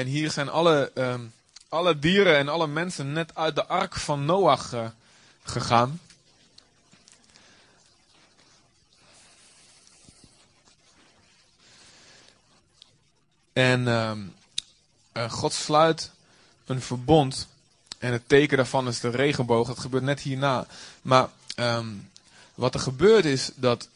En 0.00 0.06
hier 0.06 0.30
zijn 0.30 0.48
alle, 0.48 0.90
ehm, 0.94 1.20
alle 1.68 1.98
dieren 1.98 2.36
en 2.36 2.48
alle 2.48 2.66
mensen 2.66 3.12
net 3.12 3.34
uit 3.34 3.54
de 3.54 3.66
ark 3.66 3.96
van 3.96 4.24
Noach 4.24 4.72
eh, 4.72 4.86
gegaan. 5.42 6.00
En 13.52 13.88
ehm, 13.88 14.20
eh, 15.12 15.30
God 15.30 15.52
sluit 15.52 16.10
een 16.66 16.80
verbond. 16.82 17.48
En 17.98 18.12
het 18.12 18.28
teken 18.28 18.56
daarvan 18.56 18.88
is 18.88 19.00
de 19.00 19.10
regenboog. 19.10 19.66
Dat 19.66 19.78
gebeurt 19.78 20.04
net 20.04 20.20
hierna. 20.20 20.66
Maar 21.02 21.28
ehm, 21.54 21.88
wat 22.54 22.74
er 22.74 22.80
gebeurt 22.80 23.24
is 23.24 23.50
dat 23.54 23.88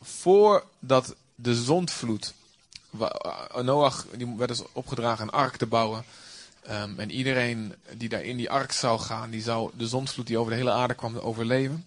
voordat 0.00 1.14
de 1.34 1.54
zondvloed. 1.54 2.34
Wa- 2.90 3.48
Noach 3.62 4.06
die 4.16 4.34
werd 4.36 4.48
dus 4.50 4.62
opgedragen 4.72 5.24
een 5.24 5.30
ark 5.32 5.56
te 5.56 5.66
bouwen. 5.66 6.04
Ehm, 6.62 6.90
en 6.98 7.10
iedereen 7.10 7.74
die 7.92 8.08
daar 8.08 8.22
in 8.22 8.36
die 8.36 8.50
ark 8.50 8.72
zou 8.72 9.00
gaan, 9.00 9.30
die 9.30 9.42
zou 9.42 9.70
de 9.76 9.88
zondvloed 9.88 10.26
die 10.26 10.38
over 10.38 10.50
de 10.50 10.56
hele 10.58 10.70
aarde 10.72 10.94
kwam 10.94 11.18
overleven. 11.18 11.84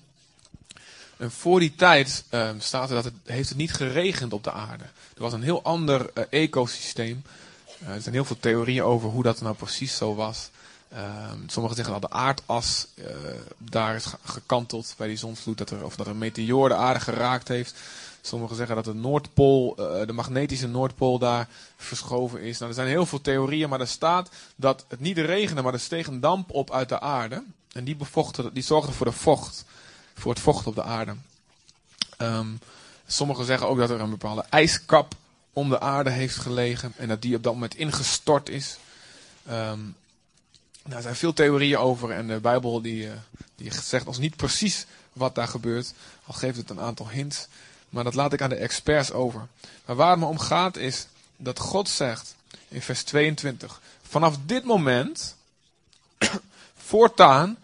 En 1.18 1.32
voor 1.32 1.60
die 1.60 1.76
tijd 1.76 2.24
ehm, 2.30 2.60
staat 2.60 2.90
er 2.90 2.96
dat 2.96 3.04
het 3.04 3.14
heeft 3.26 3.50
het 3.50 3.58
niet 3.58 3.74
geregend 3.74 4.34
op 4.34 4.44
de 4.44 4.52
aarde. 4.52 4.84
Er 4.84 5.22
was 5.22 5.34
een 5.34 5.44
heel 5.44 5.64
ander 5.64 6.10
eh, 6.14 6.24
ecosysteem. 6.30 7.24
Eh, 7.80 7.88
er 7.90 8.02
zijn 8.02 8.14
heel 8.16 8.26
veel 8.26 8.40
theorieën 8.40 8.84
over 8.84 9.10
hoe 9.10 9.24
dat 9.24 9.42
nou 9.42 9.56
precies 9.56 9.96
zo 9.98 10.16
was. 10.16 10.50
Ehm, 10.90 11.38
sommigen 11.48 11.76
zeggen 11.78 12.00
dat 12.02 12.10
de 12.12 12.17
aardas 12.17 12.88
eh, 12.95 13.06
daar 13.58 13.95
is 13.95 14.06
ge- 14.06 14.17
gekanteld 14.23 14.94
bij 14.98 15.08
die 15.08 15.17
zondvloed, 15.17 15.58
dat 15.58 15.70
er, 15.70 15.86
of 15.86 15.95
dat 15.95 16.08
een 16.08 16.17
meteoor 16.17 16.70
de 16.70 16.76
aarde 16.76 17.00
geraakt 17.00 17.48
heeft. 17.48 17.73
Sommigen 18.26 18.56
zeggen 18.56 18.76
dat 18.76 18.86
de 18.86 18.94
Noordpool, 18.94 19.76
eh, 19.78 20.08
de 20.08 20.14
magnetische 20.14 20.68
Noordpool 20.68 21.20
daar 21.20 21.48
verschoven 21.78 22.42
is. 22.42 22.58
Nou, 22.58 22.70
er 22.70 22.76
zijn 22.76 22.88
heel 22.88 23.06
veel 23.06 23.22
theorieën, 23.22 23.70
maar 23.70 23.80
er 23.80 23.88
staat 23.88 24.30
dat 24.56 24.86
het 24.88 25.00
niet 25.00 25.18
regende, 25.18 25.62
maar 25.62 25.74
er 25.74 25.80
steeg 25.80 26.08
een 26.08 26.20
damp 26.20 26.52
op 26.52 26.72
uit 26.72 26.90
de 26.90 27.00
aarde. 27.00 27.44
En 27.72 27.84
die, 27.84 27.98
die 28.54 28.64
zorgde 28.64 28.92
voor 28.92 29.06
de 29.06 29.12
vocht, 29.12 29.66
voor 30.14 30.32
het 30.32 30.42
vocht 30.42 30.68
op 30.68 30.76
de 30.76 30.84
aarde. 30.84 31.16
Ehm, 32.18 32.48
sommigen 33.08 33.46
zeggen 33.46 33.68
ook 33.68 33.78
dat 33.78 33.90
er 33.90 34.00
een 34.00 34.10
bepaalde 34.10 34.46
ijskap 34.50 35.16
om 35.54 35.70
de 35.70 35.80
aarde 35.80 36.10
heeft 36.10 36.36
gelegen 36.36 36.94
en 36.98 37.08
dat 37.08 37.22
die 37.22 37.36
op 37.36 37.44
dat 37.44 37.54
moment 37.54 37.76
ingestort 37.76 38.50
is. 38.50 38.78
Ehm, 39.46 39.80
nou, 40.84 40.96
er 40.96 41.02
zijn 41.02 41.16
veel 41.16 41.34
theorieën 41.34 41.78
over 41.78 42.12
en 42.12 42.28
de 42.28 42.40
Bijbel 42.40 42.82
die, 42.82 43.10
eh, 43.10 43.14
die 43.56 43.74
zegt 43.74 44.08
ons 44.08 44.18
niet 44.18 44.36
precies 44.36 44.86
wat 45.14 45.36
daar 45.36 45.48
gebeurt, 45.48 45.94
al 46.26 46.34
geeft 46.34 46.58
het 46.58 46.70
een 46.70 46.80
aantal 46.80 47.10
hints. 47.10 47.48
Maar 47.94 48.03
dat 48.03 48.13
laat 48.13 48.33
ik 48.33 48.41
aan 48.41 48.49
de 48.49 48.55
experts 48.55 49.11
over. 49.11 49.47
Maar 49.86 49.95
waar 49.95 50.09
het 50.09 50.19
me 50.19 50.25
om 50.25 50.39
gaat 50.39 50.75
is 50.75 51.08
dat 51.38 51.59
God 51.59 51.89
zegt 51.89 52.36
in 52.67 52.81
vers 52.81 53.03
22: 53.03 53.81
Vanaf 54.08 54.38
dit 54.45 54.63
moment, 54.63 55.36
voortaan, 56.75 57.58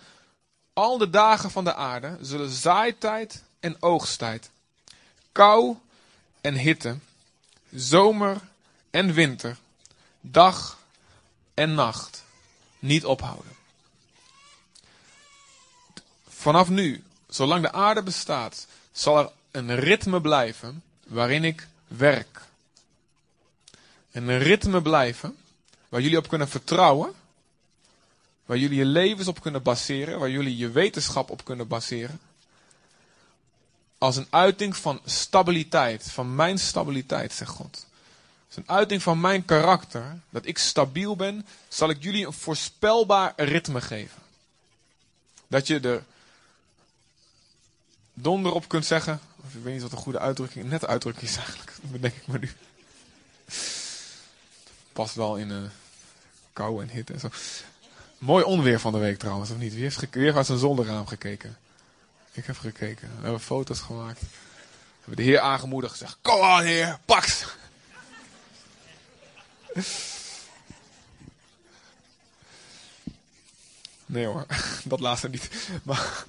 al 0.73 0.97
de 0.97 1.09
dagen 1.09 1.51
van 1.51 1.63
de 1.63 1.75
aarde 1.75 2.17
zullen 2.21 2.49
zaaitijd 2.49 3.43
en 3.59 3.75
oogsttijd, 3.79 4.49
kou 5.31 5.77
en 6.41 6.55
hitte, 6.55 6.97
zomer 7.71 8.37
en 8.89 9.13
winter, 9.13 9.57
dag 10.21 10.79
en 11.53 11.73
nacht 11.73 12.23
niet 12.79 13.05
ophouden. 13.05 13.55
Vanaf 16.27 16.69
nu, 16.69 17.03
zolang 17.27 17.61
de 17.61 17.71
aarde 17.71 18.03
bestaat, 18.03 18.67
zal 18.91 19.17
er 19.17 19.31
een 19.51 19.75
ritme 19.75 20.21
blijven 20.21 20.83
waarin 21.07 21.43
ik 21.43 21.67
werk. 21.87 22.41
En 24.11 24.27
een 24.27 24.39
ritme 24.39 24.81
blijven 24.81 25.37
waar 25.89 26.01
jullie 26.01 26.17
op 26.17 26.27
kunnen 26.27 26.49
vertrouwen, 26.49 27.13
waar 28.45 28.57
jullie 28.57 28.77
je 28.77 28.85
levens 28.85 29.27
op 29.27 29.41
kunnen 29.41 29.63
baseren, 29.63 30.19
waar 30.19 30.29
jullie 30.29 30.57
je 30.57 30.69
wetenschap 30.69 31.29
op 31.29 31.43
kunnen 31.45 31.67
baseren. 31.67 32.19
Als 33.97 34.15
een 34.15 34.27
uiting 34.29 34.77
van 34.77 35.01
stabiliteit, 35.05 36.11
van 36.11 36.35
mijn 36.35 36.59
stabiliteit, 36.59 37.33
zegt 37.33 37.51
God. 37.51 37.87
Als 38.47 38.57
een 38.57 38.69
uiting 38.69 39.03
van 39.03 39.21
mijn 39.21 39.45
karakter, 39.45 40.19
dat 40.29 40.45
ik 40.45 40.57
stabiel 40.57 41.15
ben, 41.15 41.45
zal 41.67 41.89
ik 41.89 42.03
jullie 42.03 42.25
een 42.25 42.33
voorspelbaar 42.33 43.33
ritme 43.35 43.81
geven. 43.81 44.21
Dat 45.47 45.67
je 45.67 45.79
er 45.79 46.03
donder 48.21 48.51
op 48.51 48.67
kunt 48.67 48.85
zeggen. 48.85 49.19
Of 49.45 49.53
ik 49.53 49.63
weet 49.63 49.73
niet 49.73 49.81
wat 49.81 49.91
een 49.91 49.97
goede 49.97 50.19
uitdrukking, 50.19 50.69
net 50.69 50.87
uitdrukking 50.87 51.29
is 51.29 51.37
eigenlijk. 51.37 51.73
Bedenk 51.91 52.13
ik 52.13 52.27
me 52.27 52.39
nu. 52.39 52.51
Past 54.93 55.15
wel 55.15 55.35
in 55.35 55.49
een 55.49 55.69
kou 56.53 56.81
en 56.81 56.89
hitte 56.89 57.13
en 57.13 57.19
zo. 57.19 57.29
Mooi 58.17 58.43
onweer 58.43 58.79
van 58.79 58.91
de 58.91 58.99
week 58.99 59.19
trouwens, 59.19 59.51
of 59.51 59.57
niet? 59.57 59.73
Wie 59.73 59.83
heeft, 59.83 60.13
heeft 60.13 60.35
uit 60.35 60.45
zijn 60.45 60.57
zolderraam 60.57 61.07
gekeken? 61.07 61.57
Ik 62.31 62.45
heb 62.45 62.57
gekeken. 62.57 63.09
We 63.15 63.21
hebben 63.21 63.41
foto's 63.41 63.79
gemaakt. 63.79 64.21
We 64.21 64.27
hebben 64.99 65.15
de 65.15 65.31
heer 65.31 65.39
aangemoedigd 65.39 65.91
gezegd, 65.91 66.17
kom 66.21 66.41
aan 66.41 66.63
heer, 66.63 66.99
pak 67.05 67.23
ze." 67.23 67.45
Nee 74.09 74.25
hoor, 74.25 74.45
dat 74.83 74.99
laatste 74.99 75.29
niet. 75.29 75.49
Maar 75.83 76.25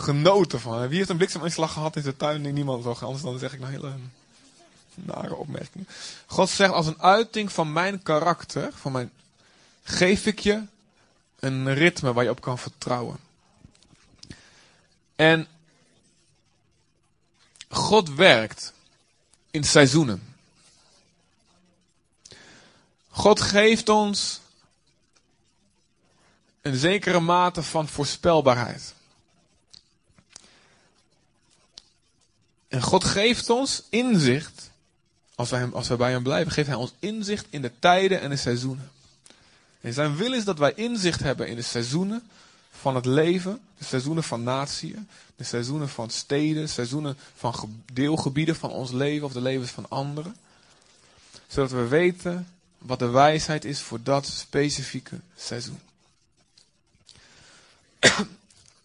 genoten 0.00 0.60
van. 0.60 0.88
Wie 0.88 0.96
heeft 0.96 1.08
een 1.10 1.16
blikseminslag 1.16 1.72
gehad 1.72 1.96
in 1.96 2.02
zijn 2.02 2.16
tuin? 2.16 2.40
Nee, 2.40 2.52
niemand 2.52 2.82
toch. 2.82 3.02
Anders 3.02 3.22
dan 3.22 3.38
zeg 3.38 3.52
ik 3.52 3.60
nou 3.60 3.72
hele 3.72 3.92
nare 4.94 5.34
opmerkingen. 5.34 5.88
God 6.26 6.50
zegt 6.50 6.72
als 6.72 6.86
een 6.86 7.02
uiting 7.02 7.52
van 7.52 7.72
mijn 7.72 8.02
karakter, 8.02 8.72
van 8.74 8.92
mijn, 8.92 9.10
geef 9.82 10.26
ik 10.26 10.38
je 10.38 10.62
een 11.38 11.74
ritme 11.74 12.12
waar 12.12 12.24
je 12.24 12.30
op 12.30 12.40
kan 12.40 12.58
vertrouwen. 12.58 13.16
En 15.16 15.46
God 17.68 18.14
werkt 18.14 18.72
in 19.50 19.64
seizoenen. 19.64 20.34
God 23.08 23.40
geeft 23.40 23.88
ons 23.88 24.40
een 26.60 26.76
zekere 26.76 27.20
mate 27.20 27.62
van 27.62 27.88
voorspelbaarheid. 27.88 28.94
En 32.70 32.82
God 32.82 33.04
geeft 33.04 33.50
ons 33.50 33.82
inzicht, 33.88 34.70
als 35.34 35.50
wij, 35.50 35.70
als 35.72 35.88
wij 35.88 35.96
bij 35.96 36.10
hem 36.10 36.22
blijven, 36.22 36.52
geeft 36.52 36.68
hij 36.68 36.76
ons 36.76 36.92
inzicht 36.98 37.46
in 37.50 37.62
de 37.62 37.72
tijden 37.78 38.20
en 38.20 38.30
de 38.30 38.36
seizoenen. 38.36 38.90
En 39.80 39.92
zijn 39.92 40.16
wil 40.16 40.32
is 40.32 40.44
dat 40.44 40.58
wij 40.58 40.72
inzicht 40.74 41.20
hebben 41.20 41.48
in 41.48 41.56
de 41.56 41.62
seizoenen 41.62 42.22
van 42.70 42.94
het 42.94 43.06
leven, 43.06 43.60
de 43.78 43.84
seizoenen 43.84 44.22
van 44.22 44.42
natieën, 44.42 45.08
de 45.36 45.44
seizoenen 45.44 45.88
van 45.88 46.10
steden, 46.10 46.68
seizoenen 46.68 47.18
van 47.36 47.54
ge- 47.54 47.68
deelgebieden 47.92 48.56
van 48.56 48.70
ons 48.70 48.90
leven 48.90 49.26
of 49.26 49.32
de 49.32 49.40
levens 49.40 49.70
van 49.70 49.86
anderen. 49.88 50.36
Zodat 51.46 51.70
we 51.70 51.86
weten 51.86 52.48
wat 52.78 52.98
de 52.98 53.08
wijsheid 53.08 53.64
is 53.64 53.80
voor 53.80 54.02
dat 54.02 54.26
specifieke 54.26 55.20
seizoen. 55.36 55.80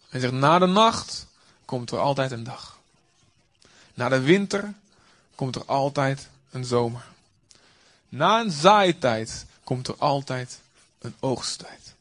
Hij 0.08 0.20
zegt, 0.20 0.32
na 0.32 0.58
de 0.58 0.66
nacht 0.66 1.26
komt 1.64 1.90
er 1.90 1.98
altijd 1.98 2.30
een 2.30 2.44
dag. 2.44 2.75
Na 3.96 4.08
de 4.08 4.20
winter 4.20 4.74
komt 5.34 5.56
er 5.56 5.64
altijd 5.64 6.28
een 6.50 6.64
zomer. 6.64 7.04
Na 8.08 8.40
een 8.40 8.50
zaaitijd 8.50 9.46
komt 9.64 9.88
er 9.88 9.94
altijd 9.98 10.60
een 10.98 11.14
oogsttijd. 11.20 11.94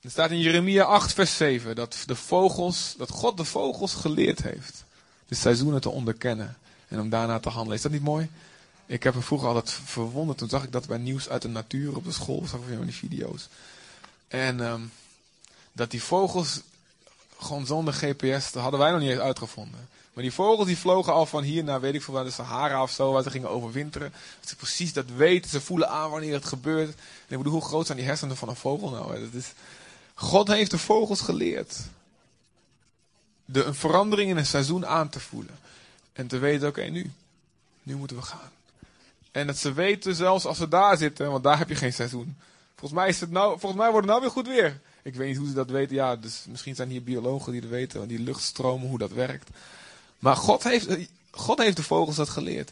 Er 0.00 0.10
staat 0.10 0.30
in 0.30 0.40
Jeremia 0.40 0.84
8, 0.84 1.12
vers 1.12 1.36
7 1.36 1.74
dat, 1.74 2.02
de 2.06 2.16
vogels, 2.16 2.94
dat 2.98 3.10
God 3.10 3.36
de 3.36 3.44
vogels 3.44 3.94
geleerd 3.94 4.42
heeft 4.42 4.84
de 5.28 5.34
seizoenen 5.34 5.80
te 5.80 5.90
onderkennen 5.90 6.56
en 6.88 7.00
om 7.00 7.10
daarna 7.10 7.38
te 7.38 7.48
handelen. 7.48 7.76
Is 7.76 7.82
dat 7.82 7.92
niet 7.92 8.02
mooi? 8.02 8.30
Ik 8.86 9.02
heb 9.02 9.14
me 9.14 9.20
vroeger 9.20 9.48
altijd 9.48 9.70
verwonderd. 9.70 10.38
Toen 10.38 10.48
zag 10.48 10.64
ik 10.64 10.72
dat 10.72 10.86
bij 10.86 10.98
nieuws 10.98 11.28
uit 11.28 11.42
de 11.42 11.48
natuur 11.48 11.96
op 11.96 12.04
de 12.04 12.12
school. 12.12 12.46
Zag 12.46 12.60
ik 12.60 12.76
van 12.76 12.84
die 12.84 12.94
video's. 12.94 13.48
En 14.28 14.60
ehm, 14.60 14.82
dat 15.72 15.90
die 15.90 16.02
vogels 16.02 16.60
gewoon 17.38 17.66
zonder 17.66 17.94
GPS, 17.94 18.52
dat 18.52 18.62
hadden 18.62 18.80
wij 18.80 18.90
nog 18.90 19.00
niet 19.00 19.10
eens 19.10 19.20
uitgevonden. 19.20 19.88
Maar 20.12 20.24
die 20.24 20.32
vogels 20.32 20.66
die 20.66 20.78
vlogen 20.78 21.12
al 21.12 21.26
van 21.26 21.42
hier 21.42 21.64
naar 21.64 21.80
weet 21.80 21.94
ik 21.94 22.02
veel 22.02 22.14
waar 22.14 22.24
de 22.24 22.30
Sahara 22.30 22.82
of 22.82 22.90
zo, 22.90 23.12
waar 23.12 23.22
ze 23.22 23.30
gingen 23.30 23.50
overwinteren. 23.50 24.12
Dat 24.40 24.48
ze 24.48 24.56
precies 24.56 24.92
dat 24.92 25.04
weten, 25.16 25.50
ze 25.50 25.60
voelen 25.60 25.88
aan 25.88 26.10
wanneer 26.10 26.32
het 26.32 26.44
gebeurt. 26.44 26.88
Ik 27.28 27.36
bedoel, 27.36 27.52
hoe 27.52 27.64
groot 27.64 27.86
zijn 27.86 27.98
die 27.98 28.06
hersenen 28.06 28.36
van 28.36 28.48
een 28.48 28.56
vogel 28.56 28.90
nou? 28.90 29.20
Dat 29.20 29.32
is, 29.32 29.52
God 30.14 30.48
heeft 30.48 30.70
de 30.70 30.78
vogels 30.78 31.20
geleerd. 31.20 31.78
De, 33.44 33.64
een 33.64 33.74
verandering 33.74 34.30
in 34.30 34.36
een 34.36 34.46
seizoen 34.46 34.86
aan 34.86 35.08
te 35.08 35.20
voelen. 35.20 35.58
En 36.12 36.26
te 36.26 36.38
weten, 36.38 36.68
oké, 36.68 36.82
nu. 36.82 37.12
Nu 37.82 37.96
moeten 37.96 38.16
we 38.16 38.22
gaan. 38.22 38.50
En 39.32 39.46
dat 39.46 39.56
ze 39.56 39.72
weten 39.72 40.14
zelfs 40.14 40.44
als 40.44 40.58
ze 40.58 40.68
daar 40.68 40.96
zitten, 40.96 41.30
want 41.30 41.44
daar 41.44 41.58
heb 41.58 41.68
je 41.68 41.74
geen 41.74 41.92
seizoen. 41.92 42.36
Volgens 42.76 43.00
mij, 43.00 43.08
is 43.08 43.20
het 43.20 43.30
nou, 43.30 43.58
volgens 43.58 43.80
mij 43.80 43.90
wordt 43.90 44.06
het 44.06 44.16
nou 44.16 44.20
weer 44.20 44.30
goed 44.30 44.46
weer. 44.46 44.80
Ik 45.06 45.14
weet 45.14 45.28
niet 45.28 45.36
hoe 45.36 45.48
ze 45.48 45.54
dat 45.54 45.70
weten. 45.70 45.96
Ja, 45.96 46.16
dus 46.16 46.44
misschien 46.48 46.74
zijn 46.74 46.88
hier 46.88 47.02
biologen 47.02 47.52
die 47.52 47.60
dat 47.60 47.70
weten. 47.70 48.08
Die 48.08 48.18
luchtstromen, 48.18 48.88
hoe 48.88 48.98
dat 48.98 49.12
werkt. 49.12 49.50
Maar 50.18 50.36
God 50.36 50.62
heeft, 50.62 50.88
God 51.30 51.58
heeft 51.58 51.76
de 51.76 51.82
vogels 51.82 52.16
dat 52.16 52.28
geleerd. 52.28 52.70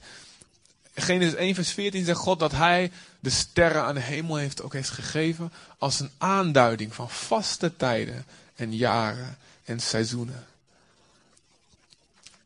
Genesis 0.94 1.34
1 1.34 1.54
vers 1.54 1.70
14 1.70 2.04
zegt 2.04 2.18
God 2.18 2.38
dat 2.38 2.52
hij 2.52 2.90
de 3.20 3.30
sterren 3.30 3.82
aan 3.82 3.94
de 3.94 4.00
hemel 4.00 4.36
heeft 4.36 4.62
ook 4.62 4.72
heeft 4.72 4.90
gegeven 4.90 5.52
als 5.78 6.00
een 6.00 6.10
aanduiding 6.18 6.94
van 6.94 7.10
vaste 7.10 7.76
tijden 7.76 8.24
en 8.56 8.76
jaren 8.76 9.38
en 9.64 9.80
seizoenen. 9.80 10.46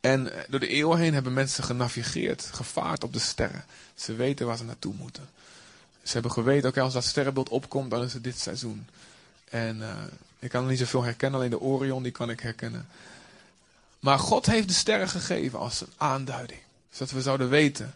En 0.01 0.33
door 0.49 0.61
de 0.61 0.69
eeuwen 0.69 0.99
heen 0.99 1.15
hebben 1.15 1.33
mensen 1.33 1.65
genavigeerd, 1.65 2.43
gevaard 2.53 3.05
op 3.05 3.13
de 3.13 3.19
sterren. 3.19 3.65
Ze 3.95 4.15
weten 4.15 4.47
waar 4.47 4.57
ze 4.57 4.65
naartoe 4.65 4.95
moeten. 4.95 5.29
Ze 6.03 6.13
hebben 6.13 6.33
geweten, 6.33 6.69
oké, 6.69 6.81
als 6.81 6.93
dat 6.93 7.05
sterrenbeeld 7.05 7.49
opkomt, 7.49 7.91
dan 7.91 8.03
is 8.03 8.13
het 8.13 8.25
dit 8.25 8.39
seizoen. 8.39 8.87
En 9.51 9.77
uh, 9.77 9.95
ik 10.39 10.51
kan 10.51 10.63
er 10.63 10.71
niet 10.71 10.79
zoveel 10.79 11.03
herkennen, 11.03 11.39
alleen 11.39 11.51
de 11.51 11.61
Orion, 11.61 12.03
die 12.03 12.13
kan 12.13 12.31
ik 12.31 12.41
herkennen. 12.41 12.89
Maar 14.01 14.19
God 14.19 14.47
heeft 14.47 14.69
de 14.69 14.75
sterren 14.75 15.09
gegeven 15.09 15.59
als 15.59 15.81
een 15.81 15.93
aanduiding. 15.97 16.61
Zodat 16.91 17.11
we 17.11 17.23
zouden 17.23 17.49
weten, 17.49 17.95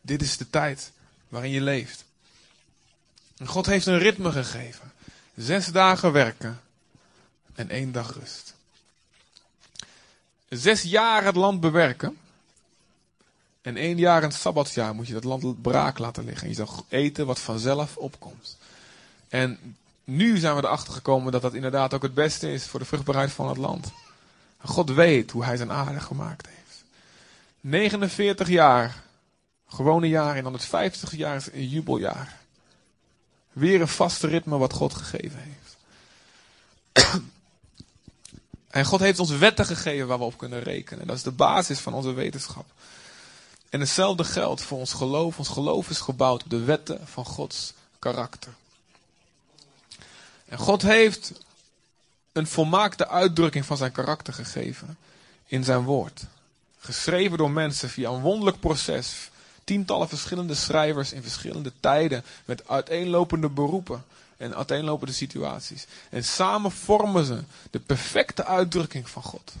dit 0.00 0.22
is 0.22 0.36
de 0.36 0.50
tijd 0.50 0.92
waarin 1.28 1.50
je 1.50 1.60
leeft. 1.60 2.04
En 3.36 3.46
God 3.46 3.66
heeft 3.66 3.86
een 3.86 3.98
ritme 3.98 4.32
gegeven. 4.32 4.92
Zes 5.36 5.66
dagen 5.66 6.12
werken 6.12 6.60
en 7.54 7.70
één 7.70 7.92
dag 7.92 8.14
rust. 8.14 8.54
Zes 10.48 10.82
jaar 10.82 11.24
het 11.24 11.36
land 11.36 11.60
bewerken. 11.60 12.18
En 13.62 13.76
één 13.76 13.98
jaar 13.98 14.22
een 14.22 14.32
sabbatsjaar 14.32 14.94
moet 14.94 15.06
je 15.06 15.12
dat 15.12 15.24
land 15.24 15.62
braak 15.62 15.98
laten 15.98 16.24
liggen. 16.24 16.42
En 16.42 16.48
je 16.48 16.54
zal 16.54 16.84
eten 16.88 17.26
wat 17.26 17.38
vanzelf 17.38 17.96
opkomt. 17.96 18.56
En 19.28 19.76
nu 20.06 20.38
zijn 20.38 20.56
we 20.56 20.64
erachter 20.64 20.92
gekomen 20.92 21.32
dat 21.32 21.42
dat 21.42 21.54
inderdaad 21.54 21.94
ook 21.94 22.02
het 22.02 22.14
beste 22.14 22.52
is 22.52 22.66
voor 22.66 22.80
de 22.80 22.86
vruchtbaarheid 22.86 23.32
van 23.32 23.48
het 23.48 23.56
land. 23.56 23.92
God 24.58 24.90
weet 24.90 25.30
hoe 25.30 25.44
hij 25.44 25.56
zijn 25.56 25.72
aarde 25.72 26.00
gemaakt 26.00 26.46
heeft. 26.46 26.84
49 27.60 28.48
jaar, 28.48 29.02
gewone 29.68 30.08
jaar 30.08 30.36
en 30.36 30.42
dan 30.42 30.52
het 30.52 30.64
50 30.64 31.16
jaar 31.16 31.36
is 31.36 31.52
een 31.52 31.68
jubeljaar. 31.68 32.36
Weer 33.52 33.80
een 33.80 33.88
vaste 33.88 34.26
ritme 34.26 34.58
wat 34.58 34.72
God 34.72 34.94
gegeven 34.94 35.38
heeft. 35.38 35.76
En 38.76 38.84
God 38.84 39.00
heeft 39.00 39.18
ons 39.18 39.30
wetten 39.30 39.66
gegeven 39.66 40.06
waar 40.06 40.18
we 40.18 40.24
op 40.24 40.38
kunnen 40.38 40.62
rekenen. 40.62 41.06
Dat 41.06 41.16
is 41.16 41.22
de 41.22 41.30
basis 41.30 41.78
van 41.78 41.94
onze 41.94 42.12
wetenschap. 42.12 42.66
En 43.68 43.80
hetzelfde 43.80 44.24
geldt 44.24 44.62
voor 44.62 44.78
ons 44.78 44.92
geloof. 44.92 45.38
Ons 45.38 45.48
geloof 45.48 45.90
is 45.90 46.00
gebouwd 46.00 46.44
op 46.44 46.50
de 46.50 46.64
wetten 46.64 47.00
van 47.04 47.24
Gods 47.24 47.74
karakter. 47.98 48.52
En 50.48 50.58
God 50.58 50.82
heeft 50.82 51.32
een 52.32 52.46
volmaakte 52.46 53.08
uitdrukking 53.08 53.64
van 53.64 53.76
zijn 53.76 53.92
karakter 53.92 54.32
gegeven 54.32 54.96
in 55.46 55.64
zijn 55.64 55.82
woord. 55.82 56.24
Geschreven 56.78 57.38
door 57.38 57.50
mensen 57.50 57.88
via 57.88 58.10
een 58.10 58.20
wonderlijk 58.20 58.60
proces. 58.60 59.30
Tientallen 59.64 60.08
verschillende 60.08 60.54
schrijvers 60.54 61.12
in 61.12 61.22
verschillende 61.22 61.72
tijden 61.80 62.24
met 62.44 62.68
uiteenlopende 62.68 63.48
beroepen 63.48 64.04
en 64.36 64.56
uiteenlopende 64.56 65.12
situaties. 65.12 65.86
En 66.10 66.24
samen 66.24 66.70
vormen 66.70 67.24
ze 67.24 67.42
de 67.70 67.78
perfecte 67.78 68.44
uitdrukking 68.44 69.08
van 69.08 69.22
God. 69.22 69.52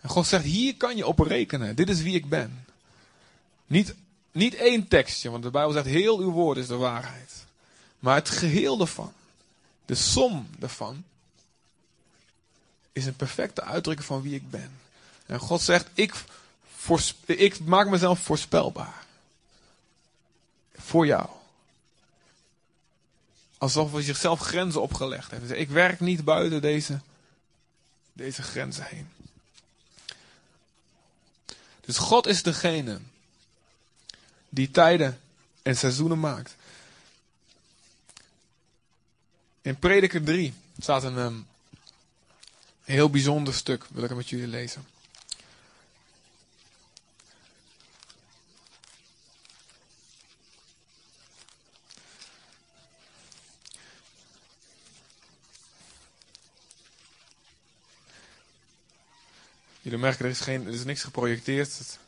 En 0.00 0.08
God 0.08 0.26
zegt, 0.26 0.44
hier 0.44 0.76
kan 0.76 0.96
je 0.96 1.06
op 1.06 1.18
rekenen. 1.18 1.76
Dit 1.76 1.88
is 1.88 2.02
wie 2.02 2.14
ik 2.14 2.28
ben. 2.28 2.64
Niet, 3.66 3.94
niet 4.32 4.54
één 4.54 4.88
tekstje, 4.88 5.30
want 5.30 5.42
de 5.42 5.50
Bijbel 5.50 5.72
zegt, 5.72 5.86
heel 5.86 6.18
uw 6.18 6.30
woord 6.30 6.58
is 6.58 6.66
de 6.66 6.76
waarheid. 6.76 7.32
Maar 7.98 8.14
het 8.14 8.30
geheel 8.30 8.80
ervan, 8.80 9.12
de 9.92 9.98
som 9.98 10.48
ervan, 10.60 11.04
is 12.92 13.06
een 13.06 13.16
perfecte 13.16 13.62
uitdrukking 13.62 14.06
van 14.06 14.22
wie 14.22 14.34
ik 14.34 14.50
ben. 14.50 14.80
En 15.26 15.38
God 15.38 15.60
zegt, 15.60 15.88
ik, 15.94 16.14
ik 17.26 17.60
maak 17.60 17.88
mezelf 17.88 18.20
voorspelbaar. 18.20 19.04
Voor 20.74 21.06
jou. 21.06 21.28
Alsof 23.58 23.92
hij 23.92 24.02
zichzelf 24.02 24.40
grenzen 24.40 24.82
opgelegd 24.82 25.30
heeft. 25.30 25.50
Ik 25.50 25.68
werk 25.68 26.00
niet 26.00 26.24
buiten 26.24 26.60
deze, 26.60 27.00
deze 28.12 28.42
grenzen 28.42 28.84
heen. 28.84 29.08
Dus 31.80 31.98
God 31.98 32.26
is 32.26 32.42
degene 32.42 33.00
die 34.48 34.70
tijden 34.70 35.20
en 35.62 35.76
seizoenen 35.76 36.20
maakt. 36.20 36.56
In 39.62 39.78
Prediker 39.78 40.22
3 40.22 40.54
staat 40.78 41.02
een, 41.02 41.16
um, 41.16 41.46
heel 42.84 43.10
bijzonder 43.10 43.54
stuk, 43.54 43.84
wil 43.90 44.02
ik 44.02 44.08
het 44.08 44.18
met 44.18 44.28
jullie 44.28 44.46
lezen. 44.46 44.86
Jullie 59.80 59.98
merken, 59.98 60.24
er 60.24 60.30
is, 60.30 60.40
geen, 60.40 60.66
er 60.66 60.72
is 60.72 60.84
niks 60.84 61.02
geprojecteerd. 61.02 61.98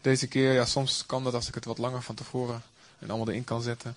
Deze 0.00 0.26
keer, 0.26 0.52
ja, 0.52 0.64
soms 0.64 1.06
kan 1.06 1.24
dat 1.24 1.34
als 1.34 1.48
ik 1.48 1.54
het 1.54 1.64
wat 1.64 1.78
langer 1.78 2.02
van 2.02 2.14
tevoren 2.14 2.62
en 2.98 3.08
allemaal 3.08 3.28
erin 3.28 3.44
kan 3.44 3.62
zetten. 3.62 3.96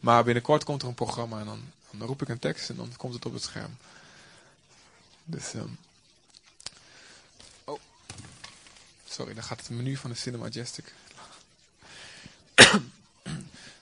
Maar 0.00 0.24
binnenkort 0.24 0.64
komt 0.64 0.82
er 0.82 0.88
een 0.88 0.94
programma 0.94 1.40
en 1.40 1.46
dan, 1.46 1.62
dan 1.98 2.06
roep 2.06 2.22
ik 2.22 2.28
een 2.28 2.38
tekst 2.38 2.70
en 2.70 2.76
dan 2.76 2.92
komt 2.96 3.14
het 3.14 3.26
op 3.26 3.32
het 3.32 3.42
scherm. 3.42 3.76
Dus, 5.24 5.54
um, 5.54 5.78
oh, 7.64 7.80
sorry, 9.08 9.34
dan 9.34 9.42
gaat 9.42 9.58
het 9.58 9.70
menu 9.70 9.96
van 9.96 10.10
de 10.10 10.16
Cinema 10.16 10.42
Majestic. 10.42 10.94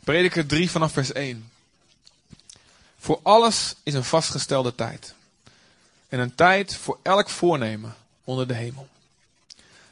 Prediker 0.04 0.46
3 0.46 0.70
vanaf 0.70 0.92
vers 0.92 1.12
1. 1.12 1.50
Voor 2.98 3.20
alles 3.22 3.74
is 3.82 3.94
een 3.94 4.04
vastgestelde 4.04 4.74
tijd. 4.74 5.14
En 6.08 6.18
een 6.18 6.34
tijd 6.34 6.76
voor 6.76 6.98
elk 7.02 7.30
voornemen 7.30 7.96
onder 8.24 8.48
de 8.48 8.54
hemel. 8.54 8.88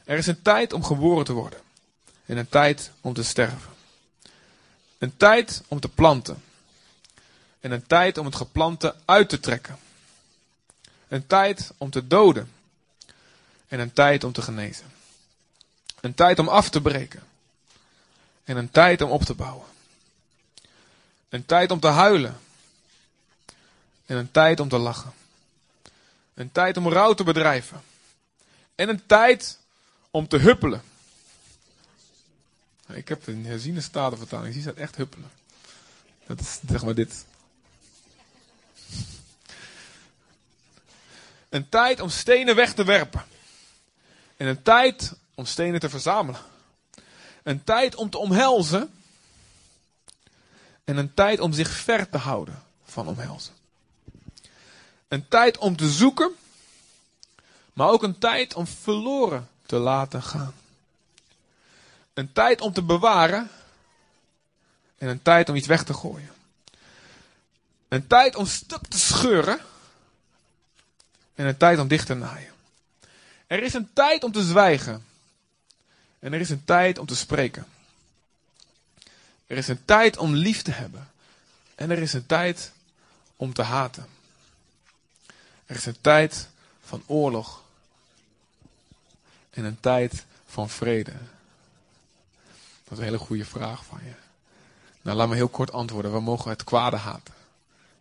Er 0.04 0.18
is 0.18 0.26
een 0.26 0.42
tijd 0.42 0.72
om 0.72 0.84
geboren 0.84 1.24
te 1.24 1.32
worden. 1.32 1.60
En 2.26 2.36
een 2.36 2.48
tijd 2.48 2.90
om 3.00 3.12
te 3.14 3.22
sterven. 3.22 3.72
Een 4.98 5.16
tijd 5.16 5.62
om 5.68 5.80
te 5.80 5.88
planten. 5.88 6.42
En 7.60 7.70
een 7.70 7.86
tijd 7.86 8.18
om 8.18 8.26
het 8.26 8.36
geplante 8.36 8.94
uit 9.04 9.28
te 9.28 9.40
trekken. 9.40 9.78
Een 11.08 11.26
tijd 11.26 11.72
om 11.78 11.90
te 11.90 12.06
doden. 12.06 12.52
En 13.68 13.80
een 13.80 13.92
tijd 13.92 14.24
om 14.24 14.32
te 14.32 14.42
genezen. 14.42 14.86
Een 16.00 16.14
tijd 16.14 16.38
om 16.38 16.48
af 16.48 16.70
te 16.70 16.80
breken. 16.80 17.22
En 18.44 18.56
een 18.56 18.70
tijd 18.70 19.00
om 19.00 19.10
op 19.10 19.22
te 19.22 19.34
bouwen. 19.34 19.66
Een 21.28 21.46
tijd 21.46 21.70
om 21.70 21.80
te 21.80 21.86
huilen. 21.86 22.40
En 24.06 24.16
een 24.16 24.30
tijd 24.30 24.60
om 24.60 24.68
te 24.68 24.78
lachen. 24.78 25.12
Een 26.34 26.52
tijd 26.52 26.76
om 26.76 26.88
rouw 26.88 27.14
te 27.14 27.24
bedrijven. 27.24 27.82
En 28.74 28.88
een 28.88 29.06
tijd 29.06 29.58
om 30.10 30.28
te 30.28 30.36
huppelen. 30.36 30.82
Ik 32.88 33.08
heb 33.08 33.26
een 33.26 33.46
herziene 33.46 33.80
statenvertaling, 33.80 34.52
die 34.52 34.62
staat 34.62 34.76
echt 34.76 34.96
huppelen. 34.96 35.30
Dat 36.26 36.40
is 36.40 36.60
zeg 36.68 36.84
maar 36.84 36.94
dit. 36.94 37.24
Een 41.48 41.68
tijd 41.68 42.00
om 42.00 42.08
stenen 42.08 42.54
weg 42.54 42.74
te 42.74 42.84
werpen. 42.84 43.24
En 44.36 44.46
een 44.46 44.62
tijd 44.62 45.12
om 45.34 45.46
stenen 45.46 45.80
te 45.80 45.88
verzamelen. 45.88 46.40
Een 47.42 47.64
tijd 47.64 47.94
om 47.94 48.10
te 48.10 48.18
omhelzen. 48.18 48.92
En 50.84 50.96
een 50.96 51.14
tijd 51.14 51.40
om 51.40 51.52
zich 51.52 51.70
ver 51.70 52.08
te 52.08 52.18
houden 52.18 52.62
van 52.84 53.08
omhelzen. 53.08 53.54
Een 55.08 55.28
tijd 55.28 55.58
om 55.58 55.76
te 55.76 55.90
zoeken 55.90 56.36
maar 57.78 57.88
ook 57.88 58.02
een 58.02 58.18
tijd 58.18 58.54
om 58.54 58.66
verloren 58.66 59.48
te 59.66 59.76
laten 59.76 60.22
gaan. 60.22 60.54
Een 62.14 62.32
tijd 62.32 62.60
om 62.60 62.72
te 62.72 62.82
bewaren 62.82 63.50
en 64.96 65.08
een 65.08 65.22
tijd 65.22 65.48
om 65.48 65.54
iets 65.54 65.66
weg 65.66 65.84
te 65.84 65.94
gooien. 65.94 66.30
Een 67.88 68.06
tijd 68.06 68.36
om 68.36 68.46
stuk 68.46 68.86
te 68.88 68.98
scheuren 68.98 69.60
en 71.34 71.46
een 71.46 71.56
tijd 71.56 71.78
om 71.78 71.88
dicht 71.88 72.06
te 72.06 72.14
naaien. 72.14 72.52
Er 73.46 73.62
is 73.62 73.74
een 73.74 73.92
tijd 73.92 74.24
om 74.24 74.32
te 74.32 74.42
zwijgen 74.42 75.04
en 76.18 76.32
er 76.32 76.40
is 76.40 76.50
een 76.50 76.64
tijd 76.64 76.98
om 76.98 77.06
te 77.06 77.16
spreken. 77.16 77.66
Er 79.46 79.56
is 79.56 79.68
een 79.68 79.84
tijd 79.84 80.16
om 80.16 80.34
lief 80.34 80.62
te 80.62 80.70
hebben 80.70 81.10
en 81.74 81.90
er 81.90 81.98
is 81.98 82.12
een 82.12 82.26
tijd 82.26 82.72
om 83.36 83.52
te 83.52 83.62
haten. 83.62 84.06
Er 85.66 85.76
is 85.76 85.86
een 85.86 86.00
tijd 86.00 86.48
van 86.84 87.02
oorlog 87.06 87.62
in 89.50 89.64
een 89.64 89.80
tijd 89.80 90.24
van 90.46 90.70
vrede? 90.70 91.12
Dat 92.84 92.92
is 92.92 92.98
een 92.98 93.04
hele 93.04 93.18
goede 93.18 93.44
vraag 93.44 93.84
van 93.84 94.00
je. 94.04 94.12
Nou, 95.02 95.16
laat 95.16 95.28
me 95.28 95.34
heel 95.34 95.48
kort 95.48 95.72
antwoorden. 95.72 96.12
We 96.12 96.20
mogen 96.20 96.50
het 96.50 96.64
kwade 96.64 96.96
haten. 96.96 97.34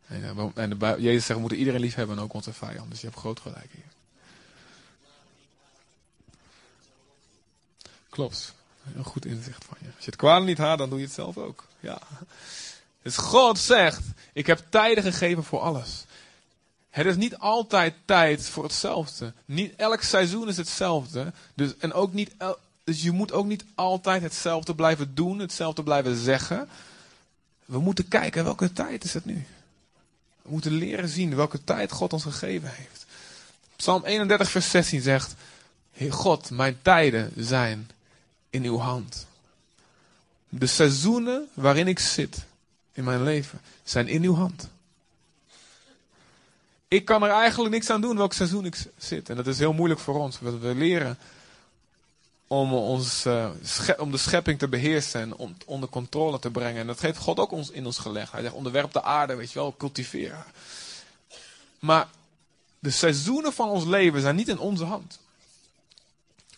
En, 0.08 0.24
eh, 0.24 0.64
en 0.64 0.70
de, 0.70 0.96
Jezus 1.00 1.26
zegt, 1.26 1.34
we 1.34 1.40
moeten 1.40 1.58
iedereen 1.58 1.82
lief 1.82 1.96
hebben 1.96 2.18
en 2.18 2.24
ook 2.24 2.34
onze 2.34 2.54
vijand. 2.54 2.90
Dus 2.90 3.02
je 3.02 3.08
hebt 3.08 3.20
groot 3.20 3.40
gelijk 3.40 3.72
hier. 3.72 3.84
Klopt. 8.10 8.54
Een 8.96 9.04
goed 9.04 9.26
inzicht 9.26 9.66
van 9.66 9.78
je. 9.80 9.86
Als 9.86 10.06
je 10.06 10.12
het 10.12 10.16
kwade 10.16 10.46
niet 10.46 10.58
haat, 10.58 10.78
dan 10.78 10.90
doe 10.90 11.00
je 11.00 11.06
het 11.06 11.14
zelf 11.14 11.38
ook. 11.38 11.68
Ja. 11.80 12.00
Dus 13.02 13.18
God 13.18 13.60
zegt, 13.60 14.04
ik 14.34 14.48
heb 14.48 14.64
tijden 14.70 15.04
gegeven 15.04 15.44
voor 15.44 15.60
alles. 15.60 16.06
Het 16.90 17.06
is 17.06 17.16
niet 17.16 17.38
altijd 17.38 17.94
tijd 18.06 18.50
voor 18.50 18.64
hetzelfde. 18.64 19.34
Niet 19.46 19.76
elk 19.76 20.02
seizoen 20.02 20.48
is 20.48 20.58
hetzelfde. 20.58 21.34
Dus, 21.54 21.78
en 21.78 21.94
ook 21.94 22.14
niet 22.14 22.34
dus 22.88 23.02
je 23.02 23.12
moet 23.12 23.32
ook 23.32 23.46
niet 23.46 23.66
altijd 23.76 24.22
hetzelfde 24.22 24.76
blijven 24.76 25.16
doen, 25.16 25.40
hetzelfde 25.40 25.84
blijven 25.84 26.18
zeggen. 26.18 26.70
We 27.66 27.80
moeten 27.80 28.08
kijken 28.08 28.44
welke 28.44 28.74
tijd 28.74 29.04
is 29.04 29.14
het 29.14 29.26
nu. 29.26 29.46
We 30.48 30.54
moeten 30.54 30.72
leren 30.72 31.10
zien 31.10 31.36
welke 31.36 31.64
tijd 31.64 31.92
God 31.92 32.14
ons 32.14 32.24
gegeven 32.24 32.70
heeft. 32.74 33.06
Psalm 33.76 34.04
31, 34.04 34.50
vers 34.50 34.70
16 34.70 35.02
zegt: 35.02 35.36
Heer 35.92 36.14
God, 36.14 36.50
mijn 36.50 36.78
tijden 36.82 37.32
zijn 37.36 37.90
in 38.50 38.64
uw 38.64 38.78
hand. 38.78 39.28
De 40.50 40.68
seizoenen 40.68 41.48
waarin 41.54 41.88
ik 41.88 42.00
zit 42.00 42.46
in 42.94 43.04
mijn 43.04 43.24
leven 43.24 43.62
zijn 43.84 44.08
in 44.08 44.24
uw 44.24 44.36
hand. 44.36 44.70
Ik 46.88 47.06
kan 47.06 47.24
er 47.24 47.30
eigenlijk 47.30 47.74
niks 47.74 47.90
aan 47.90 48.02
doen 48.02 48.18
welk 48.18 48.34
seizoen 48.34 48.66
ik 48.66 48.86
zit. 48.98 49.30
En 49.30 49.36
dat 49.36 49.48
is 49.48 49.60
heel 49.60 49.74
moeilijk 49.74 50.00
voor 50.00 50.16
ons. 50.16 50.40
We 50.40 50.76
leren 50.76 51.18
om, 52.48 52.74
ons, 52.74 53.26
uh, 53.26 53.50
om 53.98 54.12
de 54.12 54.18
schepping 54.18 54.60
te 54.60 54.68
beheersen 54.68 55.22
en 55.22 55.36
om, 55.36 55.58
onder 55.66 55.90
controle 55.90 56.40
te 56.40 56.52
brengen. 56.52 56.82
En 56.82 56.88
dat 56.88 57.02
heeft 57.02 57.18
God 57.18 57.40
ook 57.40 57.52
ons 57.52 57.70
in 57.70 57.86
ons 57.86 57.98
gelegd. 57.98 58.32
Hij 58.32 58.42
zegt, 58.42 58.54
onderwerp 58.54 58.94
de 58.94 59.04
aarde, 59.04 59.36
weet 59.36 59.52
je 59.52 59.60
wel, 59.60 59.76
cultiveren. 59.78 60.46
Maar 61.80 62.08
de 62.80 62.90
seizoenen 62.90 63.54
van 63.54 63.70
ons 63.70 63.86
leven 63.86 64.22
zijn 64.22 64.36
niet 64.36 64.48
in 64.48 64.60
onze 64.60 64.84
hand. 64.84 65.20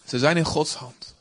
Ze 0.06 0.20
zijn 0.20 0.38
in 0.38 0.46
Gods 0.46 0.74
hand. 0.74 1.16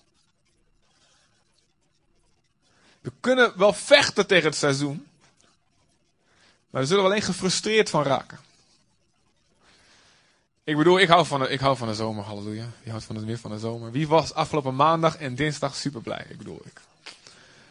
We 3.01 3.13
kunnen 3.21 3.59
wel 3.59 3.73
vechten 3.73 4.27
tegen 4.27 4.49
het 4.49 4.59
seizoen. 4.59 5.07
Maar 6.71 6.81
we 6.81 6.87
zullen 6.87 7.05
alleen 7.05 7.23
gefrustreerd 7.23 7.91
van 7.91 8.03
raken. 8.03 8.41
Ik 10.69 10.77
bedoel, 10.77 11.01
ik 11.01 11.09
hou 11.09 11.27
van 11.27 11.41
de, 11.41 11.49
ik 11.49 11.61
hou 11.61 11.77
van 11.77 11.89
de 11.89 11.95
zomer, 11.95 12.25
halleluja. 12.25 12.65
Wie 12.83 12.91
houdt 12.91 13.05
van 13.05 13.17
het 13.17 13.25
weer 13.25 13.39
van 13.39 13.51
de 13.51 13.59
zomer? 13.59 13.91
Wie 13.91 14.09
was 14.09 14.35
afgelopen 14.35 14.75
maandag 14.75 15.17
en 15.17 15.35
dinsdag 15.35 15.75
super 15.75 16.01
blij? 16.01 16.25
Ik 16.29 16.39
bedoel, 16.39 16.61
ik. 16.65 16.81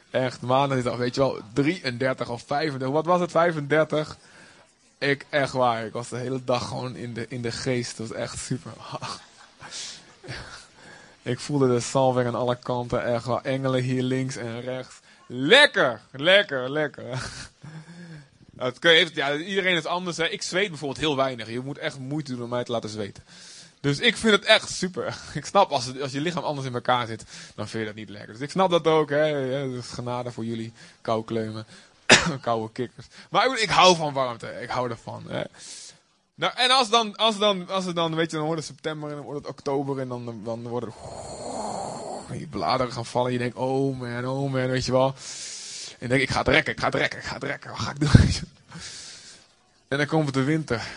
Echt, 0.10 0.42
maandag 0.42 0.77
is 0.77 0.96
weet 0.96 1.16
je 1.16 1.22
wel, 1.22 1.39
33 1.54 2.30
of 2.30 2.44
35. 2.46 2.89
Wat 2.89 3.06
was 3.06 3.20
het, 3.20 3.32
35? 3.32 4.18
Ik, 4.98 5.25
echt 5.30 5.54
waar, 5.54 5.86
ik 5.86 5.94
was 5.94 6.10
de 6.10 6.18
hele 6.18 6.44
dag 6.44 6.68
gewoon 6.68 6.96
in 6.96 7.13
de, 7.13 7.25
in 7.30 7.42
de 7.42 7.51
geest. 7.51 7.98
Dat 7.98 8.08
was 8.08 8.18
echt 8.18 8.38
super. 8.38 8.72
ik 11.22 11.39
voelde 11.39 11.68
de 11.68 11.80
salving 11.80 12.27
aan 12.27 12.36
alle 12.36 12.58
kanten, 12.60 13.06
echt 13.06 13.25
wel. 13.25 13.42
Engelen 13.42 13.82
hier 13.82 14.04
links 14.04 14.36
en 14.36 14.62
rechts. 14.62 15.00
Lekker, 15.27 16.01
lekker, 16.12 16.72
lekker. 16.72 17.30
Ja, 19.13 19.35
iedereen 19.35 19.75
is 19.75 19.85
anders. 19.85 20.17
Hè. 20.17 20.27
Ik 20.27 20.41
zweet 20.41 20.69
bijvoorbeeld 20.69 20.99
heel 20.99 21.15
weinig. 21.15 21.49
Je 21.49 21.59
moet 21.59 21.77
echt 21.77 21.99
moeite 21.99 22.31
doen 22.31 22.43
om 22.43 22.49
mij 22.49 22.63
te 22.63 22.71
laten 22.71 22.89
zweten. 22.89 23.23
Dus 23.79 23.99
ik 23.99 24.17
vind 24.17 24.33
het 24.33 24.45
echt 24.45 24.69
super. 24.69 25.17
Ik 25.33 25.45
snap 25.45 25.71
als, 25.71 25.99
als 26.01 26.11
je 26.11 26.21
lichaam 26.21 26.43
anders 26.43 26.67
in 26.67 26.73
elkaar 26.73 27.07
zit, 27.07 27.23
dan 27.55 27.67
vind 27.67 27.81
je 27.81 27.89
dat 27.89 27.97
niet 27.97 28.09
lekker. 28.09 28.33
Dus 28.33 28.41
ik 28.41 28.49
snap 28.49 28.69
dat 28.69 28.87
ook. 28.87 29.09
Hè. 29.09 29.81
Genade 29.81 30.31
voor 30.31 30.45
jullie 30.45 30.73
koukleumen. 31.01 31.65
Koude 32.41 32.71
kikkers. 32.71 33.07
Maar 33.29 33.59
ik 33.59 33.69
hou 33.69 33.95
van 33.95 34.13
warmte. 34.13 34.47
Ik 34.61 34.69
hou 34.69 34.89
ervan. 34.89 35.23
Hè. 35.27 35.43
Nou, 36.35 36.53
en 36.55 36.71
als, 36.71 36.89
dan, 36.89 37.15
als, 37.15 37.37
dan, 37.37 37.69
als 37.69 37.85
het 37.85 37.95
dan, 37.95 38.15
weet 38.15 38.31
je, 38.31 38.37
dan 38.37 38.45
wordt 38.45 38.61
het 38.61 38.69
september 38.69 39.09
en 39.09 39.15
dan 39.15 39.25
wordt 39.25 39.39
het 39.39 39.49
oktober 39.49 39.99
en 39.99 40.07
dan, 40.07 40.41
dan 40.43 40.67
worden 40.67 40.93
je 42.39 42.47
bladeren 42.47 42.93
gaan 42.93 43.05
vallen. 43.05 43.31
Je 43.31 43.37
denkt, 43.37 43.55
oh 43.55 43.99
man, 43.99 44.27
oh 44.27 44.51
man, 44.51 44.67
weet 44.67 44.85
je 44.85 44.91
wel. 44.91 45.15
En 45.98 46.10
denk 46.10 46.22
ik, 46.22 46.30
ga 46.30 46.38
het 46.38 46.48
rekken, 46.48 46.74
ik 46.74 46.80
ga 46.80 46.86
het 46.86 46.96
rekken, 46.96 47.20
ik 47.20 47.25
ga 47.25 47.34
het 47.34 47.44
rekken. 47.44 47.70
Wat 47.70 47.80
ga 47.80 47.92
ik 47.92 48.00
doen? 48.00 48.10
En 49.88 49.98
dan 49.98 50.08
komt 50.08 50.34
de 50.34 50.44
winter. 50.44 50.88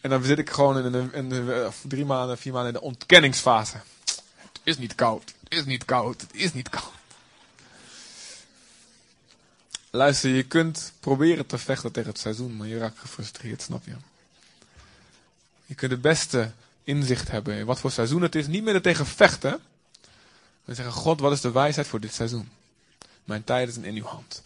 En 0.00 0.10
dan 0.10 0.24
zit 0.24 0.38
ik 0.38 0.50
gewoon 0.50 0.84
in, 0.84 0.92
de, 0.92 1.08
in 1.12 1.28
de, 1.28 1.70
drie 1.82 2.04
maanden, 2.04 2.38
vier 2.38 2.52
maanden 2.52 2.74
in 2.74 2.78
de 2.78 2.86
ontkenningsfase. 2.86 3.76
Het 4.04 4.60
is 4.62 4.78
niet 4.78 4.94
koud, 4.94 5.34
het 5.44 5.58
is 5.58 5.64
niet 5.64 5.84
koud, 5.84 6.20
het 6.20 6.34
is 6.34 6.52
niet 6.52 6.68
koud. 6.68 6.92
Luister, 9.90 10.30
je 10.30 10.42
kunt 10.42 10.92
proberen 11.00 11.46
te 11.46 11.58
vechten 11.58 11.92
tegen 11.92 12.10
het 12.10 12.18
seizoen, 12.18 12.56
maar 12.56 12.66
je 12.66 12.78
raakt 12.78 12.98
gefrustreerd, 12.98 13.62
snap 13.62 13.84
je? 13.84 13.94
Je 15.66 15.74
kunt 15.74 15.90
het 15.90 16.00
beste 16.00 16.50
inzicht 16.84 17.30
hebben 17.30 17.56
in 17.56 17.66
wat 17.66 17.80
voor 17.80 17.90
seizoen 17.90 18.22
het 18.22 18.34
is. 18.34 18.46
Niet 18.46 18.64
meer 18.64 18.74
er 18.74 18.82
tegen 18.82 19.06
vechten. 19.06 19.60
Maar 20.64 20.74
zeggen, 20.74 20.94
God, 20.94 21.20
wat 21.20 21.32
is 21.32 21.40
de 21.40 21.52
wijsheid 21.52 21.86
voor 21.86 22.00
dit 22.00 22.14
seizoen? 22.14 22.48
Mijn 23.24 23.44
tijden 23.44 23.74
zijn 23.74 23.86
in 23.86 23.96
uw 23.96 24.04
hand. 24.04 24.42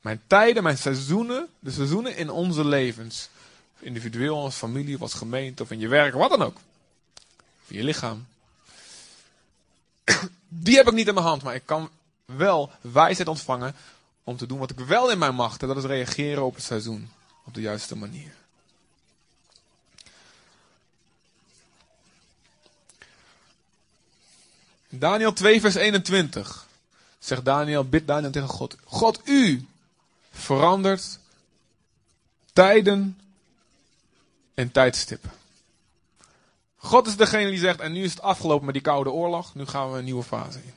Mijn 0.00 0.22
tijden, 0.26 0.62
mijn 0.62 0.78
seizoenen, 0.78 1.48
de 1.58 1.70
seizoenen 1.70 2.16
in 2.16 2.30
onze 2.30 2.64
levens. 2.64 3.28
Individueel, 3.78 4.42
als 4.42 4.54
familie, 4.54 4.98
als 4.98 5.14
gemeente, 5.14 5.62
of 5.62 5.70
in 5.70 5.78
je 5.78 5.88
werk, 5.88 6.14
wat 6.14 6.30
dan 6.30 6.42
ook. 6.42 6.56
In 7.66 7.76
je 7.76 7.84
lichaam. 7.84 8.26
Die 10.48 10.76
heb 10.76 10.86
ik 10.86 10.94
niet 10.94 11.08
in 11.08 11.14
mijn 11.14 11.26
hand, 11.26 11.42
maar 11.42 11.54
ik 11.54 11.66
kan 11.66 11.90
wel 12.24 12.70
wijsheid 12.80 13.28
ontvangen 13.28 13.74
om 14.24 14.36
te 14.36 14.46
doen 14.46 14.58
wat 14.58 14.70
ik 14.70 14.78
wel 14.78 15.10
in 15.10 15.18
mijn 15.18 15.34
macht. 15.34 15.62
En 15.62 15.68
dat 15.68 15.76
is 15.76 15.84
reageren 15.84 16.44
op 16.44 16.54
het 16.54 16.64
seizoen. 16.64 17.10
Op 17.44 17.54
de 17.54 17.60
juiste 17.60 17.96
manier. 17.96 18.32
Daniel 24.88 25.32
2 25.32 25.60
vers 25.60 25.74
21 25.74 26.63
zegt 27.24 27.44
Daniel, 27.44 27.84
bid 27.84 28.06
Daniel 28.06 28.30
tegen 28.30 28.48
God. 28.48 28.76
God, 28.84 29.20
u 29.24 29.66
verandert 30.32 31.18
tijden 32.52 33.18
en 34.54 34.72
tijdstippen. 34.72 35.32
God 36.76 37.06
is 37.06 37.16
degene 37.16 37.50
die 37.50 37.58
zegt, 37.58 37.80
en 37.80 37.92
nu 37.92 38.02
is 38.02 38.10
het 38.10 38.22
afgelopen 38.22 38.64
met 38.64 38.74
die 38.74 38.82
koude 38.82 39.10
oorlog, 39.10 39.54
nu 39.54 39.66
gaan 39.66 39.92
we 39.92 39.98
een 39.98 40.04
nieuwe 40.04 40.22
fase 40.22 40.58
in. 40.58 40.74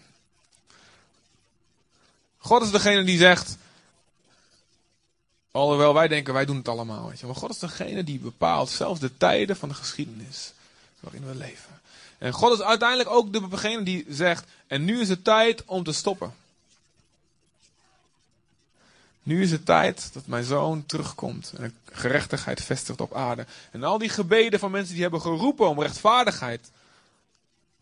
God 2.38 2.62
is 2.62 2.72
degene 2.72 3.04
die 3.04 3.18
zegt, 3.18 3.58
alhoewel 5.51 5.94
wij 5.94 6.08
denken 6.08 6.34
wij 6.34 6.46
doen 6.46 6.58
het 6.58 6.68
allemaal, 6.68 7.08
weet 7.08 7.20
je, 7.20 7.25
maar 7.25 7.36
God 7.36 7.50
is 7.50 7.60
degene 7.60 8.04
die 8.04 8.20
bepaalt 8.20 8.70
zelfs 8.70 9.00
de 9.00 9.18
tijden 9.18 9.56
van 9.56 9.70
de 9.70 9.75
geschiedenis 9.75 10.54
waarin 11.00 11.25
we 11.25 11.36
leven. 11.36 11.77
En 12.18 12.34
God 12.34 12.60
is 12.60 12.66
uiteindelijk 12.66 13.10
ook 13.10 13.52
degene 13.52 13.84
die 13.84 14.06
zegt, 14.10 14.46
en 14.68 14.86
nu 14.86 15.00
is 15.00 15.10
het 15.10 15.24
tijd 15.24 15.66
om 15.66 15.84
te 15.84 15.94
stoppen. 15.94 16.34
Nu 19.24 19.42
is 19.42 19.52
het 19.52 19.66
tijd 19.66 20.10
dat 20.14 20.28
mijn 20.28 20.44
zoon 20.44 20.86
terugkomt 20.86 21.54
en 21.58 21.76
gerechtigheid 21.92 22.64
vestigt 22.64 23.02
op 23.02 23.14
aarde. 23.14 23.46
En 23.72 23.84
al 23.84 23.98
die 23.98 24.10
gebeden 24.10 24.60
van 24.60 24.72
mensen 24.72 24.94
die 24.94 25.02
hebben 25.02 25.22
geroepen 25.22 25.70
om 25.70 25.82
rechtvaardigheid. 25.82 26.70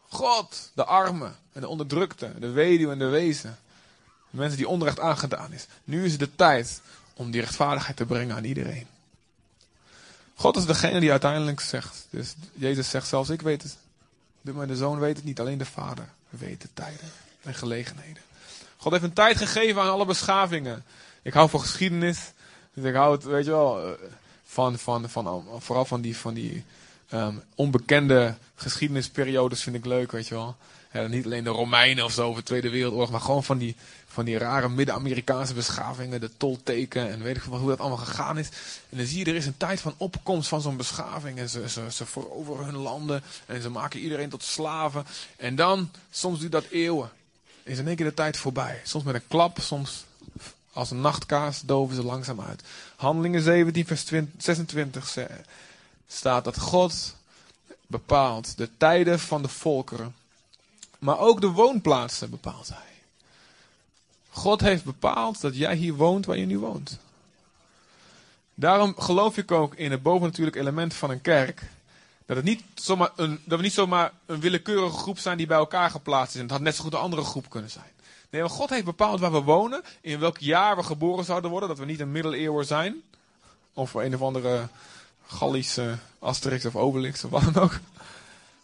God, 0.08 0.72
de 0.74 0.86
armen 0.86 1.36
en 1.54 1.62
de 1.62 1.68
onderdrukte, 1.68 2.32
de 2.40 2.50
weduwe 2.50 2.92
en 2.92 3.00
de 3.00 3.06
wezen. 3.06 3.58
De 4.30 4.38
mensen 4.38 4.58
die 4.58 4.68
onrecht 4.68 5.00
aangedaan 5.00 5.54
is. 5.54 5.66
Nu 5.84 6.06
is 6.06 6.12
het 6.12 6.20
de 6.20 6.36
tijd 6.36 6.82
om 7.14 7.32
die 7.32 7.42
rechtvaardigheid 7.42 7.98
te 7.98 8.06
brengen 8.06 8.36
aan 8.36 8.44
iedereen. 8.44 8.88
God 10.36 10.58
is 10.58 10.66
degene 10.66 11.00
die 11.00 11.12
uiteindelijk 11.12 11.60
zegt. 11.60 12.08
Dus 12.10 12.34
Jezus 12.54 12.90
zegt 12.90 13.08
zelfs, 13.08 13.30
ik 13.30 13.42
weet 13.42 13.64
het. 13.64 13.78
Maar 14.54 14.68
de 14.68 14.76
zoon 14.76 15.00
weet 15.00 15.16
het 15.16 15.26
niet, 15.26 15.40
alleen 15.40 15.58
de 15.58 15.66
vader 15.66 16.10
weet 16.30 16.62
de 16.62 16.70
tijden 16.74 17.12
en 17.42 17.54
gelegenheden. 17.54 18.24
God 18.78 18.92
heeft 18.92 19.04
een 19.04 19.14
tijd 19.14 19.38
gegeven 19.38 19.82
aan 19.82 19.90
alle 19.90 20.06
beschavingen. 20.06 20.84
Ik 21.22 21.34
hou 21.34 21.50
van 21.50 21.60
geschiedenis. 21.60 22.34
Dus 22.74 22.84
ik 22.84 22.96
hou 22.96 23.16
het, 23.16 23.24
weet 23.24 23.46
je 23.46 23.52
wel, 23.52 23.86
eh, 23.86 23.92
van, 24.46 24.78
van, 24.78 25.10
van, 25.10 25.46
vooral 25.58 25.86
van 25.86 26.02
die, 26.02 26.18
van 26.18 26.34
die 26.34 26.64
um, 27.14 27.44
onbekende 27.56 28.36
geschiedenisperiodes 28.56 29.64
vind 29.64 29.76
ik 29.76 29.86
leuk, 29.86 30.12
weet 30.12 30.28
je 30.28 30.36
wel. 30.36 30.56
Ja, 30.94 31.08
niet 31.08 31.26
alleen 31.26 31.44
de 31.44 31.50
Romeinen 31.50 32.06
of 32.06 32.12
zo, 32.12 32.30
of 32.30 32.36
de 32.36 32.44
Tweede 32.44 32.70
Wereldoorlog, 32.70 33.12
maar 33.12 33.22
gewoon 33.22 33.44
van 33.44 33.58
die, 33.58 33.76
van 34.16 34.26
die 34.26 34.38
rare 34.38 34.70
Midden-Amerikaanse 34.70 35.54
beschavingen, 35.54 36.22
de 36.22 36.38
tolteken 36.38 37.10
en 37.10 37.22
weet 37.22 37.36
ik 37.36 37.44
wel 37.44 37.60
hoe 37.60 37.70
dat 37.70 37.80
allemaal 37.80 37.98
gegaan 37.98 38.38
is. 38.38 38.50
En 38.90 38.98
dan 38.98 39.06
zie 39.06 39.20
je, 39.20 39.26
er 39.26 39.36
is 39.36 39.46
een 39.46 39.58
tijd 39.58 39.82
van 39.82 39.94
opkomst 39.98 40.48
van 40.48 40.62
zo'n 40.62 40.78
beschaving 40.78 41.38
en 41.38 41.50
ze, 41.50 41.70
ze, 41.70 41.92
ze 41.92 42.06
veroveren 42.06 42.66
hun 42.66 42.76
landen 42.76 43.24
en 43.46 43.62
ze 43.62 43.70
maken 43.70 44.00
iedereen 44.00 44.30
tot 44.30 44.44
slaven. 44.44 45.06
En 45.38 45.56
dan, 45.56 45.92
soms 46.12 46.40
duurt 46.40 46.52
dat 46.52 46.66
eeuwen, 46.70 47.10
is 47.64 47.78
in 47.78 47.88
één 47.88 47.96
keer 47.96 48.06
de 48.06 48.14
tijd 48.14 48.38
voorbij. 48.38 48.82
Soms 48.84 49.04
met 49.04 49.16
een 49.16 49.28
klap, 49.28 49.58
soms 49.62 50.06
als 50.74 50.92
een 50.92 51.02
nachtkaas 51.02 51.62
doven 51.62 51.96
ze 51.96 52.04
langzaam 52.04 52.42
uit. 52.42 52.64
Handelingen 52.96 53.42
17, 53.42 53.86
vers 53.86 54.06
26 54.38 55.18
staat 56.08 56.44
dat 56.44 56.60
God 56.60 57.16
bepaalt 57.88 58.58
de 58.58 58.70
tijden 58.78 59.20
van 59.20 59.42
de 59.42 59.48
volkeren. 59.48 60.16
Maar 61.00 61.20
ook 61.20 61.42
de 61.42 61.50
woonplaatsen 61.50 62.30
bepaalt 62.30 62.70
hij. 62.70 62.95
God 64.36 64.62
heeft 64.62 64.84
bepaald 64.84 65.42
dat 65.42 65.56
jij 65.58 65.76
hier 65.76 65.94
woont 65.94 66.26
waar 66.26 66.38
je 66.38 66.46
nu 66.46 66.60
woont. 66.60 67.00
Daarom 68.54 68.96
geloof 68.98 69.38
ik 69.38 69.52
ook 69.52 69.76
in 69.76 69.92
het 69.92 70.02
bovennatuurlijk 70.02 70.56
element 70.56 70.94
van 70.94 71.10
een 71.10 71.22
kerk. 71.22 71.62
Dat, 72.26 72.36
het 72.36 72.46
niet 72.46 72.64
zomaar 72.74 73.10
een, 73.16 73.42
dat 73.46 73.58
we 73.58 73.64
niet 73.64 73.74
zomaar 73.74 74.12
een 74.26 74.40
willekeurige 74.40 74.98
groep 74.98 75.20
zijn 75.20 75.38
die 75.38 75.48
bij 75.48 75.58
elkaar 75.58 75.90
geplaatst 75.90 76.34
is. 76.34 76.36
En 76.36 76.42
het 76.42 76.52
had 76.52 76.62
net 76.62 76.76
zo 76.76 76.84
goed 76.84 76.94
een 76.94 77.00
andere 77.00 77.24
groep 77.24 77.50
kunnen 77.50 77.70
zijn. 77.70 77.92
Nee, 78.30 78.42
maar 78.42 78.50
God 78.50 78.70
heeft 78.70 78.86
bepaald 78.86 79.20
waar 79.20 79.32
we 79.32 79.42
wonen, 79.42 79.84
in 80.02 80.20
welk 80.20 80.38
jaar 80.38 80.76
we 80.76 80.84
geboren 80.84 81.26
zouden 81.26 81.50
worden, 81.50 81.70
dat 81.70 81.78
we 81.78 81.86
niet 81.86 82.00
een 82.00 82.12
middeleeuwer 82.12 82.66
zijn. 82.66 83.02
Of 83.74 83.94
een 83.94 84.16
of 84.16 84.22
andere 84.22 84.68
Gallische 85.28 85.98
Asterix 86.20 86.66
of 86.66 86.76
Obelix 86.76 87.24
of 87.24 87.32
wat 87.32 87.54
dan 87.54 87.64
ook. 87.64 87.80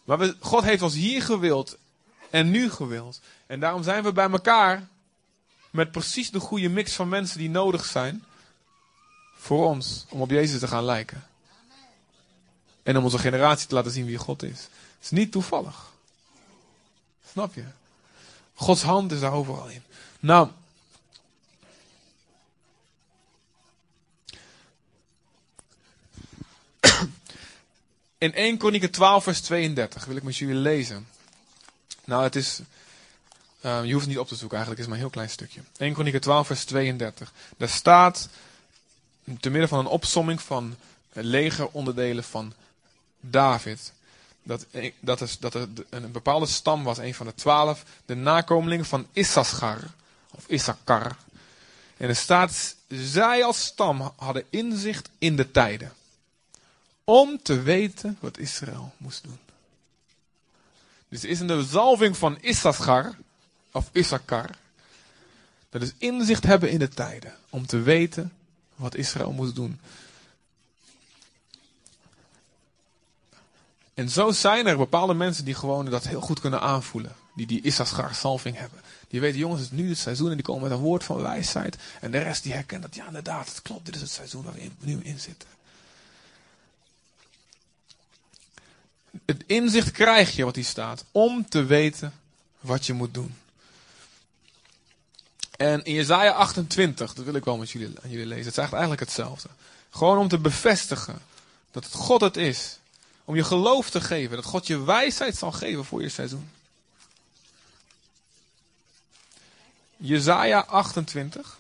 Maar 0.04 0.18
we, 0.18 0.36
God 0.40 0.64
heeft 0.64 0.82
ons 0.82 0.94
hier 0.94 1.22
gewild 1.22 1.78
en 2.30 2.50
nu 2.50 2.72
gewild. 2.72 3.20
En 3.46 3.60
daarom 3.60 3.84
zijn 3.84 4.04
we 4.04 4.12
bij 4.12 4.30
elkaar 4.30 4.88
met 5.72 5.92
precies 5.92 6.32
de 6.32 6.40
goede 6.40 6.70
mix 6.70 6.94
van 6.94 7.10
mensen 7.10 7.38
die 7.38 7.50
nodig 7.50 7.86
zijn 7.86 8.24
voor 9.36 9.66
ons 9.66 10.06
om 10.10 10.22
op 10.22 10.30
Jezus 10.30 10.60
te 10.60 10.68
gaan 10.68 10.84
lijken. 10.84 11.24
En 12.84 12.98
om 12.98 13.04
onze 13.04 13.20
generatie 13.20 13.68
te 13.68 13.76
laten 13.76 13.92
zien 13.92 14.06
wie 14.06 14.18
God 14.18 14.44
is. 14.44 14.60
Het 14.60 15.02
is 15.02 15.10
niet 15.10 15.32
toevallig. 15.32 15.92
Snap 17.32 17.54
je? 17.54 17.66
Gods 18.54 18.82
hand 18.82 19.12
is 19.12 19.20
daar 19.20 19.34
overal 19.34 19.68
in. 19.68 19.84
Nou. 20.20 20.50
In 28.18 28.34
1 28.34 28.58
Kronieken 28.58 28.92
12 28.92 29.24
vers 29.24 29.42
32 29.42 30.06
wil 30.06 30.16
ik 30.16 30.24
met 30.24 30.38
jullie 30.38 30.56
lezen. 30.56 31.08
Nou, 32.06 32.24
het 32.24 32.36
is... 32.36 32.60
Uh, 33.66 33.84
je 33.84 33.92
hoeft 33.92 34.06
het 34.06 34.14
niet 34.14 34.20
op 34.20 34.28
te 34.28 34.36
zoeken, 34.36 34.58
eigenlijk 34.58 34.80
is 34.80 34.86
het 34.86 34.88
maar 34.88 34.96
een 34.96 35.04
heel 35.04 35.10
klein 35.10 35.30
stukje. 35.30 35.62
1 35.78 35.94
Kronieken 35.94 36.22
12 36.22 36.48
vers 36.48 36.64
32. 36.64 37.34
Daar 37.58 37.70
staat, 37.70 38.30
te 39.40 39.50
midden 39.50 39.70
van 39.70 39.80
een 39.80 39.86
opsomming 39.86 40.42
van 40.42 40.76
legeronderdelen 41.14 42.24
van 42.24 42.54
David 43.20 43.94
dat, 44.44 44.66
dat, 45.00 45.22
is, 45.22 45.40
dat 45.40 45.54
er 45.54 45.68
een 45.90 46.12
bepaalde 46.12 46.46
stam 46.46 46.84
was, 46.84 46.98
een 46.98 47.14
van 47.14 47.26
de 47.26 47.36
twaalf, 47.36 47.84
de 48.06 48.16
nakomelingen 48.16 48.86
van 48.86 49.08
Issachar, 49.14 49.80
of 50.32 50.48
Issachar. 50.48 51.18
En 51.98 52.10
er 52.10 52.16
staat, 52.16 52.76
zij 52.88 53.44
als 53.44 53.66
stam 53.66 54.14
hadden 54.16 54.46
inzicht 54.50 55.10
in 55.18 55.36
de 55.36 55.52
tijden, 55.52 55.94
om 57.04 57.40
te 57.42 57.62
weten 57.62 58.18
wat 58.20 58.38
Israël 58.38 58.94
moest 58.98 59.24
doen. 59.24 59.40
Dus 61.10 61.24
er 61.24 61.30
is 61.30 61.40
een 61.40 61.64
zalving 61.64 62.18
van 62.18 62.38
Issachar, 62.42 63.16
of 63.72 63.90
Issachar, 63.92 64.50
dat 65.70 65.82
is 65.82 65.94
inzicht 65.98 66.46
hebben 66.46 66.70
in 66.70 66.80
de 66.80 66.90
tijden, 66.90 67.34
om 67.50 67.66
te 67.66 67.80
weten 67.80 68.34
wat 68.76 68.96
Israël 68.96 69.32
moest 69.32 69.56
doen. 69.56 69.80
En 73.94 74.10
zo 74.10 74.32
zijn 74.32 74.68
er 74.68 74.78
bepaalde 74.78 75.14
mensen 75.14 75.46
die 75.46 75.54
gewoon 75.54 75.86
dat 75.86 76.08
heel 76.08 76.22
goed 76.22 76.40
kunnen 76.40 76.62
aanvoelen. 76.62 77.16
Die 77.36 77.48
die 77.48 77.62
Issachar 77.62 78.16
salving 78.16 78.58
hebben. 78.58 78.80
Die 79.08 79.20
weten, 79.20 79.40
jongens, 79.40 79.62
het 79.62 79.72
is 79.72 79.78
nu 79.78 79.90
het 79.90 79.98
seizoen 79.98 80.30
en 80.30 80.36
die 80.36 80.46
komen 80.46 80.64
met 80.64 80.72
een 80.72 80.84
woord 80.84 81.04
van 81.04 81.22
wijsheid. 81.22 81.78
En 82.02 82.12
de 82.12 82.18
rest 82.18 82.44
die 82.44 82.54
herkent 82.54 82.82
dat, 82.82 82.96
ja 82.96 83.08
inderdaad, 83.08 83.48
het 83.48 83.62
klopt, 83.62 83.86
dit 83.86 83.96
is 83.96 84.02
het 84.02 84.10
seizoen 84.12 84.44
waar 84.44 84.54
we 84.54 84.70
nu 84.80 85.00
in 85.04 85.20
zitten. 85.20 85.50
Het 89.26 89.44
inzicht 89.46 89.92
krijg 89.92 90.36
je 90.36 90.46
wat 90.46 90.56
hier 90.56 90.66
staat, 90.66 91.06
om 91.12 91.50
te 91.50 91.64
weten 91.64 92.14
wat 92.60 92.86
je 92.86 92.94
moet 92.94 93.14
doen. 93.14 93.36
En 95.62 95.84
in 95.84 95.94
Jezaja 95.94 96.32
28, 96.32 97.14
dat 97.14 97.26
wil 97.26 97.34
ik 97.34 97.46
wel 97.46 97.58
met 97.58 97.70
jullie, 97.70 97.94
aan 98.04 98.10
jullie 98.10 98.26
lezen, 98.26 98.46
het 98.46 98.58
is 98.58 98.72
eigenlijk 98.72 99.00
hetzelfde. 99.00 99.50
Gewoon 99.90 100.18
om 100.18 100.28
te 100.28 100.38
bevestigen 100.38 101.22
dat 101.72 101.84
het 101.84 101.94
God 101.94 102.22
het 102.22 102.38
is 102.38 102.78
om 103.26 103.36
je 103.36 103.44
geloof 103.44 103.90
te 103.90 104.02
geven. 104.02 104.36
Dat 104.36 104.46
God 104.46 104.68
je 104.68 104.84
wijsheid 104.84 105.38
zal 105.38 105.52
geven 105.52 105.86
voor 105.86 106.02
je 106.02 106.10
seizoen. 106.10 106.52
Jezaja 109.98 110.60
28. 110.60 111.58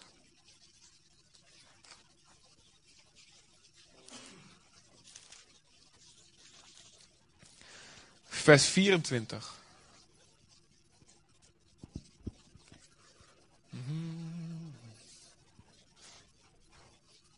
Vers 8.29 8.65
24. 8.65 9.59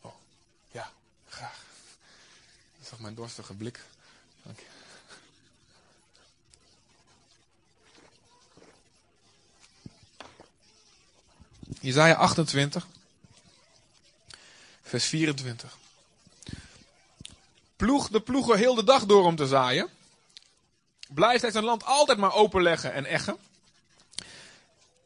Oh, 0.01 0.13
ja, 0.71 0.91
graag. 1.29 1.63
Dat 2.77 2.85
is 2.85 2.89
mijn 3.03 3.15
dorstige 3.15 3.53
blik. 3.53 3.79
Okay. 4.43 4.65
Isaiah 11.81 12.19
28, 12.19 12.87
vers 14.81 15.05
24. 15.05 15.77
Ploeg 17.75 18.09
de 18.09 18.21
ploeger 18.21 18.57
heel 18.57 18.75
de 18.75 18.83
dag 18.83 19.05
door 19.05 19.23
om 19.23 19.35
te 19.35 19.47
zaaien. 19.47 19.89
Blijft 21.09 21.41
hij 21.41 21.51
zijn 21.51 21.63
land 21.63 21.85
altijd 21.85 22.17
maar 22.17 22.33
openleggen 22.33 22.93
en 22.93 23.05
eggen. 23.05 23.37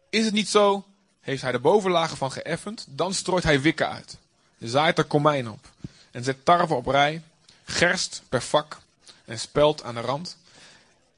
Is 0.09 0.25
het 0.25 0.33
niet 0.33 0.49
zo, 0.49 0.85
heeft 1.19 1.41
hij 1.41 1.51
de 1.51 1.59
bovenlagen 1.59 2.17
van 2.17 2.31
geëffend, 2.31 2.85
dan 2.89 3.13
strooit 3.13 3.43
hij 3.43 3.61
wikken 3.61 3.89
uit. 3.89 4.17
Zaait 4.59 4.97
er 4.97 5.03
komijn 5.05 5.49
op 5.49 5.71
en 6.11 6.23
zet 6.23 6.45
tarwe 6.45 6.73
op 6.73 6.87
rij, 6.87 7.23
gerst 7.67 8.21
per 8.29 8.41
vak 8.41 8.79
en 9.25 9.39
speld 9.39 9.83
aan 9.83 9.95
de 9.95 10.01
rand. 10.01 10.37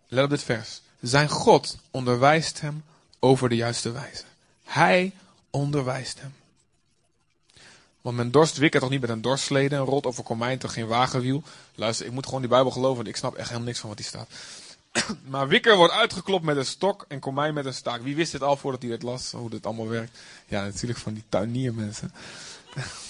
Let 0.07 0.23
op 0.23 0.29
dit 0.29 0.43
vers. 0.43 0.81
Zijn 0.99 1.29
God 1.29 1.77
onderwijst 1.91 2.62
hem 2.62 2.83
over 3.19 3.49
de 3.49 3.55
juiste 3.55 3.91
wijze. 3.91 4.23
Hij 4.63 5.13
onderwijst 5.49 6.19
hem. 6.21 6.33
Want 8.01 8.15
men 8.15 8.31
dorst 8.31 8.57
wikken 8.57 8.79
toch 8.79 8.89
niet 8.89 9.01
met 9.01 9.09
een 9.09 9.21
dorstslede 9.21 9.75
en 9.75 9.81
rolt 9.81 10.05
over 10.05 10.23
komijn 10.23 10.57
toch 10.57 10.73
geen 10.73 10.88
wagenwiel. 10.88 11.43
Luister, 11.75 12.05
ik 12.05 12.12
moet 12.12 12.25
gewoon 12.25 12.41
die 12.41 12.49
Bijbel 12.49 12.71
geloven, 12.71 12.95
want 12.95 13.07
ik 13.07 13.15
snap 13.15 13.35
echt 13.35 13.47
helemaal 13.47 13.67
niks 13.67 13.79
van 13.79 13.89
wat 13.89 13.97
hier 13.97 14.07
staat. 14.07 14.29
maar 15.31 15.47
wikker 15.47 15.75
wordt 15.75 15.93
uitgeklopt 15.93 16.43
met 16.43 16.57
een 16.57 16.65
stok 16.65 17.05
en 17.07 17.19
komijn 17.19 17.53
met 17.53 17.65
een 17.65 17.73
staak. 17.73 18.01
Wie 18.01 18.15
wist 18.15 18.31
dit 18.31 18.43
al 18.43 18.57
voordat 18.57 18.81
hij 18.81 18.91
dit 18.91 19.03
las, 19.03 19.31
hoe 19.31 19.49
dit 19.49 19.65
allemaal 19.65 19.88
werkt? 19.88 20.17
Ja, 20.47 20.63
natuurlijk 20.63 20.99
van 20.99 21.13
die 21.13 21.23
tuiniermensen. 21.29 22.13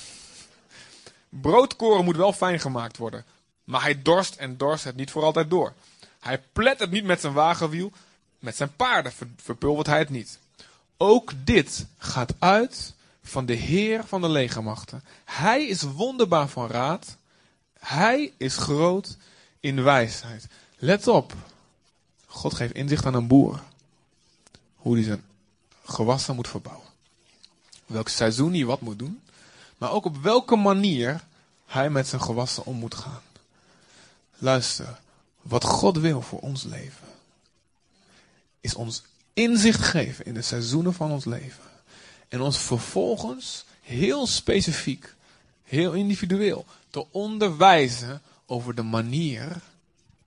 Broodkoren 1.30 2.06
moet 2.06 2.16
wel 2.16 2.34
fijn 2.34 2.60
gemaakt 2.60 2.98
worden. 2.98 3.26
Maar 3.64 3.82
hij 3.82 4.02
dorst 4.02 4.36
en 4.36 4.58
dorst 4.58 4.84
het 4.84 4.96
niet 4.96 5.12
voor 5.12 5.24
altijd 5.24 5.50
door. 5.50 5.74
Hij 6.20 6.44
plet 6.54 6.80
het 6.80 6.92
niet 6.92 7.04
met 7.04 7.22
zijn 7.22 7.34
wagenwiel, 7.34 7.92
met 8.40 8.56
zijn 8.56 8.76
paarden 8.76 9.12
verpulvert 9.36 9.88
hij 9.88 10.00
het 10.00 10.10
niet. 10.10 10.40
Ook 10.98 11.32
dit 11.44 11.86
gaat 11.98 12.34
uit 12.40 12.94
van 13.24 13.46
de 13.46 13.54
Heer 13.54 14.04
van 14.06 14.22
de 14.22 14.30
legermachten. 14.30 15.04
Hij 15.26 15.68
is 15.68 15.82
wonderbaar 15.82 16.48
van 16.48 16.68
raad. 16.68 17.18
Hij 17.80 18.34
is 18.38 18.58
groot 18.58 19.18
in 19.60 19.84
wijsheid. 19.84 20.48
Let 20.78 21.08
op. 21.08 21.34
God 22.26 22.54
geeft 22.54 22.74
inzicht 22.74 23.06
aan 23.06 23.14
een 23.14 23.28
boer. 23.28 23.64
Hoe 24.76 24.96
hij 24.96 25.04
zijn 25.04 25.24
gewassen 25.84 26.36
moet 26.36 26.48
verbouwen. 26.48 26.88
Welk 27.86 28.10
seizoen 28.10 28.54
hij 28.54 28.66
wat 28.66 28.82
moet 28.82 29.00
doen. 29.00 29.22
Maar 29.80 29.92
ook 29.92 30.06
op 30.06 30.18
welke 30.18 30.56
manier 30.56 31.24
hij 31.66 31.90
met 31.90 32.08
zijn 32.08 32.22
gewassen 32.22 32.66
om 32.66 32.76
moet 32.76 32.96
gaan. 32.96 33.22
Luister, 34.38 35.00
wat 35.42 35.64
God 35.64 35.98
wil 35.98 36.22
voor 36.22 36.40
ons 36.40 36.64
leven, 36.64 37.08
is 38.62 38.76
ons 38.76 39.04
inzicht 39.34 39.82
geven 39.82 40.26
in 40.26 40.34
de 40.34 40.42
seizoenen 40.42 40.94
van 40.94 41.12
ons 41.12 41.26
leven. 41.26 41.64
En 42.28 42.42
ons 42.42 42.58
vervolgens 42.58 43.66
heel 43.82 44.28
specifiek, 44.28 45.16
heel 45.64 45.94
individueel 45.94 46.66
te 46.90 47.06
onderwijzen 47.12 48.22
over 48.46 48.76
de 48.76 48.84
manier 48.84 49.62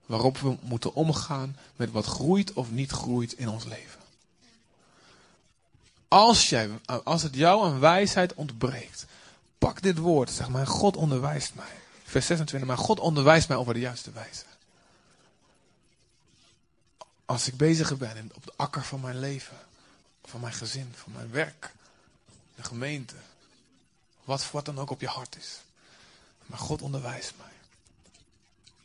waarop 0.05 0.37
we 0.37 0.57
moeten 0.61 0.93
omgaan 0.93 1.57
met 1.75 1.91
wat 1.91 2.05
groeit 2.05 2.53
of 2.53 2.71
niet 2.71 2.91
groeit 2.91 3.33
in 3.33 3.49
ons 3.49 3.63
leven. 3.63 4.01
Als, 6.07 6.49
jij, 6.49 6.69
als 7.03 7.23
het 7.23 7.35
jou 7.35 7.65
aan 7.65 7.79
wijsheid 7.79 8.33
ontbreekt, 8.33 9.05
pak 9.63 9.81
dit 9.81 9.97
woord, 9.97 10.31
zeg 10.31 10.49
maar, 10.49 10.67
God 10.67 10.95
onderwijst 10.95 11.55
mij. 11.55 11.75
Vers 12.03 12.25
26, 12.25 12.67
maar 12.67 12.77
God 12.77 12.99
onderwijst 12.99 13.47
mij 13.47 13.57
over 13.57 13.73
de 13.73 13.79
juiste 13.79 14.11
wijze. 14.11 14.43
Als 17.25 17.47
ik 17.47 17.57
bezig 17.57 17.97
ben 17.97 18.31
op 18.33 18.45
de 18.45 18.53
akker 18.55 18.83
van 18.83 19.01
mijn 19.01 19.19
leven, 19.19 19.57
van 20.23 20.39
mijn 20.39 20.53
gezin, 20.53 20.93
van 20.95 21.11
mijn 21.11 21.31
werk, 21.31 21.71
de 22.55 22.63
gemeente, 22.63 23.15
wat, 24.23 24.51
wat 24.51 24.65
dan 24.65 24.79
ook 24.79 24.89
op 24.89 25.01
je 25.01 25.07
hart 25.07 25.35
is. 25.37 25.59
Maar 26.45 26.59
God 26.59 26.81
onderwijst 26.81 27.33
mij. 27.37 27.53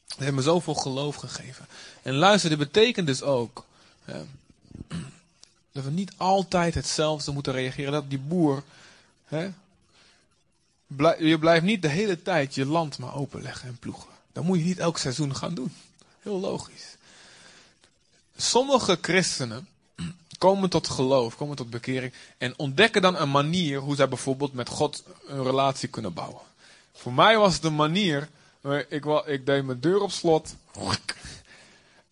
Hij 0.08 0.24
heeft 0.24 0.36
me 0.36 0.42
zoveel 0.42 0.74
geloof 0.74 1.16
gegeven. 1.16 1.66
En 2.02 2.14
luister, 2.14 2.50
dit 2.50 2.58
betekent 2.58 3.06
dus 3.06 3.22
ook 3.22 3.64
dat 5.72 5.84
we 5.84 5.90
niet 5.90 6.12
altijd 6.16 6.74
hetzelfde 6.74 7.32
moeten 7.32 7.52
reageren. 7.52 7.92
Dat 7.92 8.10
die 8.10 8.18
boer, 8.18 8.62
hè, 9.24 9.50
je 11.18 11.36
blijft 11.38 11.64
niet 11.64 11.82
de 11.82 11.88
hele 11.88 12.22
tijd 12.22 12.54
je 12.54 12.66
land 12.66 12.98
maar 12.98 13.14
openleggen 13.14 13.68
en 13.68 13.78
ploegen. 13.78 14.08
Dat 14.32 14.44
moet 14.44 14.58
je 14.58 14.64
niet 14.64 14.78
elk 14.78 14.98
seizoen 14.98 15.36
gaan 15.36 15.54
doen. 15.54 15.72
Heel 16.22 16.40
logisch. 16.40 16.96
Sommige 18.36 18.98
christenen 19.00 19.68
komen 20.38 20.70
tot 20.70 20.88
geloof, 20.88 21.36
komen 21.36 21.56
tot 21.56 21.70
bekering 21.70 22.12
en 22.38 22.58
ontdekken 22.58 23.02
dan 23.02 23.16
een 23.16 23.30
manier 23.30 23.78
hoe 23.78 23.96
zij 23.96 24.08
bijvoorbeeld 24.08 24.52
met 24.52 24.68
God 24.68 25.04
een 25.26 25.42
relatie 25.42 25.88
kunnen 25.88 26.12
bouwen. 26.12 26.40
Voor 26.92 27.12
mij 27.12 27.38
was 27.38 27.62
een 27.62 27.74
manier, 27.74 28.28
ik, 28.88 29.04
ik 29.26 29.46
deed 29.46 29.64
mijn 29.64 29.80
deur 29.80 30.00
op 30.00 30.10
slot 30.10 30.54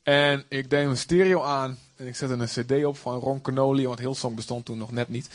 en 0.03 0.45
ik 0.49 0.71
deed 0.71 0.85
mijn 0.85 0.97
stereo 0.97 1.43
aan 1.43 1.79
en 1.97 2.07
ik 2.07 2.17
zette 2.17 2.35
een 2.35 2.65
cd 2.65 2.85
op 2.85 2.99
van 2.99 3.19
Ron 3.19 3.41
Canoli, 3.41 3.87
want 3.87 3.99
heel 3.99 4.15
song 4.15 4.35
bestond 4.35 4.65
toen 4.65 4.79
nog 4.79 4.91
net 4.91 5.09
niet. 5.09 5.29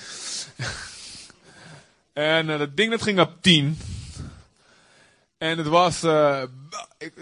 En 2.14 2.50
uh, 2.50 2.58
dat 2.58 2.78
ding 2.78 2.92
dat 2.92 3.02
ging 3.02 3.20
op 3.20 3.42
10. 3.42 3.80
En 5.38 5.58
het 5.58 5.68
was, 5.68 6.04
uh, 6.04 6.44
ik, 6.98 7.14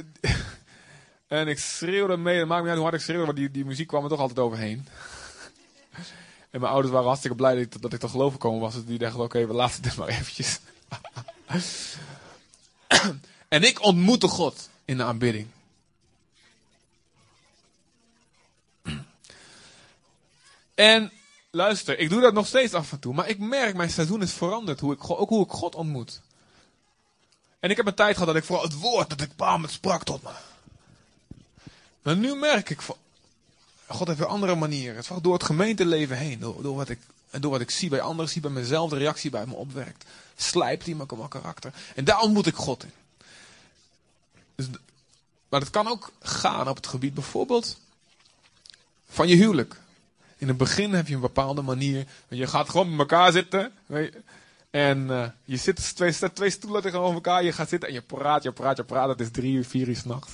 en 1.28 1.47
ik 1.47 1.60
schreeuwde 1.60 2.17
mee, 2.17 2.38
het 2.38 2.47
maakt 2.47 2.63
me 2.63 2.69
niet 2.69 2.69
uit 2.69 2.80
hoe 2.80 2.88
hard 2.88 2.99
ik 2.99 3.02
schreeuwde, 3.02 3.25
maar 3.25 3.36
die, 3.36 3.52
die 3.52 3.65
muziek 3.65 3.88
kwam 3.88 4.04
er 4.04 4.10
toch 4.10 4.19
altijd 4.19 4.39
overheen. 4.39 4.88
En 6.49 6.60
mijn 6.60 6.71
ouders 6.71 6.93
waren 6.93 7.08
hartstikke 7.08 7.38
blij 7.38 7.56
dat 7.56 7.63
ik, 7.63 7.82
dat 7.82 7.93
ik 7.93 7.99
te 7.99 8.10
geloven 8.10 8.39
komen 8.39 8.60
was. 8.60 8.73
Dus 8.73 8.86
die 8.86 8.97
dachten, 8.97 9.19
oké, 9.19 9.47
we 9.47 9.54
laten 9.54 9.82
dit 9.82 9.95
maar 9.95 10.08
eventjes. 10.08 10.60
en 13.47 13.63
ik 13.63 13.82
ontmoette 13.84 14.28
God 14.28 14.69
in 14.86 14.97
de 14.97 15.04
aanbidding. 15.04 15.47
en 20.75 21.12
luister, 21.51 21.99
ik 21.99 22.09
doe 22.09 22.21
dat 22.21 22.33
nog 22.33 22.47
steeds 22.47 22.73
af 22.73 22.91
en 22.91 22.99
toe. 22.99 23.13
Maar 23.13 23.29
ik 23.29 23.39
merk, 23.39 23.75
mijn 23.75 23.89
seizoen 23.89 24.21
is 24.21 24.33
veranderd. 24.33 24.79
Hoe 24.79 24.93
ik, 24.93 25.09
ook 25.09 25.29
hoe 25.29 25.45
ik 25.45 25.51
God 25.51 25.75
ontmoet. 25.75 26.21
En 27.59 27.69
ik 27.69 27.77
heb 27.77 27.88
een 27.88 27.93
tijd 27.93 28.13
gehad 28.13 28.27
dat 28.27 28.35
ik 28.35 28.43
vooral 28.43 28.65
het 28.65 28.79
woord, 28.79 29.09
dat 29.09 29.21
ik 29.21 29.35
bam, 29.35 29.62
het 29.62 29.71
sprak 29.71 30.03
tot 30.03 30.23
me. 30.23 30.29
Maar 32.01 32.17
nu 32.17 32.35
merk 32.35 32.69
ik, 32.69 32.81
God 33.88 34.07
heeft 34.07 34.19
weer 34.19 34.27
andere 34.27 34.55
manieren. 34.55 34.95
Het 34.95 35.09
is 35.09 35.17
door 35.21 35.33
het 35.33 35.43
gemeenteleven 35.43 36.17
heen. 36.17 36.39
Door, 36.39 36.75
wat 36.75 36.89
ik, 36.89 36.99
door 37.31 37.51
wat 37.51 37.62
ik 37.62 37.71
zie 37.71 37.89
bij 37.89 38.01
anderen, 38.01 38.29
zie 38.31 38.41
bij 38.41 38.51
mezelf, 38.51 38.89
de 38.89 38.97
reactie 38.97 39.29
bij 39.29 39.45
me 39.45 39.53
opwerkt. 39.53 40.05
Slijpt 40.35 40.85
hij 40.85 40.95
mijn 40.95 41.27
karakter. 41.29 41.73
En 41.95 42.03
daar 42.03 42.19
ontmoet 42.19 42.45
ik 42.45 42.55
God 42.55 42.83
in. 42.83 42.93
Dus, 44.55 44.67
maar 45.49 45.59
het 45.59 45.69
kan 45.69 45.88
ook 45.88 46.12
gaan 46.19 46.67
op 46.67 46.75
het 46.75 46.88
gebied 46.88 47.13
bijvoorbeeld 47.13 47.77
van 49.09 49.27
je 49.27 49.35
huwelijk. 49.35 49.75
In 50.39 50.47
het 50.47 50.58
begin 50.58 50.93
heb 50.93 51.08
je 51.08 51.15
een 51.15 51.19
bepaalde 51.21 51.62
manier. 51.62 52.06
Je 52.28 52.47
gaat 52.47 52.69
gewoon 52.69 52.89
met 52.89 52.99
elkaar 52.99 53.32
zitten. 53.32 53.71
en 54.69 55.08
uh, 55.10 55.25
je 55.43 55.58
zit 55.58 55.95
twee, 55.95 56.13
twee 56.34 56.49
stoelen 56.49 56.82
tegenover 56.82 57.13
elkaar. 57.13 57.43
Je 57.43 57.52
gaat 57.52 57.69
zitten 57.69 57.89
en 57.89 57.95
je 57.95 58.02
praat, 58.02 58.43
je 58.43 58.52
praat, 58.52 58.78
je 58.78 58.84
praat. 58.84 59.10
Het 59.10 59.19
is 59.19 59.32
drie 59.32 59.54
uur, 59.54 59.65
vier 59.65 59.88
uur 59.88 59.95
s'nachts. 59.95 60.32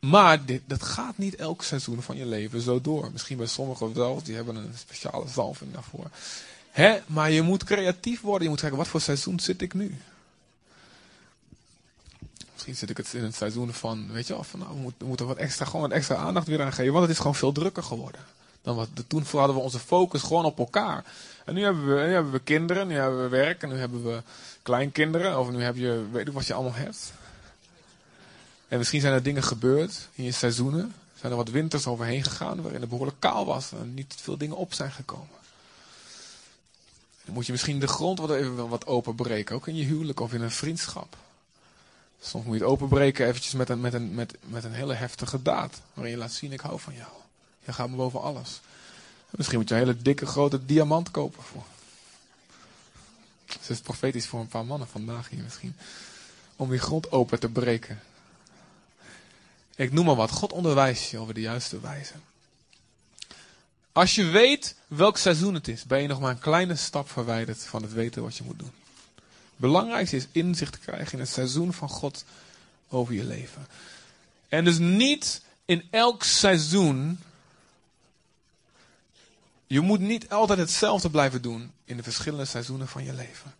Maar 0.00 0.44
dit, 0.44 0.62
dat 0.66 0.82
gaat 0.82 1.18
niet 1.18 1.34
elk 1.34 1.62
seizoen 1.62 2.02
van 2.02 2.16
je 2.16 2.26
leven 2.26 2.60
zo 2.60 2.80
door. 2.80 3.12
Misschien 3.12 3.36
bij 3.36 3.46
sommigen 3.46 3.94
wel, 3.94 4.22
die 4.22 4.34
hebben 4.34 4.56
een 4.56 4.72
speciale 4.74 5.28
zalving 5.28 5.72
daarvoor. 5.72 6.10
Hè? 6.70 6.98
Maar 7.06 7.30
je 7.30 7.42
moet 7.42 7.64
creatief 7.64 8.20
worden. 8.20 8.42
Je 8.42 8.48
moet 8.48 8.60
kijken, 8.60 8.78
wat 8.78 8.88
voor 8.88 9.00
seizoen 9.00 9.40
zit 9.40 9.62
ik 9.62 9.74
nu? 9.74 9.98
Misschien 12.60 12.88
zit 12.88 12.98
ik 12.98 13.04
het 13.04 13.14
in 13.14 13.24
het 13.24 13.34
seizoen 13.34 13.72
van, 13.72 14.12
weet 14.12 14.26
je 14.26 14.32
wel, 14.32 14.42
van 14.42 14.58
nou, 14.58 14.92
we 14.98 15.04
moeten, 15.04 15.26
wat 15.26 15.36
extra, 15.36 15.64
gewoon 15.64 15.80
wat 15.80 15.90
extra 15.90 16.16
aandacht 16.16 16.46
weer 16.46 16.62
aan 16.62 16.72
geven. 16.72 16.92
Want 16.92 17.04
het 17.04 17.12
is 17.12 17.18
gewoon 17.18 17.34
veel 17.34 17.52
drukker 17.52 17.82
geworden. 17.82 18.20
Dan 18.62 18.76
wat, 18.76 18.88
toen 19.06 19.24
hadden 19.30 19.56
we 19.56 19.62
onze 19.62 19.78
focus 19.78 20.22
gewoon 20.22 20.44
op 20.44 20.58
elkaar. 20.58 21.04
En 21.44 21.54
nu 21.54 21.62
hebben, 21.62 21.86
we, 21.86 22.02
nu 22.06 22.12
hebben 22.12 22.32
we 22.32 22.38
kinderen, 22.38 22.86
nu 22.86 22.94
hebben 22.94 23.22
we 23.22 23.28
werk, 23.28 23.62
en 23.62 23.68
nu 23.68 23.78
hebben 23.78 24.04
we 24.04 24.22
kleinkinderen. 24.62 25.38
Of 25.38 25.50
nu 25.50 25.62
heb 25.62 25.76
je, 25.76 26.04
weet 26.12 26.26
ik 26.26 26.32
wat 26.32 26.46
je 26.46 26.54
allemaal 26.54 26.74
hebt. 26.74 27.12
En 28.68 28.78
misschien 28.78 29.00
zijn 29.00 29.12
er 29.12 29.22
dingen 29.22 29.42
gebeurd 29.42 30.08
in 30.14 30.24
je 30.24 30.32
seizoenen. 30.32 30.94
Zijn 31.18 31.32
er 31.32 31.38
wat 31.38 31.48
winters 31.48 31.86
overheen 31.86 32.24
gegaan 32.24 32.62
waarin 32.62 32.80
het 32.80 32.90
behoorlijk 32.90 33.20
kaal 33.20 33.46
was 33.46 33.72
en 33.72 33.94
niet 33.94 34.14
veel 34.20 34.36
dingen 34.36 34.56
op 34.56 34.74
zijn 34.74 34.92
gekomen. 34.92 35.38
Dan 37.24 37.34
moet 37.34 37.46
je 37.46 37.52
misschien 37.52 37.80
de 37.80 37.88
grond 37.88 38.18
wat 38.18 38.30
even 38.30 38.68
wat 38.68 38.86
openbreken, 38.86 39.54
ook 39.54 39.66
in 39.66 39.76
je 39.76 39.84
huwelijk 39.84 40.20
of 40.20 40.32
in 40.32 40.42
een 40.42 40.50
vriendschap. 40.50 41.16
Soms 42.20 42.44
moet 42.44 42.54
je 42.54 42.60
het 42.60 42.70
openbreken 42.70 43.26
eventjes 43.26 43.52
met 43.52 43.68
een, 43.68 43.80
met 43.80 43.94
een, 43.94 44.14
met, 44.14 44.36
met 44.40 44.64
een 44.64 44.72
hele 44.72 44.94
heftige 44.94 45.42
daad. 45.42 45.80
Waarin 45.94 46.12
je 46.12 46.18
laat 46.18 46.32
zien, 46.32 46.52
ik 46.52 46.60
hou 46.60 46.80
van 46.80 46.94
jou. 46.94 47.10
Je 47.64 47.72
gaat 47.72 47.88
me 47.88 47.96
boven 47.96 48.22
alles. 48.22 48.60
misschien 49.30 49.58
moet 49.58 49.68
je 49.68 49.74
een 49.74 49.80
hele 49.80 50.02
dikke 50.02 50.26
grote 50.26 50.64
diamant 50.64 51.10
kopen 51.10 51.42
voor. 51.42 51.64
Dat 53.46 53.68
is 53.68 53.80
profetisch 53.80 54.26
voor 54.26 54.40
een 54.40 54.48
paar 54.48 54.64
mannen 54.66 54.88
vandaag 54.88 55.28
hier 55.28 55.42
misschien. 55.42 55.76
Om 56.56 56.70
die 56.70 56.78
grond 56.78 57.12
open 57.12 57.40
te 57.40 57.48
breken. 57.48 58.00
Ik 59.76 59.92
noem 59.92 60.04
maar 60.04 60.14
wat. 60.14 60.30
God 60.30 60.52
onderwijst 60.52 61.10
je 61.10 61.18
over 61.18 61.34
de 61.34 61.40
juiste 61.40 61.80
wijze. 61.80 62.14
Als 63.92 64.14
je 64.14 64.24
weet 64.24 64.74
welk 64.86 65.16
seizoen 65.16 65.54
het 65.54 65.68
is, 65.68 65.84
ben 65.84 66.02
je 66.02 66.08
nog 66.08 66.20
maar 66.20 66.30
een 66.30 66.38
kleine 66.38 66.76
stap 66.76 67.10
verwijderd 67.10 67.64
van 67.64 67.82
het 67.82 67.92
weten 67.92 68.22
wat 68.22 68.36
je 68.36 68.44
moet 68.44 68.58
doen. 68.58 68.72
Belangrijkste 69.60 70.16
is 70.16 70.26
inzicht 70.32 70.78
krijgen 70.78 71.12
in 71.12 71.18
het 71.18 71.28
seizoen 71.28 71.72
van 71.72 71.88
God 71.88 72.24
over 72.88 73.14
je 73.14 73.24
leven. 73.24 73.66
En 74.48 74.64
dus 74.64 74.78
niet 74.78 75.42
in 75.64 75.88
elk 75.90 76.22
seizoen. 76.22 77.20
Je 79.66 79.80
moet 79.80 80.00
niet 80.00 80.30
altijd 80.30 80.58
hetzelfde 80.58 81.10
blijven 81.10 81.42
doen 81.42 81.72
in 81.84 81.96
de 81.96 82.02
verschillende 82.02 82.44
seizoenen 82.44 82.88
van 82.88 83.04
je 83.04 83.12
leven. 83.12 83.54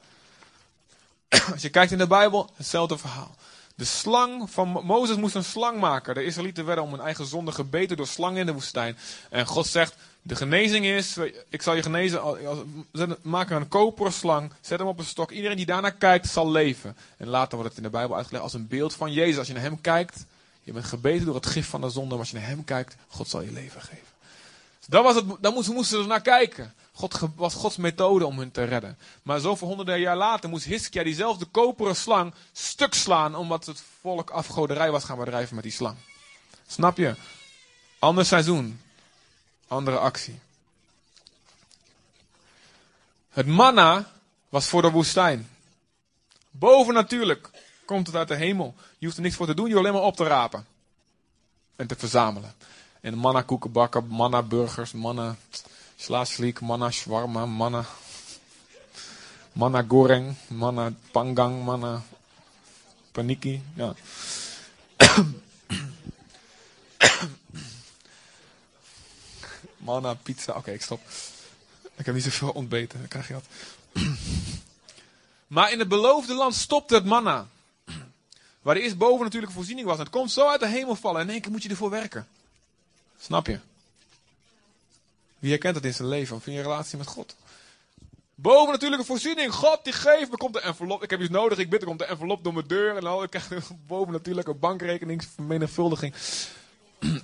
Als 1.53 1.63
je 1.63 1.71
kijkt 1.71 1.93
in 1.93 1.99
de 1.99 2.07
Bijbel, 2.07 2.51
hetzelfde 2.57 2.99
verhaal. 2.99 3.37
De 3.81 3.87
slang 3.87 4.51
van 4.51 4.69
Mozes 4.69 5.17
moest 5.17 5.35
een 5.35 5.45
slang 5.45 5.81
maken. 5.81 6.15
De 6.15 6.25
Israëlieten 6.25 6.65
werden 6.65 6.85
om 6.85 6.91
hun 6.91 7.01
eigen 7.01 7.27
zonde 7.27 7.53
gebeten 7.53 7.97
door 7.97 8.07
slangen 8.07 8.41
in 8.41 8.47
de 8.47 8.53
woestijn. 8.53 8.97
En 9.31 9.47
God 9.47 9.67
zegt: 9.67 9.95
De 10.23 10.37
genezing 10.37 10.85
is, 10.85 11.17
ik 11.49 11.63
zal 11.63 11.75
je 11.75 11.83
genezen. 11.83 12.21
Maak 13.23 13.51
er 13.51 13.57
een 13.57 13.69
koperen 13.69 14.13
slang, 14.13 14.53
zet 14.61 14.79
hem 14.79 14.89
op 14.89 14.99
een 14.99 15.05
stok. 15.05 15.31
Iedereen 15.31 15.57
die 15.57 15.67
daarnaar 15.67 15.95
kijkt 15.95 16.29
zal 16.29 16.51
leven. 16.51 16.97
En 17.17 17.29
later 17.29 17.55
wordt 17.55 17.69
het 17.69 17.77
in 17.77 17.83
de 17.83 17.97
Bijbel 17.97 18.17
uitgelegd 18.17 18.45
als 18.45 18.55
een 18.55 18.69
beeld 18.69 18.95
van 18.95 19.13
Jezus. 19.13 19.39
Als 19.39 19.47
je 19.47 19.53
naar 19.53 19.63
hem 19.63 19.81
kijkt, 19.81 20.25
je 20.63 20.73
bent 20.73 20.85
gebeten 20.85 21.27
door 21.27 21.35
het 21.35 21.47
gif 21.47 21.69
van 21.69 21.81
de 21.81 21.91
zonde. 21.91 22.11
Maar 22.11 22.19
als 22.19 22.31
je 22.31 22.37
naar 22.37 22.47
hem 22.47 22.65
kijkt, 22.65 22.97
God 23.09 23.29
zal 23.29 23.43
je 23.43 23.53
leven 23.53 23.81
geven. 23.81 24.09
Dus 24.79 24.89
dat 24.89 25.05
was 25.05 25.15
het, 25.15 25.25
daar 25.41 25.53
moesten 25.53 25.85
ze 25.85 26.07
naar 26.07 26.23
kijken. 26.23 26.75
Was 27.37 27.55
Gods 27.55 27.77
methode 27.77 28.27
om 28.27 28.39
hun 28.39 28.51
te 28.51 28.65
redden. 28.65 28.99
Maar 29.23 29.41
zoveel 29.41 29.69
honderden 29.69 30.01
jaar 30.01 30.17
later 30.17 30.49
moest 30.49 30.65
Hiskia 30.65 31.03
diezelfde 31.03 31.45
koperen 31.45 31.97
slang 31.97 32.35
stuk 32.53 32.95
slaan. 32.95 33.35
Omdat 33.35 33.67
het 33.67 33.83
volk 34.01 34.31
afgoderij 34.31 34.91
was 34.91 35.05
gaan 35.05 35.19
bedrijven 35.19 35.55
met 35.55 35.65
die 35.65 35.73
slang. 35.73 35.97
Snap 36.67 36.97
je? 36.97 37.15
Ander 37.99 38.25
seizoen. 38.25 38.81
Andere 39.69 39.99
actie. 39.99 40.39
Het 43.31 43.47
manna 43.47 44.13
was 44.49 44.67
voor 44.67 44.83
de 44.83 44.91
woestijn. 44.91 45.49
Boven 46.51 46.95
natuurlijk 46.95 47.51
komt 47.85 48.07
het 48.07 48.17
uit 48.17 48.29
de 48.29 48.35
hemel. 48.35 48.75
Je 48.99 49.05
hoeft 49.05 49.17
er 49.17 49.23
niks 49.23 49.37
voor 49.37 49.47
te 49.47 49.55
doen, 49.55 49.67
je 49.67 49.73
hoeft 49.73 49.87
alleen 49.87 49.99
maar 49.99 50.09
op 50.09 50.17
te 50.17 50.25
rapen. 50.25 50.67
En 51.77 51.87
te 51.87 51.97
verzamelen. 51.97 52.55
En 53.01 53.15
manna 53.15 53.43
koeken 53.43 53.73
bakken, 53.73 54.07
manna 54.07 54.43
burgers, 54.43 54.93
manna 54.93 55.37
Slaasliek, 56.01 56.61
manna 56.61 56.91
shawarma, 56.91 57.47
manna, 57.47 57.85
manna 59.53 59.83
goreng, 59.83 60.35
manna 60.49 60.93
pangang, 61.13 61.65
manna 61.65 62.03
paniki. 63.13 63.63
Ja. 63.75 63.95
manna 69.87 70.15
pizza. 70.15 70.53
Oké, 70.53 70.71
ik 70.71 70.83
stop. 70.83 71.01
Ik 71.97 72.07
heb 72.07 72.15
niet 72.15 72.25
zoveel 72.25 72.51
ontbeten. 72.51 72.99
Dan 72.99 73.09
krijg 73.09 73.29
je 73.29 73.33
dat. 73.33 73.45
maar 75.55 75.73
in 75.73 75.79
het 75.79 75.89
beloofde 75.89 76.35
land 76.35 76.55
stopte 76.55 76.95
het 76.95 77.05
manna. 77.05 77.47
Waar 78.63 78.77
eerst 78.77 78.99
boven 78.99 79.25
natuurlijke 79.25 79.55
voorziening 79.55 79.87
was. 79.87 79.99
het 79.99 80.11
komt 80.11 80.31
zo 80.31 80.49
uit 80.49 80.61
de 80.61 80.69
hemel 80.69 80.97
vallen. 80.97 81.21
En 81.21 81.27
in 81.27 81.33
één 81.33 81.43
keer 81.43 81.51
moet 81.51 81.63
je 81.63 81.69
ervoor 81.69 81.91
werken. 81.91 82.29
Snap 83.19 83.47
je? 83.47 83.61
Wie 85.41 85.51
herkent 85.51 85.75
dat 85.75 85.85
in 85.85 85.95
zijn 85.95 86.09
leven 86.09 86.37
of 86.37 86.47
in 86.47 86.53
je 86.53 86.63
relatie 86.63 86.99
met 86.99 87.07
God? 87.07 87.37
Boven 88.35 88.73
natuurlijke 88.73 89.05
voorziening. 89.05 89.55
God 89.55 89.81
die 89.83 89.93
geeft. 89.93 90.33
Er 90.33 90.39
komt 90.39 90.55
de 90.55 90.61
envelop. 90.61 91.03
Ik 91.03 91.11
heb 91.11 91.21
iets 91.21 91.31
nodig. 91.31 91.59
Ik 91.59 91.71
bid. 91.71 91.81
Er 91.81 91.87
komt 91.87 91.99
de 91.99 92.05
envelop 92.05 92.45
door 92.45 92.53
mijn 92.53 92.67
deur. 92.67 92.97
En 92.97 93.03
dan 93.03 93.29
krijg 93.29 93.51
ik 93.51 93.63
boven 93.87 94.13
natuurlijke 94.13 94.55
bankrekening. 94.55 95.25
Vermenigvuldiging. 95.35 96.15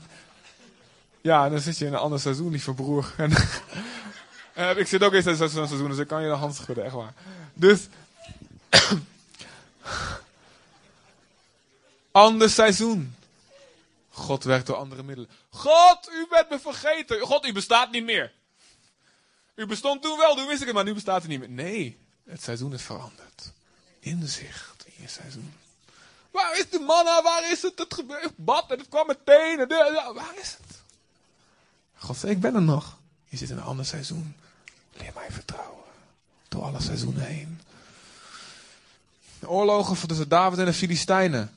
Ja, 1.20 1.44
en 1.44 1.50
dan 1.50 1.61
zit 1.61 1.79
je 1.79 1.87
in 1.87 1.92
een 1.92 1.98
ander 1.98 2.20
seizoen, 2.20 2.50
lieve 2.50 2.74
broer. 2.74 3.12
En, 3.16 3.31
uh, 4.59 4.76
ik 4.83 4.87
zit 4.87 5.02
ook 5.02 5.12
in 5.12 5.22
zo'n 5.22 5.48
seizoen, 5.48 5.88
dus 5.88 5.98
ik 5.98 6.07
kan 6.07 6.22
je 6.22 6.29
de 6.29 6.35
hand 6.35 6.55
schudden, 6.55 6.85
echt 6.85 6.94
waar. 6.94 7.14
Dus. 7.55 7.88
ander 12.12 12.50
seizoen. 12.50 13.14
God 14.16 14.44
werkt 14.44 14.66
door 14.66 14.76
andere 14.76 15.02
middelen. 15.02 15.31
God, 15.50 16.09
u 16.12 16.26
bent 16.31 16.50
me 16.50 16.59
vergeten. 16.59 17.20
God, 17.20 17.46
u 17.46 17.52
bestaat 17.52 17.90
niet 17.90 18.05
meer. 18.05 18.33
U 19.55 19.66
bestond 19.66 20.02
toen 20.02 20.18
wel, 20.18 20.35
toen 20.35 20.46
wist 20.46 20.61
ik 20.61 20.66
het, 20.66 20.74
maar 20.74 20.85
nu 20.85 20.94
bestaat 20.94 21.24
u 21.24 21.29
niet 21.29 21.38
meer. 21.38 21.48
Nee, 21.48 21.98
het 22.24 22.42
seizoen 22.42 22.72
is 22.72 22.83
veranderd. 22.83 23.52
Inzicht 24.00 24.85
in 24.87 25.02
je 25.02 25.09
seizoen. 25.09 25.55
Waar 26.31 26.59
is 26.59 26.70
de 26.70 26.79
manna? 26.79 27.22
Waar 27.22 27.50
is 27.50 27.62
het? 27.62 27.79
Het 27.79 27.94
gebeurt. 27.94 28.33
Bad 28.37 28.70
en 28.70 28.79
het 28.79 28.88
kwam 28.88 29.07
meteen. 29.07 29.68
Waar 30.14 30.38
is 30.40 30.57
het? 30.62 30.83
God 31.96 32.16
zei, 32.16 32.33
ik 32.33 32.40
ben 32.40 32.55
er 32.55 32.62
nog. 32.62 32.98
Je 33.29 33.37
zit 33.37 33.50
in 33.50 33.57
een 33.57 33.62
ander 33.62 33.87
seizoen. 33.87 34.37
Leer 34.92 35.12
mij 35.14 35.31
vertrouwen. 35.31 35.85
Door 36.48 36.62
alle 36.62 36.81
seizoenen 36.81 37.26
heen. 37.26 37.61
De 39.38 39.48
oorlogen 39.48 40.09
tussen 40.09 40.29
David 40.29 40.59
en 40.59 40.64
de 40.64 40.72
Filistijnen. 40.72 41.57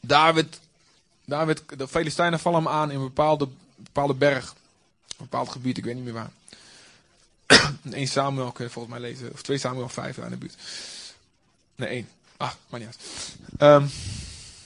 David, 0.00 0.60
David, 1.24 1.62
de 1.76 1.88
Filistijnen 1.88 2.40
vallen 2.40 2.62
hem 2.62 2.72
aan 2.72 2.90
in 2.90 2.96
een 2.96 3.02
bepaalde, 3.02 3.48
bepaalde 3.76 4.14
berg. 4.14 4.54
Een 5.08 5.16
bepaald 5.16 5.48
gebied, 5.48 5.78
ik 5.78 5.84
weet 5.84 5.94
niet 5.94 6.04
meer 6.04 6.12
waar. 6.12 6.30
1 7.92 8.06
Samuel 8.06 8.52
kun 8.52 8.64
je 8.64 8.70
volgens 8.70 8.94
mij 8.94 9.02
lezen. 9.10 9.32
Of 9.32 9.42
2 9.42 9.58
Samuel 9.58 9.88
5 9.88 10.16
daar 10.16 10.24
in 10.24 10.30
de 10.30 10.36
buurt. 10.36 10.56
Nee, 11.74 11.88
1. 11.88 12.08
Ah, 12.36 12.52
maar 12.68 12.80
niet 12.80 12.88
uit. 12.88 13.82
Um, 13.82 13.90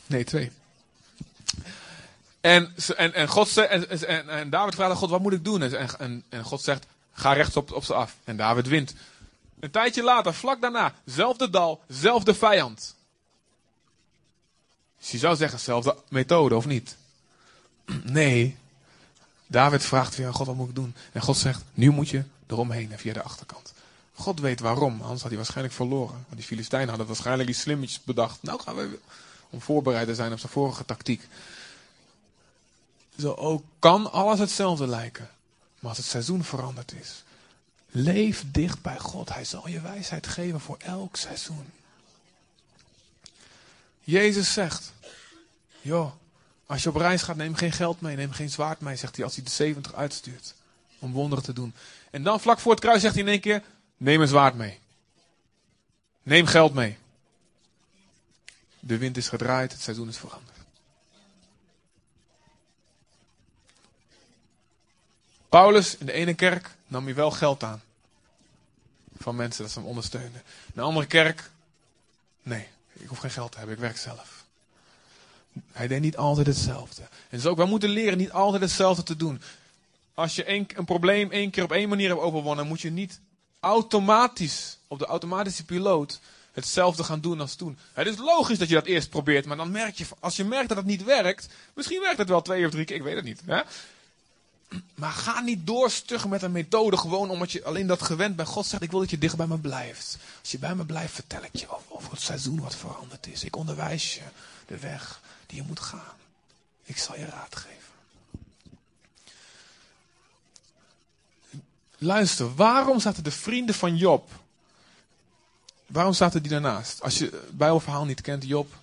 nee, 0.06 0.24
2. 0.24 0.50
En, 2.40 2.74
en, 2.96 3.14
en, 3.14 3.28
God 3.28 3.56
en, 3.56 4.28
en, 4.28 4.50
David 4.50 4.74
vraagt 4.74 4.90
aan 4.90 4.96
God, 4.96 5.10
wat 5.10 5.20
moet 5.20 5.32
ik 5.32 5.44
doen? 5.44 5.62
En, 5.62 5.98
en, 5.98 6.24
en 6.28 6.44
God 6.44 6.62
zegt, 6.62 6.86
ga 7.12 7.32
rechts 7.32 7.56
op, 7.56 7.72
op 7.72 7.84
ze 7.84 7.94
af. 7.94 8.16
En 8.24 8.36
David 8.36 8.66
wint. 8.66 8.94
Een 9.60 9.70
tijdje 9.70 10.02
later, 10.02 10.34
vlak 10.34 10.60
daarna, 10.60 10.94
zelfde 11.04 11.50
dal, 11.50 11.82
zelfde 11.88 12.34
vijand. 12.34 12.94
Dus 14.98 15.11
je 15.11 15.18
zou 15.18 15.37
zeggen, 15.37 15.61
zelfde 15.61 15.96
methode, 16.09 16.56
of 16.56 16.66
niet? 16.66 16.96
Nee. 18.02 18.56
David 19.46 19.85
vraagt 19.85 20.16
weer 20.16 20.26
aan 20.26 20.32
God, 20.32 20.46
wat 20.46 20.56
moet 20.56 20.68
ik 20.68 20.74
doen? 20.74 20.94
En 21.12 21.22
God 21.22 21.37
zegt, 21.37 21.62
nu 21.74 21.90
moet 21.90 22.09
je 22.09 22.22
eromheen 22.46 22.92
en 22.92 22.98
via 22.98 23.12
de 23.12 23.22
achterkant. 23.22 23.72
God 24.14 24.40
weet 24.40 24.61
waarom, 24.61 25.00
anders 25.00 25.20
had 25.20 25.28
hij 25.28 25.37
waarschijnlijk 25.37 25.74
verloren. 25.74 26.14
Want 26.14 26.37
die 26.37 26.44
Filistijnen 26.44 26.88
hadden 26.88 27.06
waarschijnlijk 27.06 27.48
iets 27.48 27.61
slimmetjes 27.61 28.02
bedacht. 28.02 28.42
Nou 28.42 28.61
gaan 28.61 28.74
we 28.74 28.98
om 29.50 29.61
voorbereid 29.61 30.06
te 30.06 30.14
zijn 30.14 30.32
op 30.32 30.38
zijn 30.38 30.52
vorige 30.52 30.85
tactiek. 30.85 31.28
Zo 33.18 33.32
ook 33.32 33.64
kan 33.78 34.12
alles 34.12 34.38
hetzelfde 34.38 34.87
lijken. 34.87 35.30
Maar 35.78 35.88
als 35.88 35.98
het 35.98 36.06
seizoen 36.06 36.44
veranderd 36.44 36.92
is, 37.00 37.24
leef 37.90 38.44
dicht 38.46 38.82
bij 38.82 38.98
God. 38.98 39.35
Hij 39.35 39.44
zal 39.44 39.68
je 39.68 39.80
wijsheid 39.80 40.26
geven 40.26 40.61
voor 40.61 40.76
elk 40.78 41.16
seizoen. 41.16 41.66
Jezus 44.06 44.52
zegt, 44.52 44.92
joh, 45.80 46.12
als 46.66 46.82
je 46.82 46.88
op 46.88 46.96
reis 46.96 47.22
gaat, 47.22 47.36
neem 47.36 47.54
geen 47.54 47.72
geld 47.72 48.00
mee, 48.00 48.16
neem 48.16 48.32
geen 48.32 48.50
zwaard 48.50 48.80
mee, 48.80 48.96
zegt 48.96 49.16
hij 49.16 49.24
als 49.24 49.34
hij 49.34 49.44
de 49.44 49.50
70 49.50 49.94
uitstuurt. 49.94 50.54
Om 50.98 51.12
wonderen 51.12 51.44
te 51.44 51.52
doen. 51.52 51.74
En 52.10 52.22
dan 52.22 52.40
vlak 52.40 52.58
voor 52.58 52.70
het 52.70 52.80
kruis 52.80 53.00
zegt 53.00 53.14
hij 53.14 53.22
in 53.22 53.28
één 53.28 53.40
keer, 53.40 53.62
neem 53.96 54.20
een 54.20 54.28
zwaard 54.28 54.54
mee. 54.54 54.78
Neem 56.22 56.46
geld 56.46 56.74
mee. 56.74 56.98
De 58.80 58.98
wind 58.98 59.16
is 59.16 59.28
gedraaid, 59.28 59.72
het 59.72 59.80
seizoen 59.80 60.08
is 60.08 60.18
veranderd. 60.18 60.56
Paulus 65.48 65.96
in 65.96 66.06
de 66.06 66.12
ene 66.12 66.34
kerk 66.34 66.70
nam 66.86 67.04
hij 67.04 67.14
wel 67.14 67.30
geld 67.30 67.62
aan. 67.62 67.82
Van 69.18 69.36
mensen 69.36 69.62
dat 69.62 69.72
ze 69.72 69.78
hem 69.78 69.88
ondersteunen. 69.88 70.42
In 70.66 70.72
de 70.74 70.80
andere 70.80 71.06
kerk, 71.06 71.50
nee, 72.42 72.68
ik 72.98 73.09
hoef 73.09 73.18
geen 73.18 73.30
geld 73.30 73.52
te 73.52 73.59
hebben, 73.59 73.76
ik 73.76 73.82
werk 73.82 73.96
zelf. 73.96 74.44
Hij 75.72 75.87
deed 75.87 76.00
niet 76.00 76.16
altijd 76.16 76.46
hetzelfde. 76.46 77.02
En 77.28 77.40
zo 77.40 77.48
ook, 77.48 77.56
wij 77.56 77.66
moeten 77.66 77.88
leren 77.88 78.18
niet 78.18 78.32
altijd 78.32 78.62
hetzelfde 78.62 79.02
te 79.02 79.16
doen. 79.16 79.42
Als 80.14 80.35
je 80.35 80.50
een, 80.50 80.68
een 80.74 80.85
probleem 80.85 81.30
één 81.30 81.50
keer 81.50 81.62
op 81.62 81.72
één 81.72 81.88
manier 81.88 82.09
hebt 82.09 82.20
overwonnen, 82.20 82.66
moet 82.66 82.80
je 82.80 82.90
niet 82.90 83.20
automatisch, 83.61 84.78
op 84.88 84.98
de 84.98 85.06
automatische 85.06 85.64
piloot, 85.64 86.20
hetzelfde 86.52 87.04
gaan 87.04 87.20
doen 87.20 87.40
als 87.40 87.54
toen. 87.54 87.78
Het 87.92 88.06
is 88.06 88.16
logisch 88.16 88.59
dat 88.59 88.68
je 88.68 88.74
dat 88.74 88.87
eerst 88.87 89.11
probeert, 89.11 89.46
maar 89.46 89.56
dan 89.56 89.70
merk 89.70 89.96
je, 89.96 90.06
als 90.20 90.37
je 90.37 90.44
merkt 90.44 90.68
dat 90.68 90.76
het 90.76 90.87
niet 90.87 91.04
werkt, 91.04 91.48
misschien 91.74 92.00
werkt 92.00 92.18
het 92.18 92.28
wel 92.28 92.42
twee 92.42 92.64
of 92.64 92.70
drie 92.70 92.85
keer, 92.85 92.96
ik 92.96 93.02
weet 93.02 93.16
het 93.16 93.24
niet. 93.24 93.40
Hè? 93.46 93.61
Maar 94.94 95.12
ga 95.12 95.40
niet 95.40 95.66
doorstuggen 95.66 96.31
met 96.31 96.42
een 96.42 96.52
methode 96.52 96.96
gewoon 96.96 97.31
omdat 97.31 97.52
je 97.52 97.64
alleen 97.64 97.87
dat 97.87 98.02
gewend 98.02 98.37
bent. 98.37 98.48
God 98.48 98.66
zegt, 98.66 98.83
ik 98.83 98.90
wil 98.90 99.00
dat 99.00 99.11
je 99.11 99.18
dicht 99.18 99.37
bij 99.37 99.46
me 99.46 99.59
blijft. 99.59 100.18
Als 100.40 100.50
je 100.50 100.59
bij 100.59 100.74
me 100.74 100.85
blijft, 100.85 101.14
vertel 101.14 101.42
ik 101.42 101.57
je 101.57 101.68
over, 101.68 101.87
over 101.88 102.11
het 102.11 102.20
seizoen 102.20 102.61
wat 102.61 102.74
veranderd 102.74 103.26
is. 103.26 103.44
Ik 103.44 103.57
onderwijs 103.57 104.14
je 104.14 104.22
de 104.66 104.79
weg 104.79 105.20
die 105.46 105.57
je 105.57 105.66
moet 105.66 105.81
gaan. 105.81 106.14
Ik 106.85 106.98
zal 106.98 107.18
je 107.18 107.24
raad 107.24 107.57
geven. 107.57 107.76
Luister, 111.98 112.55
waarom 112.55 113.00
zaten 113.00 113.24
de 113.24 113.31
vrienden 113.31 113.74
van 113.74 113.96
Job? 113.96 114.31
Waarom 115.87 116.12
zaten 116.12 116.42
die 116.42 116.50
daarnaast? 116.50 117.02
Als 117.02 117.18
je 117.18 117.24
het 117.24 117.57
Bijbelverhaal 117.57 118.05
niet 118.05 118.20
kent, 118.20 118.44
Job 118.44 118.74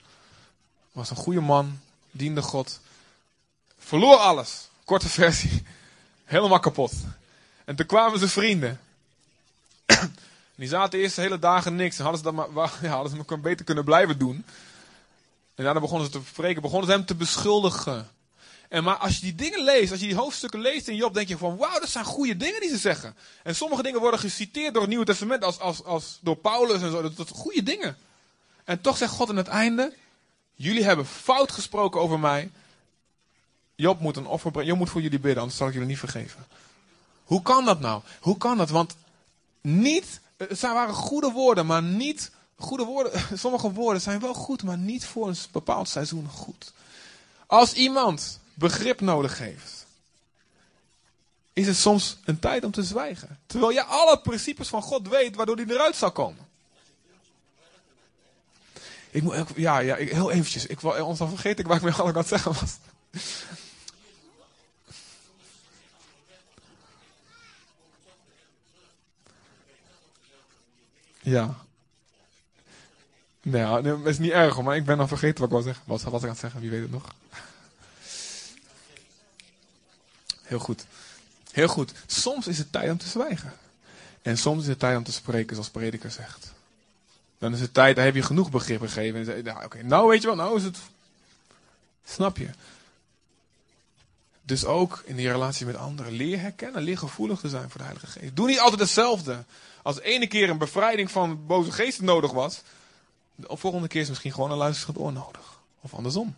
was 0.92 1.10
een 1.10 1.16
goede 1.16 1.42
man, 1.42 1.80
diende 2.12 2.42
God, 2.42 2.80
verloor 3.80 4.18
alles. 4.18 4.68
Korte 4.86 5.10
versie. 5.10 5.64
Helemaal 6.24 6.60
kapot. 6.60 6.94
En 7.66 7.76
toen 7.76 7.86
kwamen 7.86 8.18
zijn 8.18 8.30
vrienden. 8.30 8.80
die 10.56 10.68
zaten 10.68 11.00
eerst 11.00 11.16
de 11.16 11.22
hele 11.22 11.40
dagen 11.40 11.76
niks. 11.76 11.98
En 11.98 12.04
hadden 12.04 12.24
ze, 12.24 12.32
dat 12.32 12.54
maar, 12.54 12.72
ja, 12.82 12.90
hadden 12.90 13.12
ze 13.12 13.24
maar 13.28 13.40
beter 13.40 13.66
kunnen 13.66 13.84
blijven 13.84 14.18
doen. 14.18 14.46
En 15.56 15.64
daarna 15.64 15.80
begonnen 15.80 16.12
ze 16.12 16.20
te 16.20 16.26
spreken, 16.28 16.62
begonnen 16.62 16.90
ze 16.90 16.96
hem 16.96 17.06
te 17.06 17.16
beschuldigen. 17.16 18.12
En 18.70 18.84
maar 18.84 18.96
als 18.96 19.16
je 19.16 19.22
die 19.22 19.36
dingen 19.36 19.64
leest, 19.64 19.92
als 19.92 20.00
je 20.00 20.08
die 20.08 20.16
hoofdstukken 20.16 20.60
leest 20.60 20.88
in 20.88 20.96
Job, 20.96 21.14
denk 21.14 21.28
je 21.28 21.38
van 21.38 21.58
wauw, 21.58 21.80
dat 21.80 21.90
zijn 21.90 22.06
goede 22.06 22.38
dingen 22.38 22.60
die 22.60 22.70
ze 22.70 22.78
zeggen. 22.78 23.16
En 23.44 23.56
sommige 23.56 23.84
dingen 23.84 24.00
worden 24.00 24.20
geciteerd 24.20 24.72
door 24.72 24.82
het 24.82 24.90
Nieuwe 24.90 25.06
Testament 25.06 25.44
als, 25.44 25.60
als, 25.60 25.84
als 25.84 26.20
door 26.22 26.36
Paulus 26.36 26.82
en 26.82 26.92
zo. 26.92 27.02
Dat, 27.02 27.18
dat 27.18 27.30
goede 27.30 27.64
dingen. 27.64 27.98
En 28.64 28.82
toch 28.82 28.98
zegt 28.98 29.12
God 29.12 29.30
aan 29.30 29.36
het 29.36 29.48
einde, 29.48 29.94
jullie 30.54 30.84
hebben 30.84 31.06
fout 31.06 31.52
gesproken 31.52 32.02
over 32.02 32.20
mij. 32.20 32.52
Job 33.84 34.00
moet 34.00 34.18
een 34.18 34.28
offer 34.28 34.52
brengen. 34.52 34.78
Moet 34.78 34.90
voor 34.90 35.02
jullie 35.02 35.20
bidden, 35.20 35.40
anders 35.40 35.58
zal 35.58 35.68
ik 35.68 35.74
jullie 35.74 35.88
niet 35.88 36.00
vergeven. 36.00 36.46
Hoe 37.24 37.42
kan 37.42 37.66
dat 37.66 37.80
nou? 37.80 38.02
Hoe 38.20 38.38
kan 38.38 38.58
dat? 38.58 38.70
Want 38.70 38.96
niet, 39.62 40.20
het 40.38 40.62
waren 40.62 40.94
goede 40.94 41.32
woorden, 41.32 41.66
maar 41.66 41.84
niet, 41.84 42.32
goede 42.56 42.84
woorden, 42.84 43.12
sommige 43.38 43.72
woorden 43.72 44.02
zijn 44.02 44.20
wel 44.20 44.34
goed, 44.34 44.64
maar 44.64 44.78
niet 44.78 45.06
voor 45.06 45.28
een 45.28 45.36
bepaald 45.52 45.90
seizoen 45.90 46.30
goed. 46.30 46.74
Als 47.46 47.74
iemand 47.74 48.40
begrip 48.54 49.02
nodig 49.02 49.38
heeft, 49.38 49.86
is 51.54 51.68
het 51.68 51.78
soms 51.78 52.18
een 52.26 52.40
tijd 52.40 52.64
om 52.64 52.72
te 52.72 52.84
zwijgen. 52.84 53.40
Terwijl 53.46 53.72
je 53.72 53.84
alle 53.84 54.20
principes 54.20 54.68
van 54.68 54.82
God 54.82 55.08
weet 55.08 55.36
waardoor 55.36 55.56
hij 55.56 55.66
eruit 55.66 55.96
zal 55.96 56.12
komen. 56.12 56.48
Ik 59.10 59.24
moet, 59.24 59.36
ja, 59.56 59.80
ja, 59.80 59.96
heel 59.96 60.32
eventjes. 60.32 60.66
Ik, 60.66 60.84
anders 60.84 61.20
dan 61.20 61.30
vergeet 61.30 61.60
ik 61.60 61.68
waar 61.68 61.76
ik 61.76 61.84
mee 61.84 61.94
aan 61.94 62.18
het 62.18 62.28
zeggen 62.28 62.54
was. 62.54 62.78
Ja. 71.24 71.56
Nou, 73.42 73.84
dat 73.84 74.06
is 74.06 74.20
niet 74.20 74.32
erg 74.32 74.62
maar 74.62 74.76
ik 74.76 74.86
ben 74.86 74.98
dan 74.98 75.08
vergeten 75.08 75.38
wat 75.40 75.48
ik 75.48 75.52
wou 75.52 75.64
zeggen. 75.64 75.84
Wat 75.86 76.02
was 76.02 76.22
ik 76.22 76.24
aan 76.24 76.30
het 76.30 76.40
zeggen? 76.40 76.62
Wie 76.62 76.70
weet 76.70 76.82
het 76.82 76.92
nog? 76.92 77.14
Heel 80.42 80.60
goed. 80.60 80.86
Heel 81.52 81.68
goed. 81.68 81.92
Soms 82.06 82.48
is 82.48 82.58
het 82.58 82.72
tijd 82.72 82.92
om 82.92 82.98
te 82.98 83.08
zwijgen. 83.08 83.54
En 84.22 84.38
soms 84.38 84.62
is 84.62 84.68
het 84.68 84.80
tijd 84.80 84.98
om 84.98 85.04
te 85.04 85.12
spreken, 85.12 85.56
zoals 85.56 85.70
prediker 85.70 86.12
zegt. 86.12 86.52
Dan 87.38 87.54
is 87.54 87.60
het 87.60 87.74
tijd, 87.74 87.96
daar 87.96 88.06
heb 88.06 88.16
je 88.16 88.22
genoeg 88.22 88.52
begrip 88.52 88.82
gegeven. 88.82 89.44
Nou, 89.44 89.64
oké, 89.64 89.84
nou 89.84 90.10
weet 90.10 90.22
je 90.22 90.28
wel, 90.28 90.36
nou 90.36 90.58
is 90.58 90.64
het. 90.64 90.78
Snap 92.06 92.38
je? 92.38 92.50
Dus 94.42 94.66
ook 94.66 95.04
in 95.06 95.16
die 95.16 95.32
relatie 95.32 95.66
met 95.66 95.76
anderen. 95.76 96.12
Leer 96.12 96.40
herkennen, 96.40 96.82
leer 96.82 96.98
gevoelig 96.98 97.40
te 97.40 97.50
zijn 97.50 97.70
voor 97.70 97.78
de 97.78 97.84
Heilige 97.84 98.08
Geest. 98.08 98.36
Doe 98.36 98.48
niet 98.48 98.60
altijd 98.60 98.80
hetzelfde. 98.80 99.44
Als 99.84 100.00
ene 100.00 100.28
keer 100.28 100.50
een 100.50 100.58
bevrijding 100.58 101.12
van 101.12 101.46
boze 101.46 101.72
geesten 101.72 102.06
nodig 102.06 102.32
was, 102.32 102.62
de 103.36 103.58
volgende 103.58 103.88
keer 103.88 104.02
is 104.02 104.10
misschien 104.10 104.34
gewoon 104.34 104.52
een 104.52 104.58
luisterend 104.58 104.98
oor 104.98 105.14
nodig. 105.14 105.60
Of 105.82 105.94
andersom. 105.94 106.36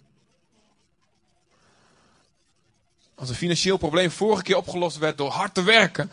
Als 3.16 3.30
een 3.30 3.36
financieel 3.36 3.78
probleem 3.78 4.12
vorige 4.12 4.44
keer 4.44 4.58
opgelost 4.58 4.98
werd 4.98 5.18
door 5.18 5.32
hard 5.32 5.54
te 5.54 5.64
werken, 5.64 6.12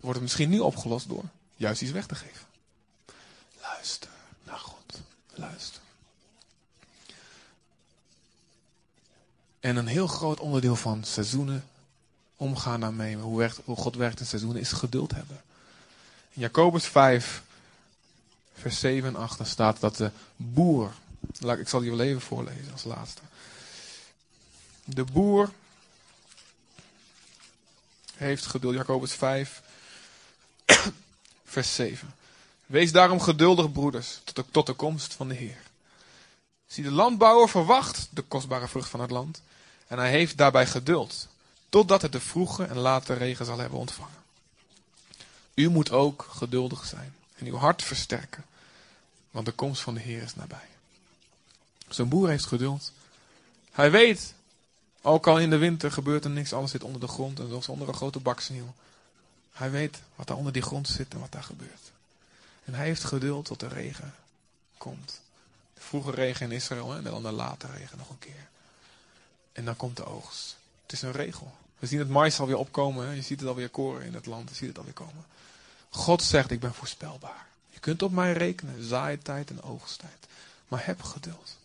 wordt 0.00 0.14
het 0.14 0.22
misschien 0.22 0.48
nu 0.48 0.58
opgelost 0.58 1.08
door 1.08 1.24
juist 1.54 1.82
iets 1.82 1.90
weg 1.90 2.06
te 2.06 2.14
geven. 2.14 2.46
Luister 3.60 4.10
naar 4.44 4.58
God. 4.58 5.00
Luister. 5.34 5.80
En 9.60 9.76
een 9.76 9.86
heel 9.86 10.06
groot 10.06 10.40
onderdeel 10.40 10.76
van 10.76 11.04
seizoenen 11.04 11.68
omgaan 12.36 12.80
daarmee, 12.80 13.16
hoe, 13.16 13.50
hoe 13.64 13.76
God 13.76 13.94
werkt 13.94 14.20
in 14.20 14.26
seizoenen, 14.26 14.60
is 14.60 14.72
geduld 14.72 15.14
hebben. 15.14 15.40
In 16.36 16.42
Jacobus 16.42 16.84
5, 16.84 17.42
vers 18.54 18.80
7 18.80 19.08
en 19.08 19.16
8 19.16 19.46
staat 19.46 19.80
dat 19.80 19.96
de 19.96 20.10
boer, 20.36 20.92
ik 21.58 21.68
zal 21.68 21.80
die 21.80 21.90
wel 21.90 22.00
even 22.00 22.20
voorlezen 22.20 22.72
als 22.72 22.84
laatste. 22.84 23.20
De 24.84 25.04
boer 25.04 25.50
heeft 28.14 28.46
geduld, 28.46 28.74
Jacobus 28.74 29.12
5, 29.12 29.62
vers 31.44 31.74
7. 31.74 32.14
Wees 32.66 32.92
daarom 32.92 33.20
geduldig, 33.20 33.72
broeders, 33.72 34.20
tot 34.24 34.36
de, 34.36 34.44
tot 34.50 34.66
de 34.66 34.72
komst 34.72 35.14
van 35.14 35.28
de 35.28 35.34
Heer. 35.34 35.60
Zie, 36.66 36.84
de 36.84 36.90
landbouwer 36.90 37.48
verwacht 37.48 38.08
de 38.10 38.22
kostbare 38.22 38.68
vrucht 38.68 38.88
van 38.88 39.00
het 39.00 39.10
land. 39.10 39.42
En 39.86 39.98
hij 39.98 40.10
heeft 40.10 40.36
daarbij 40.36 40.66
geduld. 40.66 41.28
Totdat 41.68 42.02
het 42.02 42.12
de 42.12 42.20
vroege 42.20 42.64
en 42.64 42.78
late 42.78 43.14
regen 43.14 43.46
zal 43.46 43.58
hebben 43.58 43.78
ontvangen. 43.78 44.25
U 45.56 45.68
moet 45.68 45.90
ook 45.90 46.26
geduldig 46.30 46.84
zijn. 46.84 47.14
En 47.36 47.46
uw 47.46 47.56
hart 47.56 47.82
versterken. 47.82 48.44
Want 49.30 49.46
de 49.46 49.52
komst 49.52 49.82
van 49.82 49.94
de 49.94 50.00
Heer 50.00 50.22
is 50.22 50.34
nabij. 50.34 50.68
Zo'n 51.88 52.08
boer 52.08 52.28
heeft 52.28 52.46
geduld. 52.46 52.92
Hij 53.70 53.90
weet, 53.90 54.34
ook 55.02 55.26
al 55.26 55.38
in 55.38 55.50
de 55.50 55.56
winter 55.56 55.92
gebeurt 55.92 56.24
er 56.24 56.30
niks, 56.30 56.52
alles 56.52 56.70
zit 56.70 56.84
onder 56.84 57.00
de 57.00 57.08
grond 57.08 57.40
en 57.40 57.48
zelfs 57.48 57.68
onder 57.68 57.88
een 57.88 57.94
grote 57.94 58.20
bak 58.20 58.40
sneeuw. 58.40 58.74
Hij 59.52 59.70
weet 59.70 59.98
wat 60.14 60.26
daar 60.26 60.36
onder 60.36 60.52
die 60.52 60.62
grond 60.62 60.88
zit 60.88 61.12
en 61.12 61.20
wat 61.20 61.32
daar 61.32 61.42
gebeurt. 61.42 61.92
En 62.64 62.74
hij 62.74 62.86
heeft 62.86 63.04
geduld 63.04 63.44
tot 63.44 63.60
de 63.60 63.68
regen 63.68 64.14
komt. 64.78 65.20
De 65.74 65.80
vroege 65.80 66.10
regen 66.10 66.46
in 66.46 66.56
Israël 66.56 66.94
en 66.94 67.02
dan 67.02 67.22
de 67.22 67.32
late 67.32 67.66
regen 67.66 67.98
nog 67.98 68.10
een 68.10 68.18
keer. 68.18 68.48
En 69.52 69.64
dan 69.64 69.76
komt 69.76 69.96
de 69.96 70.04
oogst. 70.04 70.56
Het 70.82 70.92
is 70.92 71.02
een 71.02 71.12
regel. 71.12 71.54
We 71.78 71.86
zien 71.86 71.98
het 71.98 72.08
mais 72.08 72.40
alweer 72.40 72.56
opkomen. 72.56 73.14
Je 73.14 73.22
ziet 73.22 73.40
het 73.40 73.48
alweer 73.48 73.68
koren 73.68 74.06
in 74.06 74.14
het 74.14 74.26
land. 74.26 74.48
Je 74.48 74.54
ziet 74.54 74.68
het 74.68 74.78
alweer 74.78 74.92
komen. 74.92 75.24
God 75.96 76.22
zegt, 76.22 76.50
ik 76.50 76.60
ben 76.60 76.74
voorspelbaar. 76.74 77.46
Je 77.70 77.80
kunt 77.80 78.02
op 78.02 78.12
mij 78.12 78.32
rekenen. 78.32 78.84
Zaaitijd 78.84 79.50
en 79.50 79.62
oogsttijd. 79.62 80.26
Maar 80.68 80.86
heb 80.86 81.02
geduld. 81.02 81.56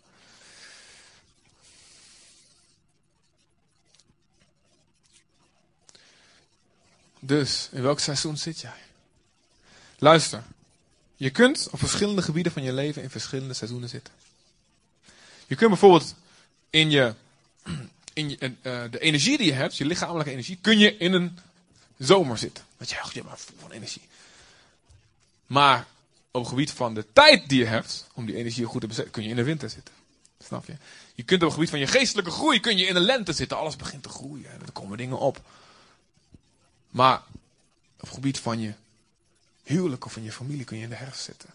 Dus, 7.20 7.70
in 7.72 7.82
welk 7.82 8.00
seizoen 8.00 8.38
zit 8.38 8.60
jij? 8.60 8.80
Luister. 9.98 10.44
Je 11.16 11.30
kunt 11.30 11.68
op 11.72 11.80
verschillende 11.80 12.22
gebieden 12.22 12.52
van 12.52 12.64
je 12.64 12.74
leven 12.74 13.04
in 13.04 13.10
verschillende 13.10 13.54
seizoenen 13.54 13.90
zitten. 13.90 14.14
Je 15.48 15.56
kunt 15.56 15.70
bijvoorbeeld 15.70 16.16
in 16.70 16.90
je, 16.90 17.16
in 18.14 18.30
je, 18.30 18.38
uh, 18.42 18.84
de 18.92 19.00
energie 19.00 19.38
die 19.38 19.48
je 19.48 19.54
hebt, 19.54 19.78
je 19.78 19.86
lichamelijke 19.86 20.32
energie, 20.32 20.58
kun 20.62 20.80
je 20.80 20.98
in 20.98 21.14
een 21.14 21.40
zomer 22.06 22.38
zitten. 22.38 22.66
Dat 22.78 22.90
je, 22.90 22.98
je 23.14 23.24
maar 23.24 23.38
van 23.60 23.72
energie. 23.72 24.02
Maar 25.48 25.88
op 26.32 26.42
het 26.42 26.50
gebied 26.50 26.72
van 26.72 26.94
de 26.94 27.06
tijd 27.14 27.50
die 27.50 27.60
je 27.60 27.66
hebt, 27.66 28.08
om 28.14 28.26
die 28.26 28.36
energie 28.36 28.66
goed 28.66 28.82
te 28.82 28.88
bezetten, 28.88 29.14
kun 29.14 29.24
je 29.24 29.30
in 29.30 29.36
de 29.36 29.44
winter 29.44 29.70
zitten. 29.70 29.94
Snap 30.44 30.66
je? 30.66 30.76
Je 31.16 31.24
kunt 31.24 31.42
op 31.42 31.48
het 31.48 31.54
gebied 31.54 31.70
van 31.70 31.80
je 31.80 31.88
geestelijke 31.88 32.32
groei, 32.32 32.60
kun 32.60 32.78
je 32.78 32.86
in 32.86 32.94
de 32.94 33.00
lente 33.00 33.34
zitten. 33.34 33.58
Alles 33.58 33.76
begint 33.76 34.04
te 34.04 34.10
groeien 34.10 34.52
en 34.52 34.62
er 34.62 34.72
komen 34.72 34.98
dingen 34.98 35.20
op. 35.20 35.42
Maar 36.90 37.22
op 37.96 38.08
het 38.08 38.10
gebied 38.10 38.40
van 38.40 38.60
je 38.60 38.74
huwelijk 39.64 40.06
of 40.06 40.14
van 40.14 40.24
je 40.24 40.32
familie 40.32 40.66
kun 40.66 40.78
je 40.78 40.84
in 40.84 40.90
de 40.90 40.96
herfst 40.96 41.24
zitten. 41.24 41.50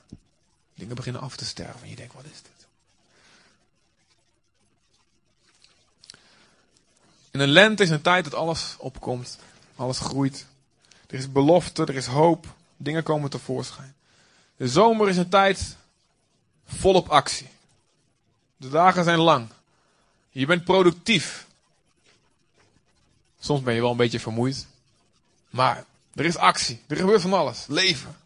Dingen 0.75 0.97
beginnen 0.97 1.23
af 1.23 1.37
te 1.37 1.45
sterven 1.45 1.83
en 1.83 1.89
je 1.89 1.97
denkt, 1.97 2.15
wat 2.15 2.25
is 2.25 2.43
dit? 2.43 2.67
In 7.31 7.41
een 7.41 7.49
lente 7.49 7.83
is 7.83 7.91
een 7.91 8.03
tijd 8.03 8.25
dat 8.25 8.35
alles 8.35 8.75
opkomt, 8.79 9.39
alles 9.77 9.99
groeit. 9.99 10.47
Er 11.07 11.19
is 11.19 11.33
belofte, 11.33 11.83
er 11.83 11.95
is 11.95 12.07
hoop, 12.07 12.47
dingen 12.77 13.03
komen 13.03 13.31
tevoorschijn. 13.31 13.95
De 14.57 14.69
zomer 14.69 15.09
is 15.09 15.17
een 15.17 15.29
tijd 15.29 15.77
volop 16.67 17.09
actie. 17.09 17.49
De 18.57 18.69
dagen 18.69 19.05
zijn 19.05 19.19
lang. 19.19 19.49
Je 20.31 20.47
bent 20.47 20.65
productief. 20.65 21.47
Soms 23.41 23.63
ben 23.63 23.75
je 23.75 23.81
wel 23.81 23.91
een 23.91 23.97
beetje 23.97 24.21
vermoeid. 24.21 24.67
Maar 25.51 25.85
er 26.15 26.25
is 26.25 26.37
actie. 26.37 26.83
Er 26.87 26.97
gebeurt 26.97 27.21
van 27.21 27.33
alles. 27.33 27.67
Leven. 27.67 28.17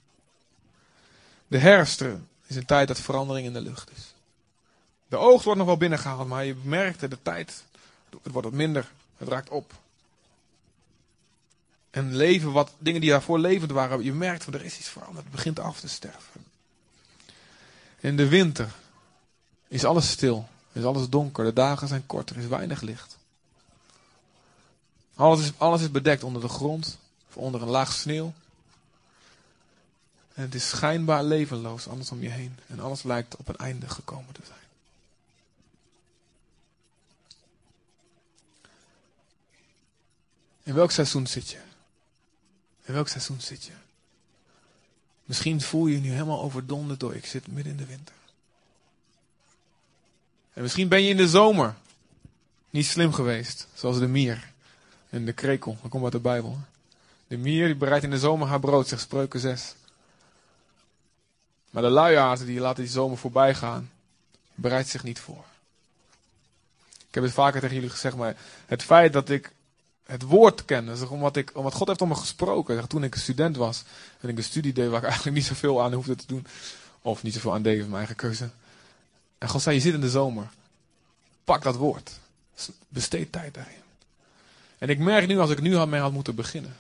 De 1.47 1.59
herfst 1.59 2.05
is 2.47 2.57
een 2.57 2.67
tijd 2.67 2.89
dat 2.89 3.01
verandering 3.01 3.47
in 3.47 3.53
de 3.53 3.61
lucht 3.61 3.91
is. 3.97 4.15
De 5.09 5.17
oogst 5.17 5.45
wordt 5.45 5.59
nog 5.59 5.69
wel 5.69 5.77
binnengehaald, 5.77 6.29
maar 6.29 6.45
je 6.45 6.57
merkt 6.63 7.01
de 7.01 7.23
tijd. 7.23 7.65
Het 8.23 8.33
wordt 8.33 8.49
wat 8.49 8.57
minder. 8.57 8.91
Het 9.17 9.29
raakt 9.29 9.49
op. 9.49 9.73
En 11.91 12.17
leven, 12.17 12.53
wat 12.53 12.73
dingen 12.79 13.01
die 13.01 13.11
daarvoor 13.11 13.39
levend 13.39 13.71
waren, 13.71 14.03
je 14.03 14.13
merkt 14.13 14.45
van 14.45 14.55
er 14.55 14.65
is 14.65 14.79
iets 14.79 14.89
veranderd. 14.89 15.25
Het 15.25 15.35
begint 15.35 15.59
af 15.59 15.81
te 15.81 15.89
sterven. 15.89 16.45
In 18.01 18.17
de 18.17 18.29
winter 18.29 18.73
is 19.69 19.85
alles 19.85 20.11
stil. 20.11 20.49
Is 20.73 20.85
alles 20.85 21.09
donker. 21.09 21.45
De 21.45 21.53
dagen 21.53 21.89
zijn 21.89 22.07
kort. 22.07 22.31
Er 22.31 22.39
is 22.39 22.47
weinig 22.47 22.81
licht. 22.81 23.19
Alles 25.15 25.41
is, 25.41 25.53
alles 25.57 25.81
is 25.81 25.91
bedekt 25.91 26.25
onder 26.25 26.43
de 26.43 26.49
grond. 26.49 26.99
Of 27.29 27.37
onder 27.37 27.63
een 27.63 27.69
laag 27.69 27.93
sneeuw. 27.93 28.33
En 30.35 30.43
het 30.43 30.55
is 30.55 30.69
schijnbaar 30.69 31.25
levenloos, 31.25 31.89
alles 31.89 32.11
om 32.11 32.23
je 32.23 32.29
heen. 32.29 32.57
En 32.67 32.81
alles 32.81 33.03
lijkt 33.03 33.37
op 33.37 33.49
een 33.49 33.57
einde 33.57 33.89
gekomen 33.89 34.33
te 34.33 34.41
zijn. 34.45 34.59
In 40.63 40.75
welk 40.75 40.91
seizoen 40.91 41.27
zit 41.27 41.51
je? 41.51 41.70
In 42.85 42.95
welk 42.95 43.09
seizoen 43.09 43.41
zit 43.41 43.65
je? 43.65 43.73
Misschien 45.25 45.61
voel 45.61 45.87
je 45.87 45.95
je 45.95 46.01
nu 46.01 46.11
helemaal 46.11 46.43
overdonderd 46.43 47.01
door. 47.01 47.15
Ik 47.15 47.27
zit 47.27 47.47
midden 47.47 47.73
in 47.73 47.79
de 47.79 47.87
winter. 47.87 48.15
En 50.53 50.63
misschien 50.63 50.89
ben 50.89 51.03
je 51.03 51.11
in 51.11 51.17
de 51.17 51.29
zomer 51.29 51.75
niet 52.71 52.87
slim 52.87 53.13
geweest. 53.13 53.67
Zoals 53.75 53.99
de 53.99 54.09
mier 54.09 54.53
en 55.11 55.25
de 55.25 55.33
krekel. 55.33 55.79
Dat 55.83 55.91
komt 55.91 56.05
uit 56.05 56.13
de 56.13 56.19
Bijbel. 56.19 56.59
De 57.27 57.37
mier 57.37 57.67
die 57.67 57.77
bereidt 57.77 58.05
in 58.05 58.11
de 58.11 58.19
zomer 58.19 58.49
haar 58.49 58.61
brood, 58.61 58.89
zegt 58.89 59.03
Spreuken 59.03 59.41
6. 59.41 59.75
Maar 61.71 61.83
de 61.83 61.89
luiaarden 61.89 62.47
die 62.47 62.61
laten 62.61 62.83
die 62.83 62.93
zomer 62.93 63.19
voorbij 63.19 63.55
gaan, 63.55 63.91
bereidt 64.55 64.89
zich 64.89 65.03
niet 65.03 65.19
voor. 65.19 65.45
Ik 67.09 67.15
heb 67.15 67.25
het 67.25 67.33
vaker 67.33 67.61
tegen 67.61 67.75
jullie 67.75 67.91
gezegd, 67.91 68.17
maar 68.17 68.37
het 68.67 68.83
feit 68.83 69.13
dat 69.13 69.29
ik 69.29 69.53
het 70.11 70.23
woord 70.23 70.65
ken, 70.65 70.87
dus 70.87 71.01
omdat, 71.01 71.37
ik, 71.37 71.51
omdat 71.55 71.75
God 71.75 71.89
heeft 71.89 72.03
om 72.03 72.09
me 72.09 72.15
gesproken. 72.15 72.89
Toen 72.89 73.05
ik 73.05 73.15
een 73.15 73.21
student 73.21 73.57
was 73.57 73.85
en 74.21 74.29
ik 74.29 74.37
een 74.37 74.45
studie 74.45 74.73
deed 74.73 74.89
waar 74.89 74.99
ik 74.99 75.09
eigenlijk 75.13 75.37
niet 75.37 75.47
zoveel 75.47 75.83
aan 75.83 75.93
hoefde 75.93 76.17
te 76.17 76.27
doen. 76.27 76.47
Of 77.03 77.23
niet 77.23 77.35
zoveel 77.35 77.55
aan 77.55 77.63
deed, 77.63 77.79
mijn 77.79 77.95
eigen 77.95 78.17
keuze. 78.17 78.51
En 79.39 79.49
God 79.49 79.63
zei, 79.63 79.77
je 79.77 79.83
zit 79.83 79.95
in 79.95 80.01
de 80.01 80.11
zomer. 80.11 80.51
Pak 81.45 81.63
dat 81.63 81.77
woord. 81.77 82.19
Besteed 82.89 83.33
tijd 83.33 83.55
daarin. 83.55 83.75
En 84.79 84.89
ik 84.89 84.99
merk 84.99 85.27
nu, 85.27 85.39
als 85.39 85.51
ik 85.51 85.61
nu 85.61 85.87
mee 85.87 86.01
had 86.01 86.13
moeten 86.13 86.35
beginnen 86.35 86.77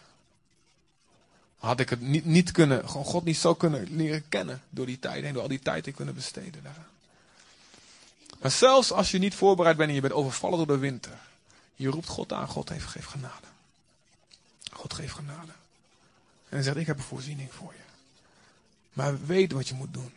had 1.60 1.80
ik 1.80 1.90
het 1.90 2.00
niet, 2.00 2.24
niet 2.24 2.52
kunnen, 2.52 2.88
gewoon 2.88 3.04
God 3.04 3.24
niet 3.24 3.36
zo 3.36 3.54
kunnen 3.54 3.86
leren 3.90 4.28
kennen 4.28 4.62
door 4.70 4.86
die 4.86 4.98
tijd 4.98 5.22
heen, 5.24 5.32
door 5.32 5.42
al 5.42 5.48
die 5.48 5.58
tijd 5.58 5.84
te 5.84 5.92
kunnen 5.92 6.14
besteden 6.14 6.62
daaraan. 6.62 6.86
Maar 8.40 8.50
zelfs 8.50 8.92
als 8.92 9.10
je 9.10 9.18
niet 9.18 9.34
voorbereid 9.34 9.76
bent 9.76 9.88
en 9.88 9.94
je 9.94 10.00
bent 10.00 10.12
overvallen 10.12 10.58
door 10.58 10.66
de 10.66 10.78
winter, 10.78 11.18
je 11.80 11.88
roept 11.88 12.08
God 12.08 12.32
aan, 12.32 12.48
God 12.48 12.68
heeft, 12.68 12.86
geeft 12.86 13.08
genade. 13.08 13.46
God 14.72 14.94
geeft 14.94 15.14
genade. 15.14 15.52
En 16.48 16.56
hij 16.56 16.62
zegt, 16.62 16.76
ik 16.76 16.86
heb 16.86 16.96
een 16.96 17.02
voorziening 17.02 17.52
voor 17.52 17.72
je. 17.72 17.82
Maar 18.92 19.26
weet 19.26 19.52
wat 19.52 19.68
je 19.68 19.74
moet 19.74 19.94
doen. 19.94 20.12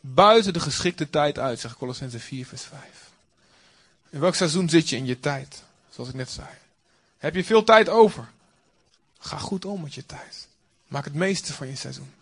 Buiten 0.00 0.52
de 0.52 0.60
geschikte 0.60 1.10
tijd 1.10 1.38
uit, 1.38 1.60
zegt 1.60 1.76
Colossense 1.76 2.20
4 2.20 2.46
vers 2.46 2.62
5. 2.62 3.10
In 4.10 4.20
welk 4.20 4.34
seizoen 4.34 4.68
zit 4.68 4.88
je 4.88 4.96
in 4.96 5.06
je 5.06 5.20
tijd? 5.20 5.62
Zoals 5.90 6.08
ik 6.08 6.16
net 6.16 6.30
zei. 6.30 6.48
Heb 7.18 7.34
je 7.34 7.44
veel 7.44 7.64
tijd 7.64 7.88
over? 7.88 8.30
Ga 9.18 9.38
goed 9.38 9.64
om 9.64 9.82
met 9.82 9.94
je 9.94 10.06
tijd. 10.06 10.48
Maak 10.86 11.04
het 11.04 11.14
meeste 11.14 11.52
van 11.52 11.66
je 11.66 11.76
seizoen. 11.76 12.12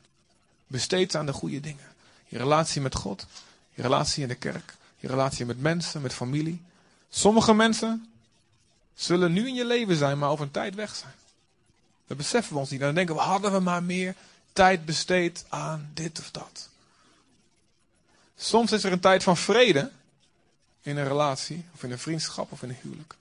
Besteed 0.67 1.15
aan 1.15 1.27
de 1.27 1.33
goede 1.33 1.61
dingen. 1.61 1.95
Je 2.27 2.39
relatie 2.39 2.81
met 2.81 2.95
God, 2.95 3.27
je 3.75 3.83
relatie 3.83 4.23
in 4.23 4.29
de 4.29 4.35
kerk, 4.35 4.75
je 4.97 5.09
relatie 5.09 5.47
met 5.47 5.61
mensen, 5.61 6.03
met 6.03 6.15
familie. 6.15 6.63
Sommige 7.09 7.55
mensen 7.55 8.11
zullen 8.95 9.33
nu 9.33 9.49
in 9.49 9.55
je 9.55 9.65
leven 9.65 9.97
zijn, 9.97 10.19
maar 10.19 10.31
over 10.31 10.45
een 10.45 10.51
tijd 10.51 10.75
weg 10.75 10.97
zijn. 10.97 11.15
Dat 12.07 12.17
beseffen 12.17 12.53
we 12.53 12.59
ons 12.59 12.71
niet. 12.71 12.81
Dan 12.81 12.95
denken 12.95 13.15
we, 13.15 13.21
hadden 13.21 13.53
we 13.53 13.61
maar 13.61 13.83
meer 13.83 14.15
tijd 14.53 14.85
besteed 14.85 15.45
aan 15.49 15.91
dit 15.95 16.19
of 16.19 16.31
dat. 16.31 16.69
Soms 18.37 18.73
is 18.73 18.85
er 18.85 18.93
een 18.93 19.01
tijd 19.01 19.23
van 19.23 19.37
vrede 19.37 19.91
in 20.83 20.97
een 20.97 21.09
relatie, 21.09 21.65
of 21.75 21.83
in 21.83 21.91
een 21.91 21.99
vriendschap, 21.99 22.53
of 22.53 22.63
in 22.63 22.69
een 22.69 22.77
huwelijk. 22.83 23.15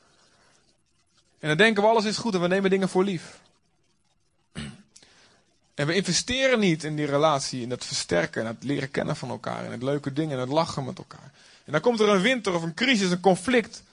En 1.39 1.47
dan 1.47 1.57
denken 1.57 1.83
we 1.83 1.89
alles 1.89 2.05
is 2.05 2.17
goed 2.17 2.33
en 2.33 2.41
we 2.41 2.47
nemen 2.47 2.69
dingen 2.69 2.89
voor 2.89 3.03
lief. 3.03 3.39
En 5.73 5.87
we 5.87 5.95
investeren 5.95 6.59
niet 6.59 6.83
in 6.83 6.95
die 6.95 7.05
relatie, 7.05 7.61
in 7.61 7.69
het 7.69 7.85
versterken, 7.85 8.41
en 8.41 8.47
het 8.47 8.63
leren 8.63 8.91
kennen 8.91 9.15
van 9.15 9.29
elkaar, 9.29 9.65
in 9.65 9.71
het 9.71 9.83
leuke 9.83 10.13
dingen, 10.13 10.33
en 10.33 10.39
het 10.39 10.49
lachen 10.49 10.85
met 10.85 10.97
elkaar. 10.97 11.31
En 11.65 11.71
dan 11.71 11.81
komt 11.81 11.99
er 11.99 12.09
een 12.09 12.21
winter 12.21 12.53
of 12.53 12.63
een 12.63 12.73
crisis, 12.73 13.11
een 13.11 13.19
conflict. 13.19 13.83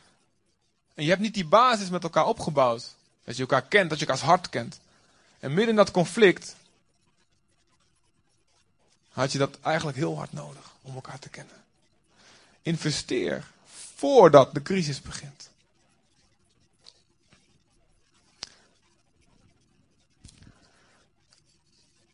En 0.94 1.02
je 1.02 1.08
hebt 1.08 1.22
niet 1.22 1.34
die 1.34 1.46
basis 1.46 1.90
met 1.90 2.02
elkaar 2.02 2.26
opgebouwd. 2.26 2.94
Dat 3.24 3.36
je 3.36 3.40
elkaar 3.40 3.62
kent, 3.62 3.90
dat 3.90 3.98
je 3.98 4.06
elkaars 4.06 4.24
hart 4.24 4.48
kent. 4.48 4.80
En 5.38 5.48
midden 5.48 5.68
in 5.68 5.76
dat 5.76 5.90
conflict 5.90 6.56
had 9.08 9.32
je 9.32 9.38
dat 9.38 9.58
eigenlijk 9.60 9.96
heel 9.96 10.16
hard 10.16 10.32
nodig 10.32 10.70
om 10.82 10.94
elkaar 10.94 11.18
te 11.18 11.28
kennen. 11.28 11.54
Investeer 12.62 13.44
voordat 13.94 14.54
de 14.54 14.62
crisis 14.62 15.00
begint. 15.00 15.50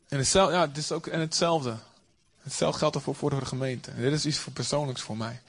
En 0.08 0.18
hetzelfde, 0.18 0.54
ja, 0.54 0.70
is 0.74 0.92
ook 0.92 1.06
en 1.06 1.20
hetzelfde. 1.20 1.76
Hetzelfde 2.42 2.78
geldt 2.78 2.96
ervoor 2.96 3.14
voor 3.14 3.30
de 3.30 3.44
gemeente. 3.44 3.94
Dit 3.94 4.12
is 4.12 4.26
iets 4.26 4.38
voor 4.38 4.52
persoonlijks 4.52 5.02
voor 5.02 5.16
mij. 5.16 5.40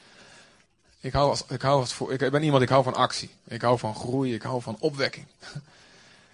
Ik, 1.01 1.13
hou 1.13 1.29
als, 1.29 1.43
ik, 1.47 1.61
hou 1.61 1.79
als 1.79 1.99
ik 1.99 2.31
ben 2.31 2.43
iemand, 2.43 2.63
ik 2.63 2.69
hou 2.69 2.83
van 2.83 2.95
actie. 2.95 3.29
Ik 3.47 3.61
hou 3.61 3.79
van 3.79 3.95
groei, 3.95 4.33
ik 4.33 4.41
hou 4.41 4.61
van 4.61 4.77
opwekking. 4.79 5.25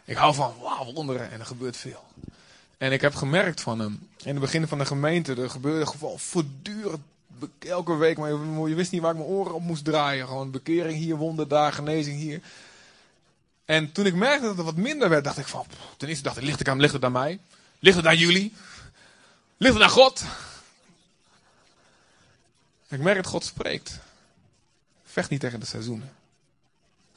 Ik 0.07 0.18
hou 0.18 0.34
van 0.34 0.53
wauw, 0.61 0.93
wonderen 0.93 1.32
en 1.32 1.39
er 1.39 1.45
gebeurt 1.45 1.78
veel. 1.78 2.03
En 2.78 2.91
ik 2.91 3.01
heb 3.01 3.16
gemerkt 3.16 3.61
van 3.61 3.80
hem, 3.80 4.07
in 4.24 4.32
het 4.32 4.39
begin 4.39 4.68
van 4.68 4.78
de 4.78 4.86
gemeente, 4.86 5.36
er 5.36 5.49
gebeurde 5.49 5.86
gewoon 5.86 6.20
voortdurend, 6.20 7.01
elke 7.59 7.95
week, 7.95 8.18
maar 8.18 8.30
je, 8.30 8.63
je 8.68 8.76
wist 8.76 8.91
niet 8.91 9.01
waar 9.01 9.11
ik 9.11 9.18
mijn 9.18 9.30
oren 9.30 9.53
op 9.53 9.61
moest 9.61 9.86
draaien. 9.86 10.28
Gewoon 10.28 10.51
bekering 10.51 10.97
hier, 10.97 11.16
wonder 11.16 11.47
daar, 11.47 11.74
genezing 11.74 12.20
hier. 12.20 12.41
En 13.66 13.91
toen 13.91 14.05
ik 14.05 14.16
merkte 14.16 14.45
dat 14.45 14.55
het 14.55 14.66
wat 14.66 14.76
minder 14.76 15.09
werd, 15.09 15.24
dacht 15.24 15.38
ik 15.38 15.47
van, 15.47 15.66
ten 15.97 16.07
eerste 16.07 16.24
dacht 16.24 16.38
ik, 16.38 16.43
ligt 16.43 16.59
het 16.59 16.68
aan, 16.68 16.80
ligt 16.80 16.93
het 16.93 17.03
aan 17.03 17.11
mij? 17.11 17.39
Ligt 17.80 17.97
het 17.97 18.05
aan 18.05 18.18
jullie? 18.18 18.53
Ligt 19.57 19.74
het 19.74 19.84
aan 19.84 19.89
God? 19.89 20.24
Ik 22.88 22.99
merk 22.99 23.16
dat 23.16 23.28
God 23.28 23.45
spreekt. 23.45 23.99
Vecht 25.16 25.30
niet 25.30 25.39
tegen 25.39 25.59
de 25.59 25.66
seizoenen. 25.66 26.13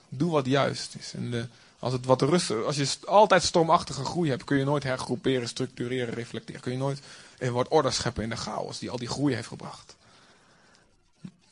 Doe 0.08 0.30
wat 0.30 0.46
juist 0.46 0.94
is. 0.98 1.14
En 1.14 1.30
de, 1.30 1.46
als, 1.78 1.92
het 1.92 2.04
wat 2.04 2.22
rust, 2.22 2.50
als 2.50 2.76
je 2.76 2.96
altijd 3.04 3.42
stormachtige 3.42 4.04
groei 4.04 4.30
hebt, 4.30 4.44
kun 4.44 4.58
je 4.58 4.64
nooit 4.64 4.82
hergroeperen, 4.82 5.48
structureren, 5.48 6.14
reflecteren. 6.14 6.60
Kun 6.60 6.72
je 6.72 6.78
nooit 6.78 7.00
een 7.38 7.52
wat 7.52 7.68
orde 7.68 7.90
scheppen 7.90 8.22
in 8.22 8.28
de 8.28 8.36
chaos 8.36 8.78
die 8.78 8.90
al 8.90 8.98
die 8.98 9.08
groei 9.08 9.34
heeft 9.34 9.48
gebracht. 9.48 9.96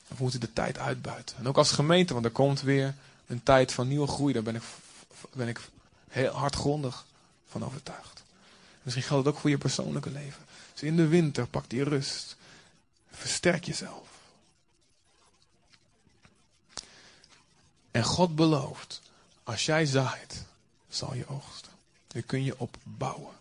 We 0.07 0.15
moeten 0.19 0.41
de 0.41 0.53
tijd 0.53 0.79
uitbuiten. 0.79 1.37
En 1.37 1.49
ook 1.49 1.57
als 1.57 1.73
gemeente, 1.73 2.13
want 2.13 2.25
er 2.25 2.31
komt 2.31 2.61
weer 2.61 2.95
een 3.27 3.43
tijd 3.43 3.73
van 3.73 3.89
nieuwe 3.89 4.07
groei. 4.07 4.33
Daar 4.33 4.43
ben 4.43 4.55
ik, 4.55 4.63
ben 5.33 5.49
ik 5.49 5.61
heel 6.09 6.33
hardgrondig 6.33 7.05
van 7.49 7.65
overtuigd. 7.65 8.23
Misschien 8.83 9.05
geldt 9.05 9.27
het 9.27 9.35
ook 9.35 9.41
voor 9.41 9.51
je 9.51 9.59
persoonlijke 9.59 10.11
leven. 10.11 10.45
Dus 10.73 10.83
in 10.83 10.97
de 10.97 11.07
winter 11.07 11.47
pak 11.47 11.71
die 11.71 11.85
rust. 11.85 12.37
Versterk 13.11 13.65
jezelf. 13.65 14.16
En 17.97 18.05
God 18.05 18.35
belooft, 18.35 19.01
als 19.45 19.67
jij 19.67 19.87
zaait, 19.87 20.45
zal 20.89 21.15
je 21.15 21.29
oogsten. 21.29 21.73
Daar 22.07 22.23
kun 22.23 22.45
je 22.45 22.55
op 22.59 22.77
bouwen. 22.83 23.35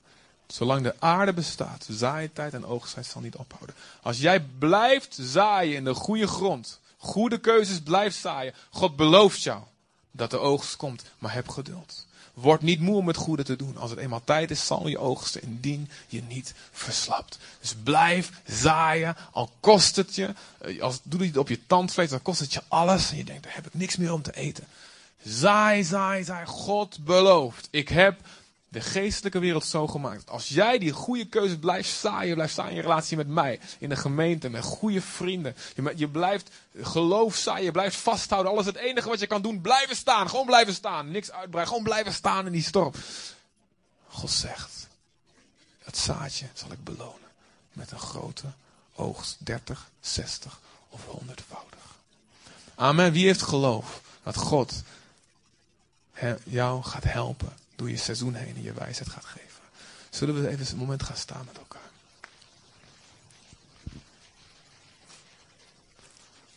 Zolang 0.47 0.84
de 0.84 0.95
aarde 0.99 1.34
bestaat, 1.34 1.88
zaaitijd 1.89 2.53
en 2.53 2.66
oogsttijd 2.66 3.06
zal 3.06 3.22
niet 3.22 3.36
ophouden. 3.36 3.76
Als 4.01 4.20
jij 4.20 4.41
blijft 4.41 5.18
zaaien 5.22 5.76
in 5.76 5.84
de 5.84 5.93
goede 5.93 6.28
grond, 6.28 6.80
goede 6.97 7.38
keuzes 7.38 7.82
blijft 7.82 8.18
zaaien, 8.18 8.53
God 8.70 8.95
belooft 8.95 9.41
jou 9.41 9.64
dat 10.12 10.32
de 10.32 10.38
oogst 10.38 10.76
komt, 10.76 11.03
maar 11.18 11.34
heb 11.34 11.49
geduld. 11.49 12.06
Word 12.36 12.62
niet 12.62 12.80
moe 12.80 12.96
om 12.96 13.08
het 13.08 13.18
goede 13.18 13.44
te 13.44 13.56
doen. 13.56 13.78
Als 13.78 13.90
het 13.90 14.00
eenmaal 14.00 14.22
tijd 14.24 14.52
is, 14.52 14.66
zal 14.66 14.88
je 14.88 14.98
oogsten 14.98 15.42
indien 15.42 15.90
je 16.08 16.22
niet 16.24 16.54
verslapt. 16.72 17.40
Dus 17.60 17.76
blijf 17.84 18.32
zaaien, 18.46 19.16
al 19.32 19.52
kost 19.60 19.96
het 19.96 20.16
je. 20.16 20.34
Eh, 20.58 20.82
als, 20.82 21.00
doe 21.04 21.26
het 21.26 21.38
op 21.38 21.50
je 21.50 21.60
tandvlees, 21.68 22.10
dan 22.10 22.22
kost 22.22 22.40
het 22.40 22.54
je 22.54 22.62
alles. 22.68 23.12
En 23.12 23.18
je 23.18 23.24
denkt, 23.24 23.44
daar 23.44 23.56
heb 23.56 23.66
ik 23.66 23.74
niks 23.74 23.96
meer 23.96 24.14
om 24.14 24.22
te 24.22 24.36
eten. 24.36 24.68
Zaai, 25.24 25.84
zaai, 25.84 26.24
zaai. 26.24 26.46
God 26.46 27.06
belooft. 27.06 27.68
Ik 27.72 27.90
heb 27.90 28.20
de 28.70 28.82
geestelijke 28.82 29.39
wereld 29.39 29.66
zo 29.66 29.88
gemaakt. 29.88 30.30
Als 30.30 30.47
jij 30.47 30.78
die 30.78 30.91
goede 30.91 31.26
keuze 31.26 31.59
blijft 31.59 31.89
zaaien, 31.89 32.34
blijft 32.34 32.53
staan 32.53 32.70
in 32.70 32.76
je 32.76 32.82
relatie 32.82 33.18
met 33.18 33.28
mij, 33.28 33.59
in 33.80 33.89
de 33.89 33.95
gemeente, 33.95 34.49
met 34.49 34.63
goede 34.63 35.01
vrienden. 35.01 35.55
Je, 35.76 35.93
je 35.95 36.07
blijft 36.07 36.49
geloof 36.82 37.36
zaaien, 37.36 37.63
je 37.63 37.72
blijft 37.72 37.95
vasthouden. 37.95 38.51
Alles 38.51 38.66
het 38.66 38.76
enige 38.76 39.09
wat 39.09 39.20
je 39.20 39.28
kan 39.28 39.41
doen, 39.41 39.61
blijven 39.61 39.95
staan. 39.95 40.30
Gewoon 40.30 40.45
blijven 40.45 40.74
staan. 40.74 41.11
Niks 41.11 41.32
uitbreiden, 41.32 41.68
gewoon 41.68 41.84
blijven 41.84 42.13
staan 42.13 42.45
in 42.45 42.51
die 42.51 42.63
storm. 42.63 42.93
God 44.07 44.32
zegt, 44.32 44.88
het 45.84 45.97
zaadje 45.97 46.45
zal 46.53 46.72
ik 46.72 46.84
belonen 46.84 47.30
met 47.74 47.91
een 47.91 47.99
grote 47.99 48.45
oogst. 48.95 49.45
30, 49.45 49.89
60 49.99 50.59
of 50.89 51.01
100voudig. 51.05 51.76
Amen. 52.76 53.11
Wie 53.11 53.26
heeft 53.26 53.41
geloof 53.41 54.01
dat 54.24 54.36
God 54.36 54.84
jou 56.43 56.84
gaat 56.84 57.03
helpen 57.03 57.53
door 57.76 57.90
je 57.90 57.98
seizoen 57.98 58.34
heen 58.34 58.56
en 58.56 58.62
je 58.62 58.74
wijsheid 58.74 59.10
gaat 59.10 59.26
geven. 59.26 59.62
Zullen 60.10 60.42
we 60.42 60.48
even 60.48 60.68
een 60.72 60.78
moment 60.78 61.04
gaan 61.04 61.18
staan 61.18 61.46
met 61.46 61.58
elkaar? 61.58 61.82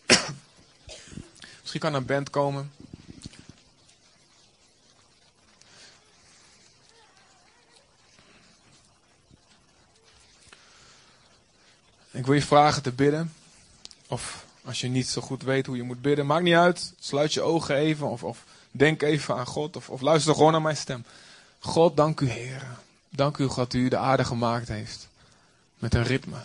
Misschien 1.61 1.81
kan 1.81 1.95
een 1.95 2.07
band 2.07 2.31
komen. 2.31 2.73
Ik 12.11 12.27
wil 12.27 12.35
je 12.35 12.43
vragen 12.43 12.83
te 12.83 12.93
bidden. 12.93 13.33
Of 14.07 14.45
als 14.65 14.81
je 14.81 14.89
niet 14.89 15.09
zo 15.09 15.21
goed 15.21 15.43
weet 15.43 15.67
hoe 15.67 15.77
je 15.77 15.83
moet 15.83 16.03
bidden, 16.03 16.27
maakt 16.27 16.43
niet 16.43 16.55
uit. 16.55 16.93
Sluit 16.99 17.35
je 17.35 17.41
ogen 17.41 17.77
even 17.77 18.09
of, 18.09 18.25
of 18.25 18.45
Denk 18.79 19.03
even 19.03 19.35
aan 19.35 19.47
God 19.47 19.77
of, 19.77 19.91
of 19.91 20.01
luister 20.01 20.35
gewoon 20.35 20.53
naar 20.53 20.63
mijn 20.63 20.77
stem. 20.77 21.05
God, 21.59 21.97
dank 21.97 22.21
u 22.21 22.29
Heer. 22.29 22.67
Dank 23.09 23.37
u 23.37 23.49
dat 23.55 23.75
u 23.75 23.89
de 23.89 23.97
aarde 23.97 24.25
gemaakt 24.25 24.69
heeft. 24.69 25.09
Met 25.79 25.95
een 25.95 26.03
ritme. 26.03 26.37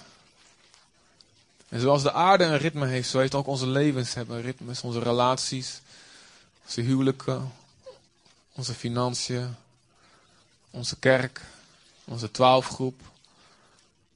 En 1.70 1.80
zoals 1.80 2.04
de 2.04 2.12
aarde 2.12 2.44
een 2.44 2.58
ritme 2.58 2.88
heeft, 2.88 3.10
zo 3.10 3.20
heeft 3.20 3.36
ook 3.36 3.48
onze 3.48 3.68
levens 3.68 4.14
hebben 4.14 4.42
ritmes. 4.42 4.82
Onze 4.82 5.00
relaties, 5.00 5.82
onze 6.64 6.82
huwelijken, 6.82 7.52
onze 8.54 8.74
financiën, 8.74 9.56
onze 10.70 10.96
kerk, 10.96 11.42
onze 12.04 12.32
twaalfgroep. 12.32 13.02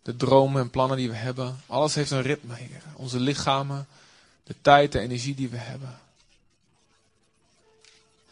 De 0.01 0.15
dromen 0.15 0.61
en 0.61 0.69
plannen 0.69 0.97
die 0.97 1.09
we 1.09 1.15
hebben. 1.15 1.59
Alles 1.65 1.95
heeft 1.95 2.11
een 2.11 2.21
ritme, 2.21 2.55
Heer. 2.55 2.81
Onze 2.93 3.19
lichamen, 3.19 3.87
de 4.43 4.55
tijd, 4.61 4.91
de 4.91 4.99
energie 4.99 5.35
die 5.35 5.49
we 5.49 5.57
hebben. 5.57 5.99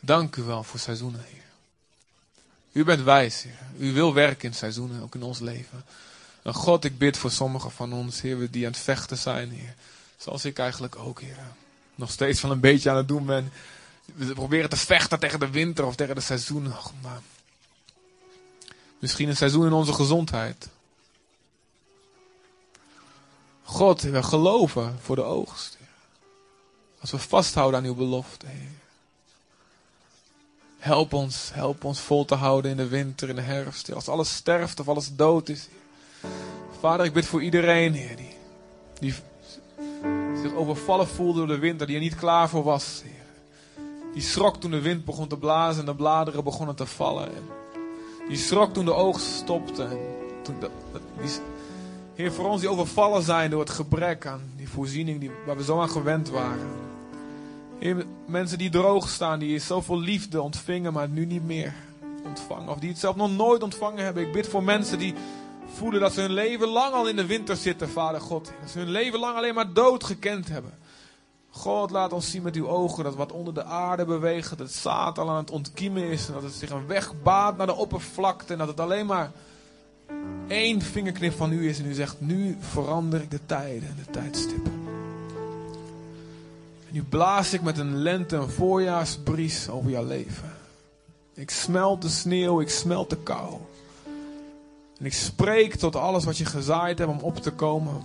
Dank 0.06 0.36
u 0.36 0.44
wel 0.44 0.64
voor 0.64 0.80
seizoenen, 0.80 1.24
Heer. 1.24 1.44
U 2.72 2.84
bent 2.84 3.02
wijs, 3.02 3.44
Heer. 3.44 3.60
U 3.78 3.94
wil 3.94 4.14
werken 4.14 4.48
in 4.48 4.56
seizoenen, 4.56 5.02
ook 5.02 5.16
in 5.16 5.24
ons 5.24 5.40
leven. 5.40 5.86
En 6.42 6.54
God, 6.54 6.84
ik 6.84 6.98
bid 6.98 7.18
voor 7.18 7.32
sommigen 7.32 7.72
van 7.72 7.94
ons, 7.94 8.22
Heer, 8.22 8.52
die 8.52 8.66
aan 8.66 8.72
het 8.72 8.82
vechten 8.82 9.18
zijn, 9.18 9.50
Heer. 9.50 9.76
Zoals 10.18 10.46
ik 10.46 10.60
eigenlijk 10.60 10.96
ook, 10.96 11.22
Heer. 11.22 11.38
Nog 11.96 12.12
steeds 12.12 12.40
van 12.40 12.52
een 12.52 12.60
beetje 12.60 12.90
aan 12.90 12.98
het 12.98 13.08
doen 13.08 13.26
ben. 13.26 13.52
We 14.06 14.34
proberen 14.34 14.70
te 14.70 14.78
vechten 14.78 15.20
tegen 15.20 15.40
de 15.40 15.50
winter 15.50 15.86
of 15.86 15.96
tegen 15.96 16.16
de 16.16 16.22
seizoenen. 16.22 16.76
Maar 17.02 17.22
misschien 19.00 19.30
een 19.30 19.38
seizoen 19.38 19.66
in 19.66 19.74
onze 19.74 19.94
gezondheid. 19.94 20.70
God, 23.64 24.02
we 24.02 24.24
geloven 24.24 25.00
voor 25.02 25.16
de 25.16 25.24
oogst. 25.24 25.78
Als 27.00 27.12
we 27.12 27.18
vasthouden 27.18 27.80
aan 27.80 27.86
uw 27.86 27.96
belofte, 27.96 28.46
Heer. 28.46 28.84
Help 30.86 31.14
ons, 31.14 31.52
help 31.54 31.84
ons 31.84 32.00
vol 32.00 32.26
te 32.26 32.36
houden 32.36 32.72
in 32.72 32.78
de 32.78 32.88
winter, 32.88 33.30
in 33.30 33.36
de 33.36 33.42
herfst. 33.42 33.94
Als 33.94 34.08
alles 34.08 34.36
sterft 34.36 34.80
of 34.80 34.88
alles 34.88 35.16
dood 35.16 35.50
is. 35.50 35.68
Vader, 36.80 37.06
ik 37.06 37.14
bid 37.14 37.26
voor 37.26 37.42
iedereen, 37.44 37.94
Heer, 37.94 38.16
die, 38.16 38.36
die 39.00 39.14
zich 40.42 40.54
overvallen 40.54 41.08
voelde 41.08 41.38
door 41.38 41.48
de 41.48 41.60
winter, 41.60 41.88
die 41.88 41.96
er 41.96 42.02
niet 42.02 42.16
klaar 42.16 42.50
voor 42.50 42.64
was, 42.64 43.02
Heer. 43.04 43.84
Die 44.14 44.22
schrok 44.22 44.58
toen 44.58 44.72
de 44.72 44.82
wind 44.82 45.06
begon 45.06 45.28
te 45.28 45.38
blazen 45.38 45.80
en 45.80 45.86
de 45.86 45.96
bladeren 45.96 46.44
begonnen 46.44 46.76
te 46.76 46.86
vallen. 46.86 47.30
Die 48.28 48.38
schrok 48.38 48.74
toen 48.74 48.86
de 48.86 48.94
oogst 48.94 49.26
stopte. 49.26 49.84
En 49.84 49.98
toen 50.44 50.56
die, 51.22 51.30
Heer, 52.16 52.32
voor 52.32 52.50
ons 52.50 52.62
die 52.62 52.70
overvallen 52.70 53.24
zijn 53.24 53.50
door 53.50 53.60
het 53.60 53.70
gebrek 53.70 54.26
aan 54.26 54.42
die 54.56 54.70
voorziening 54.70 55.20
die, 55.20 55.32
waar 55.46 55.58
we 55.58 55.64
zo 55.64 55.82
aan 55.82 55.90
gewend 55.90 56.30
waren. 56.30 56.85
Mensen 58.26 58.58
die 58.58 58.70
droog 58.70 59.10
staan, 59.10 59.40
die 59.40 59.60
zoveel 59.60 60.00
liefde 60.00 60.42
ontvingen, 60.42 60.94
maar 60.94 61.10
nu 61.10 61.26
niet 61.26 61.46
meer 61.46 61.74
ontvangen. 62.26 62.70
Of 62.70 62.80
die 62.80 62.90
het 62.90 63.00
zelf 63.00 63.16
nog 63.16 63.32
nooit 63.32 63.64
ontvangen 63.64 64.04
hebben. 64.04 64.24
Ik 64.24 64.34
bid 64.34 64.48
voor 64.48 64.64
mensen 64.64 65.00
die 65.00 65.14
voelen 65.74 66.02
dat 66.02 66.14
ze 66.14 66.22
hun 66.22 66.34
leven 66.34 66.68
lang 66.68 66.94
al 66.94 67.08
in 67.08 67.16
de 67.16 67.26
winter 67.26 67.56
zitten, 67.56 67.90
Vader 67.90 68.22
God. 68.22 68.52
Dat 68.62 68.70
ze 68.70 68.80
hun 68.80 68.90
leven 68.90 69.20
lang 69.20 69.38
alleen 69.38 69.54
maar 69.54 69.74
dood 69.74 70.04
gekend 70.04 70.48
hebben. 70.48 70.72
God, 71.50 71.92
laat 71.92 72.14
ons 72.14 72.32
zien 72.32 72.42
met 72.42 72.56
uw 72.56 72.68
ogen 72.68 73.04
dat 73.04 73.16
wat 73.16 73.32
onder 73.32 73.54
de 73.54 73.64
aarde 73.64 74.06
beweegt, 74.06 74.50
dat 74.50 74.60
het 74.60 74.74
zaad 74.74 75.18
al 75.18 75.30
aan 75.30 75.36
het 75.36 75.52
ontkiemen 75.52 76.04
is. 76.04 76.28
En 76.28 76.34
dat 76.34 76.44
het 76.44 76.54
zich 76.54 76.70
een 76.70 76.88
weg 76.88 77.22
baat 77.24 77.58
naar 77.58 77.68
de 77.68 77.76
oppervlakte. 77.76 78.54
En 78.54 78.60
dat 78.60 78.68
het 78.68 78.80
alleen 78.80 79.06
maar 79.06 79.32
één 80.48 80.82
vingerknip 80.82 81.34
van 81.34 81.52
u 81.52 81.68
is. 81.68 81.80
En 81.80 81.86
u 81.86 81.94
zegt, 81.94 82.22
nu 82.22 82.58
verander 82.60 83.22
ik 83.22 83.32
de 83.32 83.46
tijden 83.46 83.90
en 83.90 83.98
de 84.06 84.12
tijdstippen. 84.12 84.85
Nu 86.96 87.04
blaas 87.04 87.54
ik 87.54 87.62
met 87.62 87.78
een 87.78 87.96
lente- 87.96 88.36
en 88.36 88.50
voorjaarsbries 88.50 89.70
over 89.70 89.90
jouw 89.90 90.06
leven. 90.06 90.52
Ik 91.34 91.50
smelt 91.50 92.02
de 92.02 92.10
sneeuw, 92.10 92.62
ik 92.62 92.70
smelt 92.70 93.10
de 93.10 93.18
kou. 93.18 93.54
En 94.98 95.06
ik 95.06 95.14
spreek 95.14 95.76
tot 95.76 95.96
alles 95.96 96.26
wat 96.26 96.38
je 96.38 96.46
gezaaid 96.46 96.98
hebt 96.98 97.12
om 97.12 97.20
op 97.20 97.38
te 97.38 97.52
komen. 97.52 98.02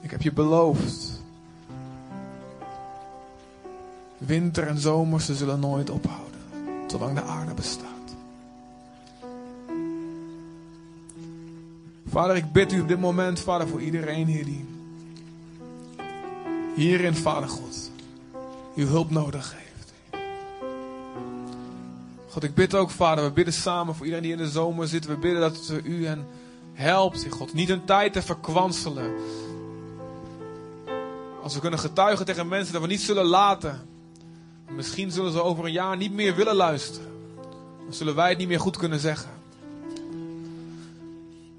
Ik 0.00 0.10
heb 0.10 0.22
je 0.22 0.32
beloofd. 0.32 1.22
Winter 4.18 4.66
en 4.66 4.78
zomer, 4.78 5.20
ze 5.20 5.34
zullen 5.34 5.60
nooit 5.60 5.90
ophouden. 5.90 6.40
Zolang 6.86 7.14
de 7.14 7.22
aarde 7.22 7.54
bestaat. 7.54 8.14
Vader, 12.06 12.36
ik 12.36 12.52
bid 12.52 12.72
u 12.72 12.80
op 12.80 12.88
dit 12.88 13.00
moment, 13.00 13.40
Vader, 13.40 13.68
voor 13.68 13.80
iedereen 13.80 14.26
hier 14.26 14.44
die 14.44 14.69
hierin, 16.74 17.14
Vader 17.14 17.48
God, 17.48 17.90
uw 18.74 18.86
hulp 18.86 19.10
nodig 19.10 19.54
heeft. 19.56 19.70
God, 22.28 22.42
ik 22.42 22.54
bid 22.54 22.74
ook, 22.74 22.90
Vader, 22.90 23.24
we 23.24 23.30
bidden 23.30 23.54
samen 23.54 23.94
voor 23.94 24.04
iedereen 24.04 24.24
die 24.24 24.36
in 24.36 24.44
de 24.44 24.50
zomer 24.50 24.88
zit. 24.88 25.06
We 25.06 25.16
bidden 25.16 25.40
dat 25.40 25.72
u 25.84 26.06
hen 26.06 26.26
helpt, 26.72 27.26
God. 27.30 27.52
Niet 27.52 27.68
een 27.68 27.84
tijd 27.84 28.12
te 28.12 28.22
verkwanselen. 28.22 29.14
Als 31.42 31.54
we 31.54 31.60
kunnen 31.60 31.78
getuigen 31.78 32.26
tegen 32.26 32.48
mensen 32.48 32.72
dat 32.72 32.82
we 32.82 32.88
niet 32.88 33.00
zullen 33.00 33.24
laten. 33.24 33.88
Misschien 34.68 35.10
zullen 35.10 35.32
ze 35.32 35.42
over 35.42 35.64
een 35.64 35.72
jaar 35.72 35.96
niet 35.96 36.12
meer 36.12 36.34
willen 36.34 36.54
luisteren. 36.54 37.10
Dan 37.84 37.94
zullen 37.94 38.14
wij 38.14 38.28
het 38.28 38.38
niet 38.38 38.48
meer 38.48 38.60
goed 38.60 38.76
kunnen 38.76 39.00
zeggen. 39.00 39.30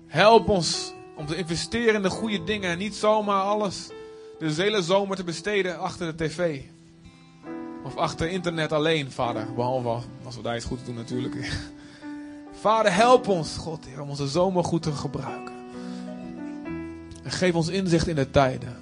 Help 0.08 0.50
ons 0.50 0.94
om 1.16 1.26
te 1.26 1.36
investeren 1.36 1.96
in 1.96 2.02
de 2.02 2.10
goede 2.10 2.44
dingen 2.44 2.70
en 2.70 2.78
niet 2.78 2.96
zomaar 2.96 3.42
alles 3.42 3.90
de 4.42 4.62
hele 4.62 4.82
zomer 4.82 5.16
te 5.16 5.24
besteden 5.24 5.80
achter 5.80 6.18
de 6.18 6.26
tv. 6.26 6.62
Of 7.84 7.96
achter 7.96 8.30
internet 8.30 8.72
alleen, 8.72 9.12
vader. 9.12 9.54
Behalve 9.54 10.08
als 10.24 10.36
we 10.36 10.42
daar 10.42 10.56
iets 10.56 10.66
goed 10.66 10.86
doen 10.86 10.96
natuurlijk. 10.96 11.36
Vader, 12.62 12.94
help 12.94 13.28
ons, 13.28 13.58
God, 13.58 13.86
Heer, 13.86 14.02
om 14.02 14.10
onze 14.10 14.28
zomer 14.28 14.64
goed 14.64 14.82
te 14.82 14.92
gebruiken. 14.92 15.54
En 17.24 17.32
geef 17.32 17.54
ons 17.54 17.68
inzicht 17.68 18.08
in 18.08 18.16
de 18.16 18.32
tijden. 18.32 18.78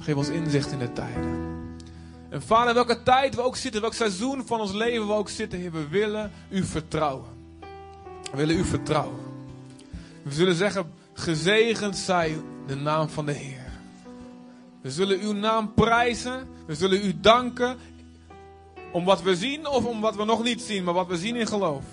Geef 0.00 0.14
ons 0.14 0.28
inzicht 0.28 0.72
in 0.72 0.78
de 0.78 0.92
tijden. 0.92 1.48
En 2.28 2.42
vader, 2.42 2.74
welke 2.74 3.02
tijd 3.02 3.34
we 3.34 3.42
ook 3.42 3.56
zitten, 3.56 3.80
welk 3.80 3.94
seizoen 3.94 4.46
van 4.46 4.60
ons 4.60 4.72
leven 4.72 5.06
we 5.06 5.12
ook 5.12 5.28
zitten, 5.28 5.58
Heer, 5.58 5.72
we 5.72 5.88
willen 5.88 6.32
u 6.48 6.64
vertrouwen. 6.64 7.28
We 8.30 8.36
willen 8.36 8.56
u 8.56 8.64
vertrouwen. 8.64 9.18
We 10.22 10.32
zullen 10.32 10.54
zeggen, 10.54 10.92
gezegend 11.12 11.96
zij 11.96 12.36
de 12.66 12.76
naam 12.76 13.08
van 13.08 13.26
de 13.26 13.32
Heer. 13.32 13.69
We 14.80 14.90
zullen 14.90 15.20
uw 15.20 15.32
naam 15.32 15.74
prijzen. 15.74 16.48
We 16.66 16.74
zullen 16.74 17.04
u 17.04 17.20
danken. 17.20 17.78
Om 18.92 19.04
wat 19.04 19.22
we 19.22 19.36
zien 19.36 19.66
of 19.66 19.84
om 19.84 20.00
wat 20.00 20.16
we 20.16 20.24
nog 20.24 20.42
niet 20.42 20.62
zien, 20.62 20.84
maar 20.84 20.94
wat 20.94 21.06
we 21.06 21.16
zien 21.16 21.36
in 21.36 21.46
geloof. 21.46 21.84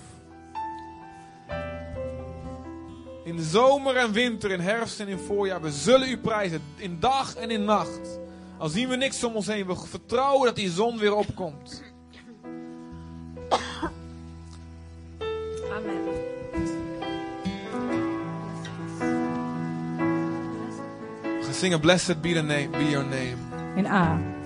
In 3.24 3.40
zomer 3.40 3.96
en 3.96 4.12
winter, 4.12 4.50
in 4.50 4.60
herfst 4.60 5.00
en 5.00 5.08
in 5.08 5.18
voorjaar. 5.18 5.62
We 5.62 5.70
zullen 5.70 6.08
u 6.08 6.18
prijzen. 6.18 6.62
In 6.76 7.00
dag 7.00 7.34
en 7.34 7.50
in 7.50 7.64
nacht. 7.64 8.18
Al 8.58 8.68
zien 8.68 8.88
we 8.88 8.96
niks 8.96 9.24
om 9.24 9.34
ons 9.34 9.46
heen. 9.46 9.66
We 9.66 9.76
vertrouwen 9.76 10.46
dat 10.46 10.56
die 10.56 10.70
zon 10.70 10.98
weer 10.98 11.14
opkomt. 11.14 11.82
We 21.58 21.72
a 21.74 21.78
Blessed 21.78 22.22
be, 22.22 22.34
the 22.34 22.42
name, 22.44 22.70
be 22.70 22.84
your 22.84 23.02
name. 23.02 23.36
In 23.76 23.86
A. 23.86 23.90
Ah, 23.90 24.37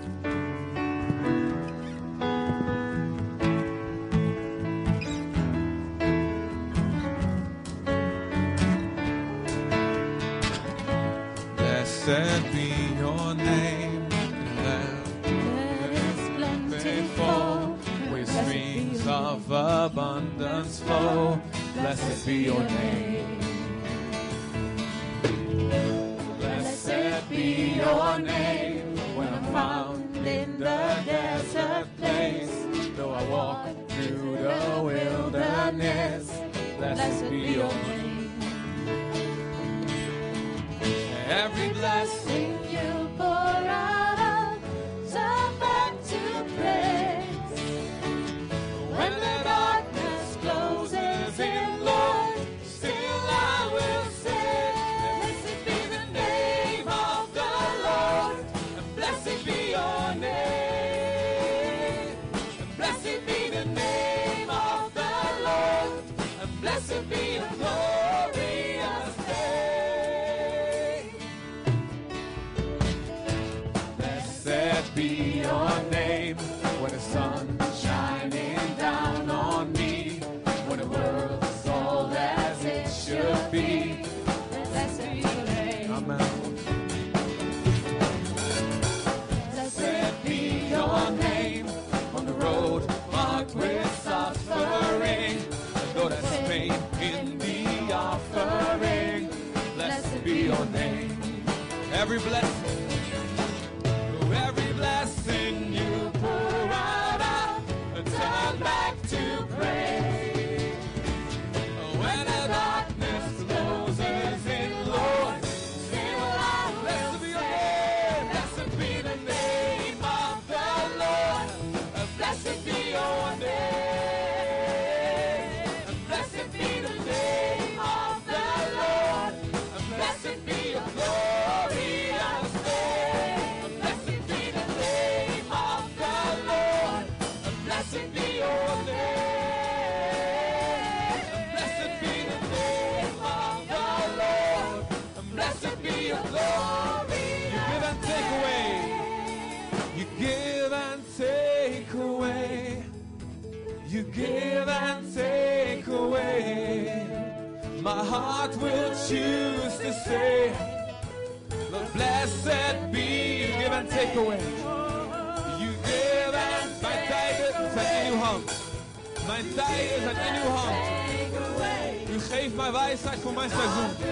U 172.53 172.55
geeft 172.55 172.73
mij 172.73 172.81
wijsheid 172.81 173.19
voor 173.21 173.33
mijn 173.33 173.51
seizoen. 173.51 173.85
Oh 173.85 174.12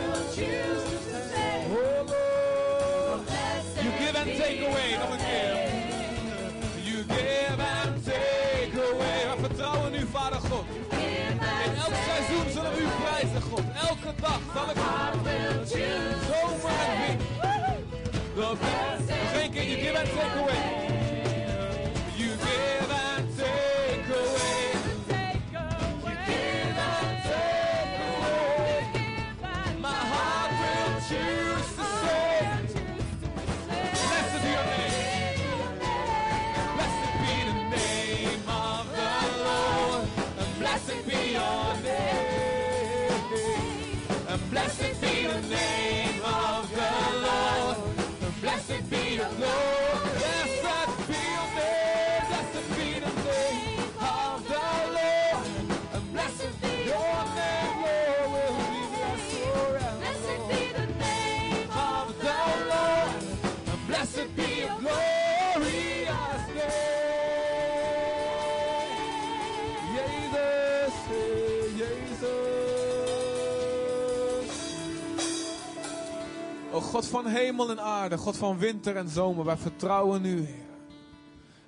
van 77.11 77.27
hemel 77.27 77.71
en 77.71 77.81
aarde, 77.81 78.19
God 78.19 78.37
van 78.37 78.59
winter 78.59 78.97
en 78.97 79.09
zomer, 79.09 79.45
wij 79.45 79.57
vertrouwen 79.57 80.25
u, 80.25 80.45
Heer. 80.45 80.69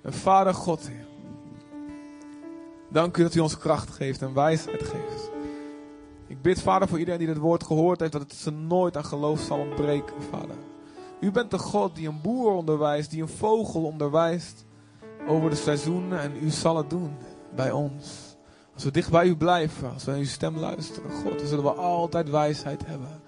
En 0.01 0.13
Vader 0.13 0.53
God. 0.53 0.89
Dank 2.89 3.17
u 3.17 3.23
dat 3.23 3.35
u 3.35 3.39
ons 3.39 3.57
kracht 3.57 3.89
geeft 3.89 4.21
en 4.21 4.33
wijsheid 4.33 4.83
geeft. 4.83 5.31
Ik 6.27 6.41
bid, 6.41 6.61
Vader, 6.61 6.87
voor 6.87 6.99
iedereen 6.99 7.19
die 7.19 7.27
dit 7.27 7.37
woord 7.37 7.63
gehoord 7.63 7.99
heeft, 7.99 8.11
dat 8.11 8.21
het 8.21 8.33
ze 8.33 8.51
nooit 8.51 8.97
aan 8.97 9.05
geloof 9.05 9.39
zal 9.39 9.59
ontbreken, 9.59 10.15
Vader. 10.29 10.55
U 11.19 11.31
bent 11.31 11.51
de 11.51 11.57
God 11.57 11.95
die 11.95 12.07
een 12.07 12.21
boer 12.21 12.51
onderwijst, 12.51 13.09
die 13.09 13.21
een 13.21 13.27
vogel 13.27 13.83
onderwijst 13.83 14.65
over 15.27 15.49
de 15.49 15.55
seizoenen 15.55 16.19
en 16.19 16.31
u 16.41 16.49
zal 16.49 16.77
het 16.77 16.89
doen 16.89 17.15
bij 17.55 17.71
ons. 17.71 18.35
Als 18.73 18.83
we 18.83 18.91
dicht 18.91 19.11
bij 19.11 19.27
u 19.27 19.35
blijven, 19.35 19.93
als 19.93 20.03
we 20.03 20.11
naar 20.11 20.19
uw 20.19 20.25
stem 20.25 20.57
luisteren, 20.57 21.11
God, 21.11 21.39
dan 21.39 21.47
zullen 21.47 21.63
we 21.63 21.73
altijd 21.73 22.29
wijsheid 22.29 22.85
hebben. 22.85 23.21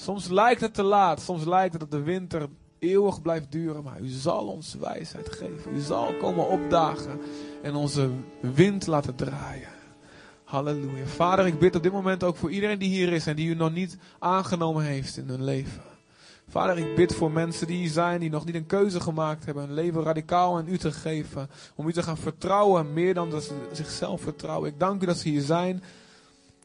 Soms 0.00 0.28
lijkt 0.28 0.60
het 0.60 0.74
te 0.74 0.82
laat, 0.82 1.20
soms 1.20 1.44
lijkt 1.44 1.72
het 1.72 1.80
dat 1.80 1.90
de 1.90 2.02
winter 2.02 2.48
eeuwig 2.78 3.22
blijft 3.22 3.52
duren, 3.52 3.82
maar 3.82 4.00
u 4.00 4.08
zal 4.08 4.46
ons 4.46 4.74
wijsheid 4.74 5.28
geven. 5.28 5.74
U 5.74 5.80
zal 5.80 6.14
komen 6.14 6.48
opdagen 6.48 7.20
en 7.62 7.74
onze 7.74 8.10
wind 8.40 8.86
laten 8.86 9.14
draaien. 9.14 9.68
Halleluja. 10.44 11.06
Vader, 11.06 11.46
ik 11.46 11.58
bid 11.58 11.76
op 11.76 11.82
dit 11.82 11.92
moment 11.92 12.24
ook 12.24 12.36
voor 12.36 12.50
iedereen 12.50 12.78
die 12.78 12.88
hier 12.88 13.12
is 13.12 13.26
en 13.26 13.36
die 13.36 13.48
u 13.48 13.54
nog 13.54 13.72
niet 13.72 13.98
aangenomen 14.18 14.84
heeft 14.84 15.16
in 15.16 15.28
hun 15.28 15.44
leven. 15.44 15.82
Vader, 16.48 16.78
ik 16.78 16.96
bid 16.96 17.14
voor 17.14 17.30
mensen 17.30 17.66
die 17.66 17.76
hier 17.76 17.90
zijn, 17.90 18.20
die 18.20 18.30
nog 18.30 18.44
niet 18.44 18.54
een 18.54 18.66
keuze 18.66 19.00
gemaakt 19.00 19.44
hebben, 19.44 19.64
hun 19.64 19.74
leven 19.74 20.02
radicaal 20.02 20.56
aan 20.56 20.68
u 20.68 20.78
te 20.78 20.92
geven. 20.92 21.50
Om 21.74 21.88
u 21.88 21.92
te 21.92 22.02
gaan 22.02 22.18
vertrouwen, 22.18 22.92
meer 22.92 23.14
dan 23.14 23.30
dat 23.30 23.44
ze 23.44 23.54
zichzelf 23.72 24.20
vertrouwen. 24.20 24.70
Ik 24.70 24.78
dank 24.78 25.02
u 25.02 25.06
dat 25.06 25.18
ze 25.18 25.28
hier 25.28 25.42
zijn. 25.42 25.82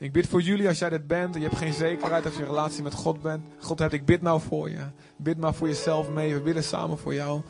Ik 0.03 0.11
bid 0.11 0.27
voor 0.27 0.41
jullie 0.41 0.67
als 0.67 0.79
jij 0.79 0.89
dit 0.89 1.07
bent 1.07 1.35
en 1.35 1.41
je 1.41 1.47
hebt 1.47 1.59
geen 1.59 1.73
zekerheid 1.73 2.25
als 2.25 2.35
je 2.35 2.45
relatie 2.45 2.83
met 2.83 2.93
God 2.93 3.21
bent. 3.21 3.43
God 3.59 3.79
hebt, 3.79 3.93
ik 3.93 4.05
bid 4.05 4.21
nou 4.21 4.41
voor 4.41 4.69
je. 4.69 4.85
Bid 5.15 5.37
maar 5.37 5.53
voor 5.53 5.67
jezelf 5.67 6.09
mee. 6.09 6.33
We 6.33 6.41
bidden 6.41 6.63
samen 6.63 6.97
voor 6.97 7.13
jou. 7.13 7.41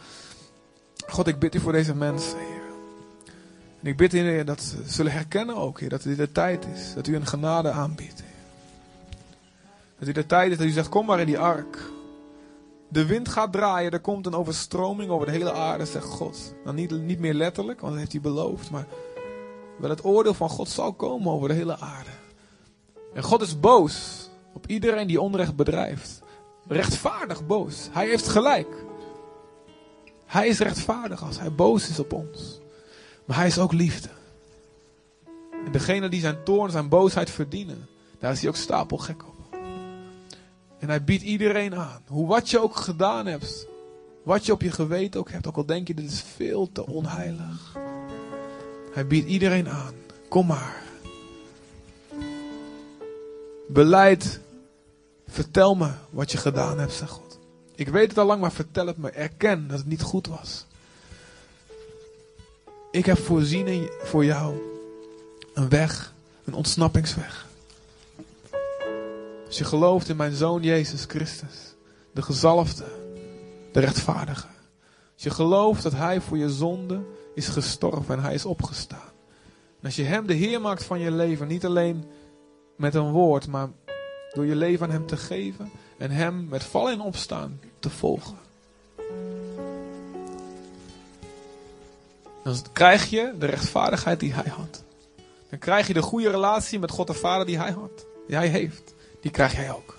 God, 1.08 1.28
ik 1.28 1.40
bid 1.40 1.56
u 1.56 1.60
voor 1.60 1.72
deze 1.72 1.96
mensen, 1.96 2.38
Heer. 2.38 2.62
En 3.82 3.88
ik 3.88 3.98
bid, 3.98 4.12
Heer, 4.12 4.46
dat 4.46 4.62
ze 4.62 4.78
zullen 4.86 5.12
herkennen 5.12 5.56
ook, 5.56 5.80
Heer, 5.80 5.90
dat 5.90 6.04
dit 6.04 6.18
de 6.18 6.32
tijd 6.32 6.66
is. 6.74 6.94
Dat 6.94 7.08
u 7.08 7.16
een 7.16 7.28
genade 7.28 7.72
aanbiedt. 7.72 8.24
Dat 9.98 10.06
dit 10.06 10.16
de 10.16 10.26
tijd 10.26 10.52
is 10.52 10.58
dat 10.58 10.68
u 10.68 10.72
zegt, 10.72 10.90
kom 10.90 11.06
maar 11.06 11.20
in 11.20 11.26
die 11.26 11.40
ark. 11.40 11.92
De 12.90 13.06
wind 13.06 13.30
gaat 13.30 13.52
draaien, 13.52 13.92
er 13.92 14.00
komt 14.00 14.26
een 14.26 14.36
overstroming 14.36 15.10
over 15.10 15.26
de 15.26 15.32
hele 15.32 15.54
aarde, 15.54 15.86
zegt 15.86 16.06
God. 16.06 16.56
Nou, 16.64 16.76
niet, 16.76 16.92
niet 16.92 17.20
meer 17.20 17.34
letterlijk, 17.34 17.80
want 17.80 17.92
dat 17.92 18.00
heeft 18.00 18.12
hij 18.12 18.22
beloofd, 18.22 18.70
maar 18.70 18.86
wel 19.78 19.90
het 19.90 20.06
oordeel 20.06 20.34
van 20.34 20.50
God 20.50 20.70
zal 20.70 20.94
komen 20.94 21.32
over 21.32 21.48
de 21.48 21.54
hele 21.54 21.80
aarde. 21.80 22.23
En 23.14 23.24
God 23.24 23.42
is 23.42 23.60
boos 23.60 24.30
op 24.54 24.68
iedereen 24.68 25.08
die 25.08 25.22
onrecht 25.22 25.56
bedrijft. 25.56 26.22
Rechtvaardig 26.68 27.46
boos. 27.46 27.90
Hij 27.92 28.08
heeft 28.08 28.28
gelijk. 28.28 28.86
Hij 30.26 30.48
is 30.48 30.60
rechtvaardig 30.60 31.24
als 31.24 31.40
hij 31.40 31.52
boos 31.52 31.90
is 31.90 32.00
op 32.00 32.14
ons. 32.14 32.60
Maar 33.26 33.38
hij 33.38 33.48
is 33.48 33.60
ook 33.60 33.72
liefde. 33.72 34.10
En 35.66 35.72
degene 35.72 36.10
die 36.10 36.20
zijn 36.20 36.44
toorn, 36.44 36.72
zijn 36.72 36.90
boosheid 36.90 37.30
verdienen, 37.30 37.88
daar 38.20 38.32
is 38.32 38.40
hij 38.40 38.50
ook 38.50 38.56
stapelgek 38.56 39.24
op. 39.28 39.34
En 40.80 40.90
hij 40.90 41.04
biedt 41.04 41.24
iedereen 41.24 41.76
aan. 41.76 42.02
Hoe 42.08 42.28
wat 42.28 42.50
je 42.50 42.60
ook 42.60 42.76
gedaan 42.76 43.26
hebt. 43.26 43.68
Wat 44.24 44.46
je 44.46 44.52
op 44.52 44.62
je 44.62 44.72
geweten 44.72 45.20
ook 45.20 45.32
hebt. 45.32 45.48
Ook 45.48 45.58
al 45.58 45.66
denk 45.66 45.88
je 45.88 45.94
dit 45.94 46.12
is 46.12 46.24
veel 46.36 46.72
te 46.72 46.88
onheilig. 46.88 47.78
Hij 48.94 49.08
biedt 49.08 49.28
iedereen 49.28 49.70
aan. 49.70 49.94
Kom 50.30 50.46
maar. 50.46 50.83
Beleid. 53.74 54.40
Vertel 55.28 55.76
me 55.76 55.92
wat 56.10 56.32
je 56.32 56.38
gedaan 56.38 56.80
hebt, 56.80 56.94
zegt 56.94 57.12
God. 57.12 57.40
Ik 57.76 57.88
weet 57.88 58.10
het 58.10 58.18
al 58.18 58.26
lang, 58.26 58.42
maar 58.42 58.52
vertel 58.52 58.88
het 58.88 58.98
me. 58.98 59.10
Erken 59.10 59.68
dat 59.68 59.78
het 59.78 59.88
niet 59.88 60.02
goed 60.02 60.28
was. 60.28 60.66
Ik 62.92 63.06
heb 63.06 63.18
voorzien 63.18 63.90
voor 64.04 64.26
jou 64.26 64.56
een 65.54 65.70
weg, 65.70 66.14
een 66.44 66.54
ontsnappingsweg. 66.54 67.48
Als 69.46 69.58
je 69.58 69.64
gelooft 69.64 70.10
in 70.10 70.16
mijn 70.16 70.36
zoon 70.36 70.62
Jezus 70.62 71.04
Christus, 71.08 71.76
de 72.12 72.22
gezalfde, 72.22 72.86
de 73.72 73.80
rechtvaardige. 73.80 74.48
Als 75.14 75.24
je 75.24 75.30
gelooft 75.30 75.84
dat 75.84 75.94
hij 75.94 76.22
voor 76.22 76.38
je 76.38 76.50
zonde 76.50 77.02
is 77.36 77.48
gestorven 77.48 78.16
en 78.16 78.24
hij 78.24 78.34
is 78.34 78.46
opgestaan. 78.46 79.12
Als 79.84 79.96
je 79.96 80.04
hem 80.04 80.28
de 80.28 80.34
Heer 80.34 80.62
maakt 80.62 80.84
van 80.84 81.00
je 81.00 81.12
leven, 81.12 81.48
niet 81.48 81.66
alleen 81.66 82.06
met 82.76 82.96
een 82.96 83.12
woord, 83.12 83.48
maar 83.48 83.70
door 84.34 84.46
je 84.46 84.56
leven 84.56 84.86
aan 84.86 84.92
hem 84.92 85.06
te 85.06 85.18
geven 85.18 85.72
en 85.98 86.12
hem 86.12 86.48
met 86.50 86.64
vallen 86.64 86.94
en 86.94 87.02
opstaan 87.02 87.60
te 87.80 87.90
volgen. 87.90 88.38
Dan 92.44 92.56
krijg 92.74 93.10
je 93.10 93.34
de 93.40 93.46
rechtvaardigheid 93.46 94.20
die 94.20 94.34
hij 94.34 94.52
had. 94.52 94.84
Dan 95.50 95.60
krijg 95.60 95.88
je 95.88 95.94
de 95.94 96.02
goede 96.02 96.30
relatie 96.30 96.80
met 96.80 96.92
God 96.92 97.08
de 97.08 97.14
Vader 97.14 97.46
die 97.46 97.58
hij 97.58 97.72
had. 97.72 98.06
Die 98.28 98.36
hij 98.36 98.48
heeft. 98.48 98.94
Die 99.22 99.32
krijg 99.32 99.56
jij 99.56 99.72
ook. 99.72 99.98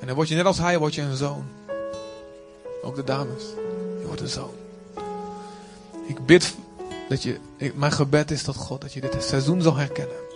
En 0.00 0.06
dan 0.06 0.14
word 0.14 0.28
je 0.28 0.34
net 0.34 0.44
als 0.44 0.58
hij, 0.58 0.78
word 0.78 0.94
je 0.94 1.02
een 1.02 1.16
zoon. 1.16 1.44
Ook 2.82 2.94
de 2.94 3.04
dames. 3.04 3.42
Je 4.00 4.06
wordt 4.06 4.20
een 4.20 4.28
zoon. 4.28 4.54
Ik 6.06 6.26
bid 6.26 6.54
dat 7.08 7.22
je, 7.22 7.38
mijn 7.74 7.92
gebed 7.92 8.30
is 8.30 8.42
tot 8.42 8.56
God 8.56 8.80
dat 8.80 8.92
je 8.92 9.00
dit 9.00 9.24
seizoen 9.24 9.62
zal 9.62 9.76
herkennen. 9.76 10.27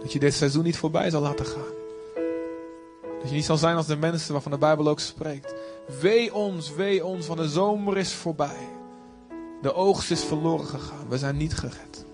Dat 0.00 0.12
je 0.12 0.18
dit 0.18 0.34
seizoen 0.34 0.64
niet 0.64 0.78
voorbij 0.78 1.10
zal 1.10 1.22
laten 1.22 1.46
gaan. 1.46 1.76
Dat 3.20 3.28
je 3.28 3.34
niet 3.34 3.44
zal 3.44 3.56
zijn 3.56 3.76
als 3.76 3.86
de 3.86 3.96
mensen 3.96 4.32
waarvan 4.32 4.52
de 4.52 4.58
Bijbel 4.58 4.88
ook 4.88 5.00
spreekt. 5.00 5.54
Wee 6.00 6.34
ons, 6.34 6.74
wee 6.74 7.04
ons, 7.04 7.26
want 7.26 7.38
de 7.38 7.48
zomer 7.48 7.96
is 7.96 8.12
voorbij. 8.12 8.68
De 9.62 9.74
oogst 9.74 10.10
is 10.10 10.24
verloren 10.24 10.66
gegaan. 10.66 11.08
We 11.08 11.18
zijn 11.18 11.36
niet 11.36 11.54
gered. 11.54 12.04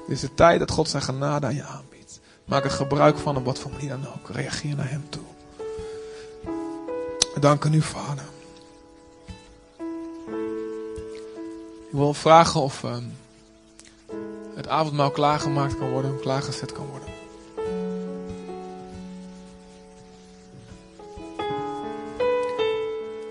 Het 0.00 0.16
is 0.16 0.20
de 0.20 0.34
tijd 0.34 0.58
dat 0.58 0.70
God 0.70 0.88
zijn 0.88 1.02
genade 1.02 1.46
aan 1.46 1.54
je 1.54 1.64
aanbiedt. 1.64 2.20
Maak 2.44 2.64
er 2.64 2.70
gebruik 2.70 3.18
van 3.18 3.36
op 3.36 3.44
wat 3.44 3.58
voor 3.58 3.70
manier 3.70 3.88
dan 3.88 4.06
ook. 4.06 4.28
Reageer 4.28 4.76
naar 4.76 4.90
hem 4.90 5.06
toe. 5.08 5.22
We 7.34 7.40
danken 7.40 7.72
u, 7.74 7.82
Vader. 7.82 8.24
Ik 11.88 11.94
wil 11.94 12.14
vragen 12.14 12.60
of 12.60 12.84
ehm, 12.84 13.04
het 14.68 14.76
avondmaal 14.76 15.10
klaargemaakt 15.10 15.78
kan 15.78 15.90
worden, 15.90 16.20
klaargezet 16.20 16.72
kan 16.72 16.86
worden. 16.86 17.08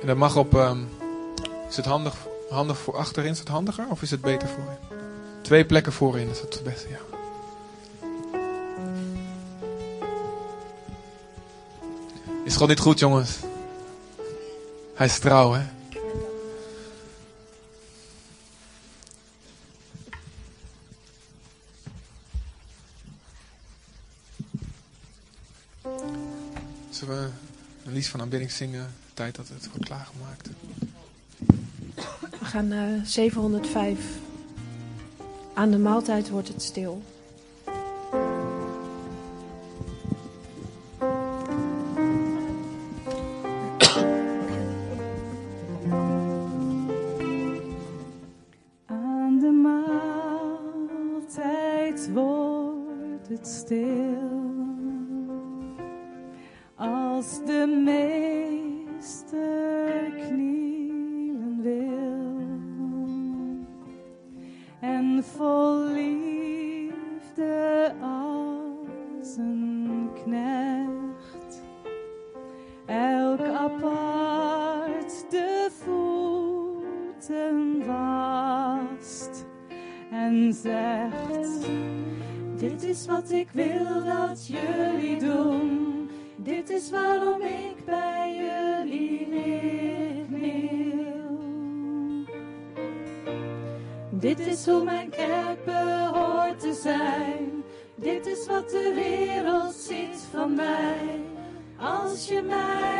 En 0.01 0.07
dat 0.07 0.17
mag 0.17 0.35
op. 0.35 0.55
ehm, 0.55 0.77
is 1.69 1.75
het 1.75 1.85
handig, 1.85 2.15
handig 2.49 2.77
voor 2.77 2.97
achterin? 2.97 3.31
Is 3.31 3.39
het 3.39 3.47
handiger 3.47 3.85
of 3.89 4.01
is 4.01 4.11
het 4.11 4.21
beter 4.21 4.47
voorin? 4.47 4.77
Twee 5.41 5.65
plekken 5.65 5.93
voorin 5.93 6.29
is 6.29 6.39
het 6.39 6.61
beste, 6.63 6.89
ja. 6.89 6.99
Is 12.43 12.55
God 12.55 12.67
niet 12.67 12.79
goed, 12.79 12.99
jongens? 12.99 13.39
Hij 14.93 15.05
is 15.05 15.19
trouw, 15.19 15.51
hè? 15.51 15.76
Lied 27.97 28.07
van 28.07 28.21
aanbidding 28.21 28.51
zingen? 28.51 28.93
Tijd 29.13 29.35
dat 29.35 29.47
het 29.47 29.69
wordt 29.69 29.85
klaargemaakt. 29.85 30.49
We 32.39 32.45
gaan 32.45 32.67
naar 32.67 33.05
705. 33.05 33.99
Aan 35.53 35.71
de 35.71 35.77
maaltijd 35.77 36.29
wordt 36.29 36.47
het 36.47 36.61
stil. 36.61 37.03
Wat 98.47 98.69
de 98.69 98.91
wereld 98.95 99.75
ziet 99.75 100.27
van 100.31 100.55
mij. 100.55 101.21
Als 101.77 102.27
je 102.27 102.41
mij 102.41 102.96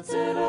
wat 0.00 0.14
er 0.14 0.39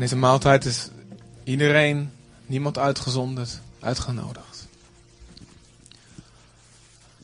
In 0.00 0.06
deze 0.06 0.18
maaltijd 0.18 0.64
is 0.64 0.88
iedereen, 1.44 2.12
niemand 2.46 2.78
uitgezonderd, 2.78 3.60
uitgenodigd. 3.80 4.66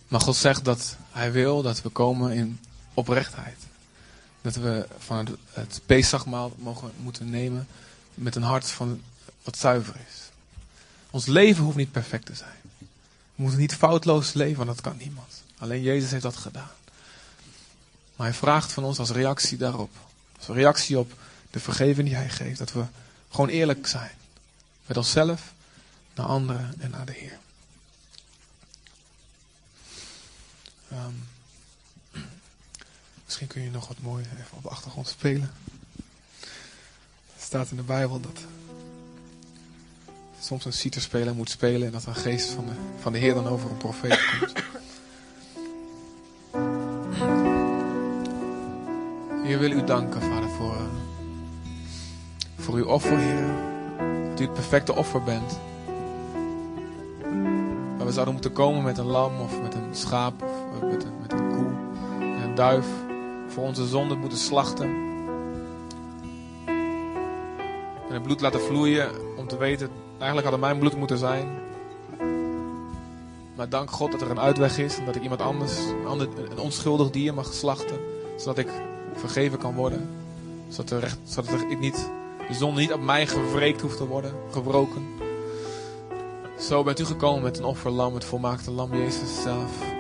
Maar 0.09 0.21
God 0.21 0.37
zegt 0.37 0.65
dat 0.65 0.97
Hij 1.11 1.33
wil 1.33 1.63
dat 1.63 1.83
we 1.83 1.89
komen 1.89 2.33
in 2.33 2.61
oprechtheid. 2.95 3.57
Dat 4.41 4.55
we 4.55 4.87
van 4.99 5.39
het, 5.53 5.81
Pesachmaal 5.87 6.53
mogen 6.59 6.91
moeten 6.97 7.31
nemen 7.31 7.67
met 8.15 8.35
een 8.35 8.43
hart 8.43 8.71
van 8.71 9.03
wat 9.43 9.59
zuiver 9.59 9.97
is. 10.09 10.31
Ons 11.11 11.27
leven 11.27 11.65
hoeft 11.65 11.77
niet 11.77 11.93
perfect 11.93 12.27
te 12.27 12.35
zijn. 12.35 12.61
We 13.35 13.43
moeten 13.43 13.61
niet 13.61 13.75
foutloos 13.75 14.33
leven, 14.33 14.57
want 14.57 14.69
dat 14.69 14.81
kan 14.81 14.97
niemand. 14.97 15.43
Alleen 15.59 15.83
Jezus 15.83 16.11
heeft 16.11 16.23
dat 16.23 16.37
gedaan. 16.37 16.71
Maar 18.17 18.27
hij 18.27 18.37
vraagt 18.37 18.73
van 18.73 18.85
ons 18.85 18.99
als 18.99 19.11
reactie 19.11 19.59
daarop, 19.59 19.91
als 20.39 20.47
reactie 20.47 20.99
op 20.99 21.13
de 21.57 21.63
vergeving 21.63 22.07
die 22.09 22.17
hij 22.17 22.29
geeft, 22.29 22.59
dat 22.59 22.73
we 22.73 22.85
gewoon 23.31 23.49
eerlijk 23.49 23.87
zijn. 23.87 24.11
Met 24.87 24.97
onszelf, 24.97 25.53
naar 26.15 26.27
anderen 26.27 26.75
en 26.79 26.91
naar 26.91 27.07
de 27.07 27.13
Heer. 27.13 27.39
Ehm, 30.91 31.13
misschien 33.25 33.47
kun 33.47 33.63
je 33.63 33.71
nog 33.71 33.89
wat 33.89 34.01
mooi 34.01 34.25
even 34.25 34.57
op 34.57 34.63
de 34.63 34.69
achtergrond 34.69 35.09
spelen. 35.09 35.51
Er 37.37 37.43
staat 37.43 37.71
in 37.71 37.77
de 37.77 37.83
Bijbel 37.83 38.21
dat 38.21 38.41
soms 40.41 40.65
een 40.65 40.73
citerspeler 40.73 41.35
moet 41.35 41.51
spelen 41.51 41.87
en 41.87 41.93
dat 41.93 42.07
een 42.07 42.15
geest 42.15 42.51
van 42.51 42.67
de, 42.67 42.75
van 43.01 43.13
de 43.13 43.19
Heer 43.19 43.35
dan 43.35 43.47
over 43.47 43.71
een 43.71 43.77
profeet 43.77 44.39
komt. 44.39 44.53
Heer, 49.45 49.59
wil 49.59 49.71
u 49.71 49.85
danken, 49.85 50.23
Vader, 50.23 50.49
voor, 50.49 50.75
eh, 50.75 51.06
voor 52.67 52.75
uw 52.75 52.87
offer, 52.87 53.19
Heer. 53.19 53.45
Dat 54.31 54.41
u 54.41 54.45
het 54.45 54.53
perfecte 54.53 54.95
offer 54.95 55.23
bent. 55.23 55.61
Waar 57.97 58.07
we 58.07 58.13
zouden 58.13 58.35
moeten 58.35 58.53
komen 58.53 58.83
met 58.83 58.99
een 58.99 59.07
lam 59.07 59.41
of 59.41 59.63
met 59.63 59.75
een 59.75 59.95
schaap 59.95 60.43
of 60.43 60.81
met 60.91 61.05
een, 61.05 61.13
met 61.21 61.33
een 61.33 61.49
koe 61.49 61.71
en 62.21 62.43
een 62.43 62.55
duif. 62.55 62.87
Voor 63.49 63.65
onze 63.65 63.87
zonde 63.87 64.15
moeten 64.15 64.39
slachten. 64.39 64.87
En 68.09 68.13
het 68.13 68.23
bloed 68.23 68.41
laten 68.41 68.61
vloeien 68.61 69.11
om 69.37 69.47
te 69.49 69.57
weten, 69.57 69.91
eigenlijk 70.19 70.49
had 70.49 70.61
mijn 70.61 70.79
bloed 70.79 70.97
moeten 70.97 71.19
zijn. 71.19 71.49
Maar 73.57 73.69
dank 73.69 73.91
God 73.91 74.13
dat 74.13 74.21
er 74.21 74.31
een 74.31 74.41
uitweg 74.41 74.79
is 74.79 74.99
en 74.99 75.05
dat 75.05 75.17
ik 75.17 75.23
iemand 75.23 75.41
anders, 75.41 75.79
een, 75.79 76.07
ander, 76.07 76.29
een 76.51 76.59
onschuldig 76.59 77.11
dier 77.11 77.35
mag 77.35 77.53
slachten. 77.53 77.99
Zodat 78.37 78.59
ik 78.59 78.69
vergeven 79.15 79.59
kan 79.59 79.75
worden. 79.75 80.09
Zodat, 80.69 80.91
er 80.91 81.01
recht, 81.01 81.19
zodat 81.25 81.61
ik 81.61 81.79
niet, 81.79 82.11
de 82.49 82.55
zonde 82.55 82.81
niet 82.81 82.93
op 82.93 83.01
mij 83.01 83.27
gewreekt 83.27 83.81
hoeft 83.81 83.97
te 83.97 84.07
worden, 84.07 84.33
gebroken. 84.51 85.07
Zo 86.59 86.83
bent 86.83 87.01
u 87.01 87.05
gekomen 87.05 87.43
met 87.43 87.59
een 87.59 87.65
offerlam, 87.65 88.15
het 88.15 88.25
volmaakte 88.25 88.71
lam, 88.71 88.95
Jezus 88.95 89.43
zelf. 89.43 89.95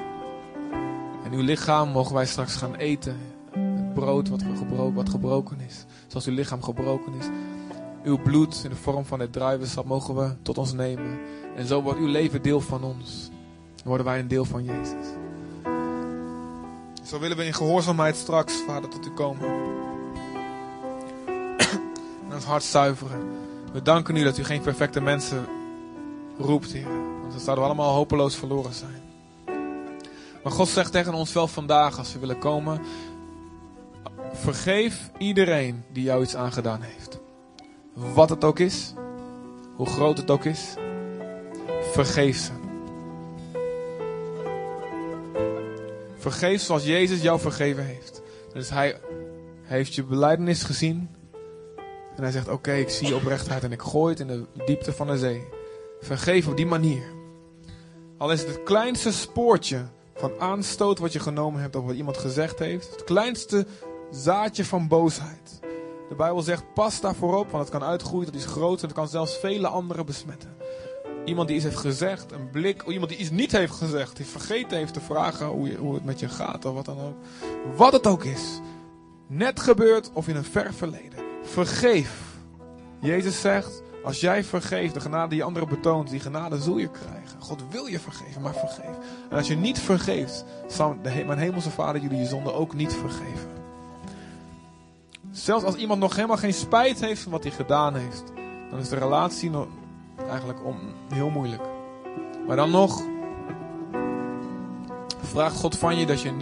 En 1.24 1.32
uw 1.32 1.42
lichaam 1.42 1.88
mogen 1.88 2.14
wij 2.14 2.26
straks 2.26 2.56
gaan 2.56 2.74
eten. 2.74 3.16
Het 3.50 3.94
brood 3.94 4.28
wat, 4.28 4.42
gebroken, 4.58 4.94
wat 4.94 5.08
gebroken 5.08 5.60
is. 5.60 5.84
Zoals 6.06 6.26
uw 6.26 6.34
lichaam 6.34 6.62
gebroken 6.62 7.14
is. 7.14 7.26
Uw 8.04 8.18
bloed 8.22 8.60
in 8.64 8.70
de 8.70 8.76
vorm 8.76 9.04
van 9.04 9.20
het 9.20 9.32
druivensap 9.32 9.84
mogen 9.84 10.14
we 10.16 10.34
tot 10.42 10.58
ons 10.58 10.72
nemen. 10.72 11.18
En 11.56 11.66
zo 11.66 11.82
wordt 11.82 11.98
uw 11.98 12.06
leven 12.06 12.42
deel 12.42 12.60
van 12.60 12.84
ons. 12.84 13.30
Worden 13.84 14.06
wij 14.06 14.18
een 14.18 14.28
deel 14.28 14.44
van 14.44 14.64
Jezus. 14.64 15.06
Zo 17.04 17.18
willen 17.18 17.36
we 17.36 17.44
in 17.44 17.54
gehoorzaamheid 17.54 18.16
straks, 18.16 18.54
Vader, 18.66 18.90
tot 18.90 19.06
u 19.06 19.10
komen. 19.10 19.66
Hart 22.44 22.62
zuiveren. 22.62 23.20
We 23.72 23.82
danken 23.82 24.16
u 24.16 24.24
dat 24.24 24.38
u 24.38 24.44
geen 24.44 24.60
perfecte 24.60 25.00
mensen 25.00 25.46
roept, 26.38 26.72
Heer. 26.72 26.88
Want 27.20 27.30
dan 27.30 27.40
zouden 27.40 27.64
we 27.64 27.70
allemaal 27.70 27.94
hopeloos 27.94 28.36
verloren 28.36 28.72
zijn. 28.72 29.02
Maar 30.42 30.52
God 30.52 30.68
zegt 30.68 30.92
tegen 30.92 31.14
ons 31.14 31.32
wel 31.32 31.48
vandaag, 31.48 31.98
als 31.98 32.12
we 32.12 32.18
willen 32.18 32.38
komen. 32.38 32.80
Vergeef 34.32 35.10
iedereen 35.18 35.84
die 35.92 36.02
jou 36.02 36.22
iets 36.22 36.36
aangedaan 36.36 36.80
heeft. 36.82 37.18
Wat 37.92 38.28
het 38.28 38.44
ook 38.44 38.58
is. 38.58 38.92
Hoe 39.74 39.86
groot 39.86 40.18
het 40.18 40.30
ook 40.30 40.44
is. 40.44 40.74
Vergeef 41.92 42.36
ze. 42.36 42.52
Vergeef 46.16 46.62
zoals 46.62 46.84
Jezus 46.84 47.22
jou 47.22 47.40
vergeven 47.40 47.84
heeft. 47.84 48.22
Dus 48.52 48.70
hij 48.70 49.00
heeft 49.62 49.94
je 49.94 50.02
beleidenis 50.02 50.62
gezien. 50.62 51.15
En 52.16 52.22
hij 52.22 52.32
zegt: 52.32 52.48
Oké, 52.48 52.72
ik 52.72 52.88
zie 52.88 53.14
oprechtheid 53.14 53.64
en 53.64 53.72
ik 53.72 53.82
gooi 53.82 54.10
het 54.10 54.20
in 54.20 54.26
de 54.26 54.64
diepte 54.64 54.92
van 54.92 55.06
de 55.06 55.18
zee. 55.18 55.44
Vergeef 56.00 56.48
op 56.48 56.56
die 56.56 56.66
manier. 56.66 57.02
Al 58.18 58.32
is 58.32 58.40
het 58.40 58.48
het 58.48 58.62
kleinste 58.62 59.12
spoortje 59.12 59.86
van 60.14 60.32
aanstoot 60.38 60.98
wat 60.98 61.12
je 61.12 61.20
genomen 61.20 61.60
hebt 61.60 61.76
over 61.76 61.88
wat 61.88 61.96
iemand 61.96 62.16
gezegd 62.16 62.58
heeft. 62.58 62.90
Het 62.90 63.04
kleinste 63.04 63.66
zaadje 64.10 64.64
van 64.64 64.88
boosheid. 64.88 65.60
De 66.08 66.14
Bijbel 66.14 66.42
zegt: 66.42 66.74
pas 66.74 67.00
daarvoor 67.00 67.38
op, 67.38 67.50
want 67.50 67.68
het 67.68 67.78
kan 67.78 67.88
uitgroeien 67.88 68.26
tot 68.26 68.34
iets 68.34 68.46
groots 68.46 68.82
en 68.82 68.88
het 68.88 68.96
kan 68.96 69.08
zelfs 69.08 69.38
vele 69.38 69.68
anderen 69.68 70.06
besmetten. 70.06 70.54
Iemand 71.24 71.48
die 71.48 71.56
iets 71.56 71.66
heeft 71.66 71.78
gezegd, 71.78 72.32
een 72.32 72.50
blik, 72.50 72.86
of 72.86 72.92
iemand 72.92 73.10
die 73.10 73.20
iets 73.20 73.30
niet 73.30 73.52
heeft 73.52 73.72
gezegd, 73.72 74.16
die 74.16 74.26
vergeten 74.26 74.78
heeft 74.78 74.94
te 74.94 75.00
vragen 75.00 75.46
hoe, 75.46 75.68
je, 75.68 75.76
hoe 75.76 75.94
het 75.94 76.04
met 76.04 76.20
je 76.20 76.28
gaat 76.28 76.64
of 76.64 76.74
wat 76.74 76.84
dan 76.84 77.00
ook. 77.00 77.16
Wat 77.76 77.92
het 77.92 78.06
ook 78.06 78.24
is, 78.24 78.60
net 79.26 79.60
gebeurd 79.60 80.10
of 80.12 80.28
in 80.28 80.36
een 80.36 80.44
ver 80.44 80.74
verleden. 80.74 81.15
Vergeef. 81.46 82.24
Jezus 83.00 83.40
zegt, 83.40 83.82
als 84.04 84.20
jij 84.20 84.44
vergeeft, 84.44 84.94
de 84.94 85.00
genade 85.00 85.28
die 85.28 85.44
anderen 85.44 85.68
betoont, 85.68 86.10
die 86.10 86.20
genade 86.20 86.60
zul 86.60 86.78
je 86.78 86.90
krijgen. 86.90 87.40
God 87.40 87.62
wil 87.70 87.86
je 87.86 87.98
vergeven, 87.98 88.42
maar 88.42 88.54
vergeef. 88.54 88.96
En 89.30 89.36
als 89.36 89.48
je 89.48 89.56
niet 89.56 89.78
vergeeft, 89.78 90.44
zal 90.66 90.96
mijn 91.02 91.38
hemelse 91.38 91.70
vader 91.70 92.00
jullie 92.00 92.18
je 92.18 92.26
zonde 92.26 92.52
ook 92.52 92.74
niet 92.74 92.94
vergeven. 92.94 93.50
Zelfs 95.30 95.64
als 95.64 95.74
iemand 95.74 96.00
nog 96.00 96.14
helemaal 96.14 96.36
geen 96.36 96.54
spijt 96.54 97.00
heeft 97.00 97.22
van 97.22 97.32
wat 97.32 97.42
hij 97.42 97.52
gedaan 97.52 97.94
heeft, 97.94 98.22
dan 98.70 98.78
is 98.78 98.88
de 98.88 98.98
relatie 98.98 99.50
nog 99.50 99.66
eigenlijk 100.28 100.64
om, 100.64 100.76
heel 101.08 101.30
moeilijk. 101.30 101.62
Maar 102.46 102.56
dan 102.56 102.70
nog 102.70 103.02
vraagt 105.22 105.56
God 105.56 105.78
van 105.78 105.96
je 105.96 106.06
dat 106.06 106.22
je 106.22 106.32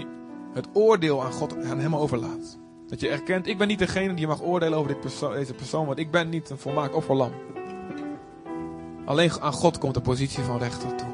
het 0.53 0.69
oordeel 0.73 1.25
aan 1.25 1.33
God 1.33 1.65
aan 1.65 1.79
hem 1.79 1.97
overlaat. 1.97 2.59
Dat 2.95 3.03
je 3.03 3.09
erkent, 3.09 3.47
ik 3.47 3.59
ben 3.59 3.69
niet 3.69 3.79
degene 3.79 4.15
die 4.15 4.27
mag 4.27 4.43
oordelen 4.43 4.79
over 4.79 4.97
dit 5.01 5.19
deze 5.21 5.55
persoon, 5.55 5.87
want 5.87 5.99
ik 5.99 6.11
ben 6.11 6.29
niet 6.29 6.51
een 6.51 6.59
volmaakt 6.59 6.95
offerlam. 6.95 7.33
Alleen 9.05 9.41
aan 9.41 9.53
God 9.53 9.79
komt 9.79 9.95
de 9.95 10.01
positie 10.01 10.43
van 10.43 10.59
rechter 10.59 10.95
toe. 10.97 11.09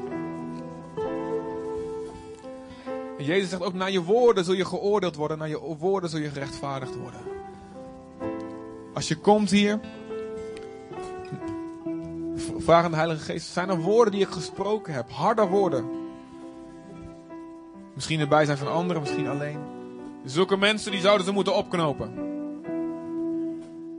En 3.17 3.25
Jezus 3.25 3.49
zegt 3.49 3.63
ook, 3.63 3.73
naar 3.73 3.91
je 3.91 4.03
woorden 4.03 4.43
zul 4.43 4.53
je 4.53 4.65
geoordeeld 4.65 5.15
worden, 5.15 5.37
naar 5.37 5.49
je 5.49 5.75
woorden 5.79 6.09
zul 6.09 6.19
je 6.19 6.29
gerechtvaardigd 6.29 6.95
worden. 6.95 7.21
Als 8.93 9.07
je 9.07 9.15
komt 9.15 9.49
hier, 9.49 9.79
vraag 12.57 12.83
aan 12.83 12.91
de 12.91 12.97
Heilige 12.97 13.23
Geest, 13.23 13.47
zijn 13.47 13.69
er 13.69 13.81
woorden 13.81 14.13
die 14.13 14.21
ik 14.21 14.31
gesproken 14.31 14.93
heb? 14.93 15.11
Harde 15.11 15.45
woorden. 15.45 15.89
Misschien 17.93 18.19
erbij 18.19 18.45
zijn 18.45 18.57
van 18.57 18.71
anderen, 18.71 19.01
misschien 19.01 19.27
alleen. 19.27 19.79
Zulke 20.25 20.57
mensen 20.57 20.91
die 20.91 21.01
zouden 21.01 21.25
ze 21.25 21.31
moeten 21.31 21.55
opknopen. 21.55 22.29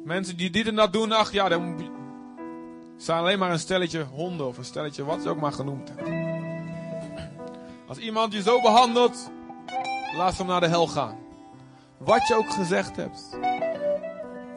Mensen 0.05 0.37
die 0.37 0.51
dit 0.51 0.67
en 0.67 0.75
dat 0.75 0.93
doen, 0.93 1.13
ach 1.13 1.33
ja, 1.33 1.49
dan 1.49 1.91
zijn 2.97 3.19
alleen 3.19 3.39
maar 3.39 3.51
een 3.51 3.59
stelletje 3.59 4.03
honden 4.03 4.47
of 4.47 4.59
een 4.59 4.65
stelletje 4.65 5.05
wat 5.05 5.23
ze 5.23 5.29
ook 5.29 5.41
maar 5.41 5.53
genoemd 5.53 5.89
hebben. 5.95 6.31
Als 7.87 7.99
iemand 7.99 8.33
je 8.33 8.43
zo 8.43 8.61
behandelt, 8.61 9.31
laat 10.17 10.35
ze 10.35 10.43
hem 10.43 10.51
naar 10.51 10.61
de 10.61 10.69
hel 10.69 10.87
gaan. 10.87 11.19
Wat 11.99 12.29
je 12.29 12.35
ook 12.35 12.51
gezegd 12.51 12.97
hebt. 12.97 13.39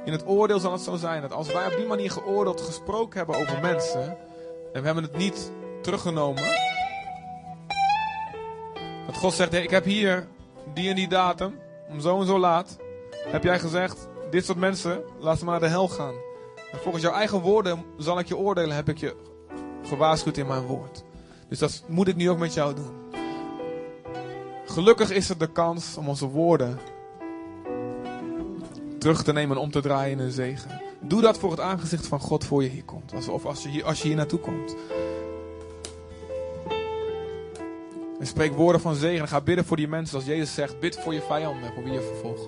In 0.06 0.12
het 0.12 0.28
oordeel 0.28 0.60
zal 0.60 0.72
het 0.72 0.82
zo 0.82 0.96
zijn 0.96 1.22
dat 1.22 1.32
als 1.32 1.52
wij 1.54 1.66
op 1.66 1.78
die 1.78 1.88
manier 1.88 2.12
geoordeeld 2.12 2.62
gesproken 2.62 3.18
hebben 3.18 3.36
over 3.36 3.62
mensen 3.62 4.18
en 4.74 4.82
we 4.82 4.86
hebben 4.86 5.04
het 5.04 5.18
niet 5.18 5.52
teruggenomen, 5.82 6.44
dat 9.06 9.16
God 9.16 9.34
zegt: 9.34 9.52
hey, 9.52 9.64
ik 9.64 9.70
heb 9.70 9.84
hier 9.84 10.28
die 10.74 10.90
en 10.90 10.96
die 10.96 11.08
datum, 11.08 11.60
om 11.90 12.00
zo 12.00 12.20
en 12.20 12.26
zo 12.26 12.40
laat, 12.40 12.78
heb 13.28 13.44
jij 13.44 13.60
gezegd: 13.60 14.08
dit 14.30 14.46
soort 14.46 14.58
mensen, 14.58 15.04
laat 15.20 15.38
ze 15.38 15.46
maar 15.46 15.60
naar 15.60 15.70
de 15.70 15.76
hel 15.76 15.88
gaan. 15.88 16.14
En 16.72 16.80
volgens 16.80 17.04
jouw 17.04 17.14
eigen 17.14 17.42
woorden 17.42 17.84
zal 17.98 18.20
ik 18.20 18.28
je 18.28 18.38
oordelen, 18.38 18.76
heb 18.76 18.90
ik 18.90 18.98
je 18.98 19.16
gewaarschuwd 19.84 20.38
in 20.38 20.48
mijn 20.48 20.66
woord. 20.66 21.04
Dus 21.50 21.60
dat 21.60 21.84
moet 21.88 22.08
ik 22.08 22.16
nu 22.16 22.30
ook 22.30 22.38
met 22.38 22.54
jou 22.54 22.76
doen. 22.76 23.04
Gelukkig 24.66 25.12
is 25.12 25.30
er 25.30 25.38
de 25.38 25.52
kans 25.52 25.98
om 25.98 26.10
onze 26.10 26.28
woorden 26.28 26.80
terug 29.00 29.24
te 29.24 29.34
nemen 29.34 29.56
en 29.56 29.62
om 29.62 29.72
te 29.72 29.82
draaien 29.82 30.20
in 30.20 30.26
een 30.26 30.32
zegen. 30.32 30.82
Doe 31.02 31.22
dat 31.22 31.38
voor 31.38 31.52
het 31.52 31.60
aangezicht 31.60 32.08
van 32.08 32.20
God 32.20 32.44
voor 32.44 32.64
je 32.64 32.70
hier 32.70 32.84
komt. 32.84 33.30
Of 33.30 33.46
als 33.46 33.64
je 33.64 33.70
hier, 33.70 33.86
als 33.86 34.02
je 34.02 34.08
hier 34.08 34.18
naartoe 34.18 34.40
komt. 34.40 34.76
En 38.26 38.32
spreek 38.32 38.54
woorden 38.54 38.82
van 38.82 38.96
zegen 38.96 39.22
en 39.22 39.28
ga 39.28 39.42
bidden 39.42 39.66
voor 39.66 39.78
die 39.78 39.88
mensen. 39.88 40.16
Als 40.16 40.26
Jezus 40.26 40.54
zegt, 40.54 40.80
bid 40.80 41.00
voor 41.00 41.14
je 41.14 41.22
vijanden, 41.22 41.74
voor 41.74 41.84
wie 41.84 41.94
je 41.94 42.02
vervolgt. 42.02 42.48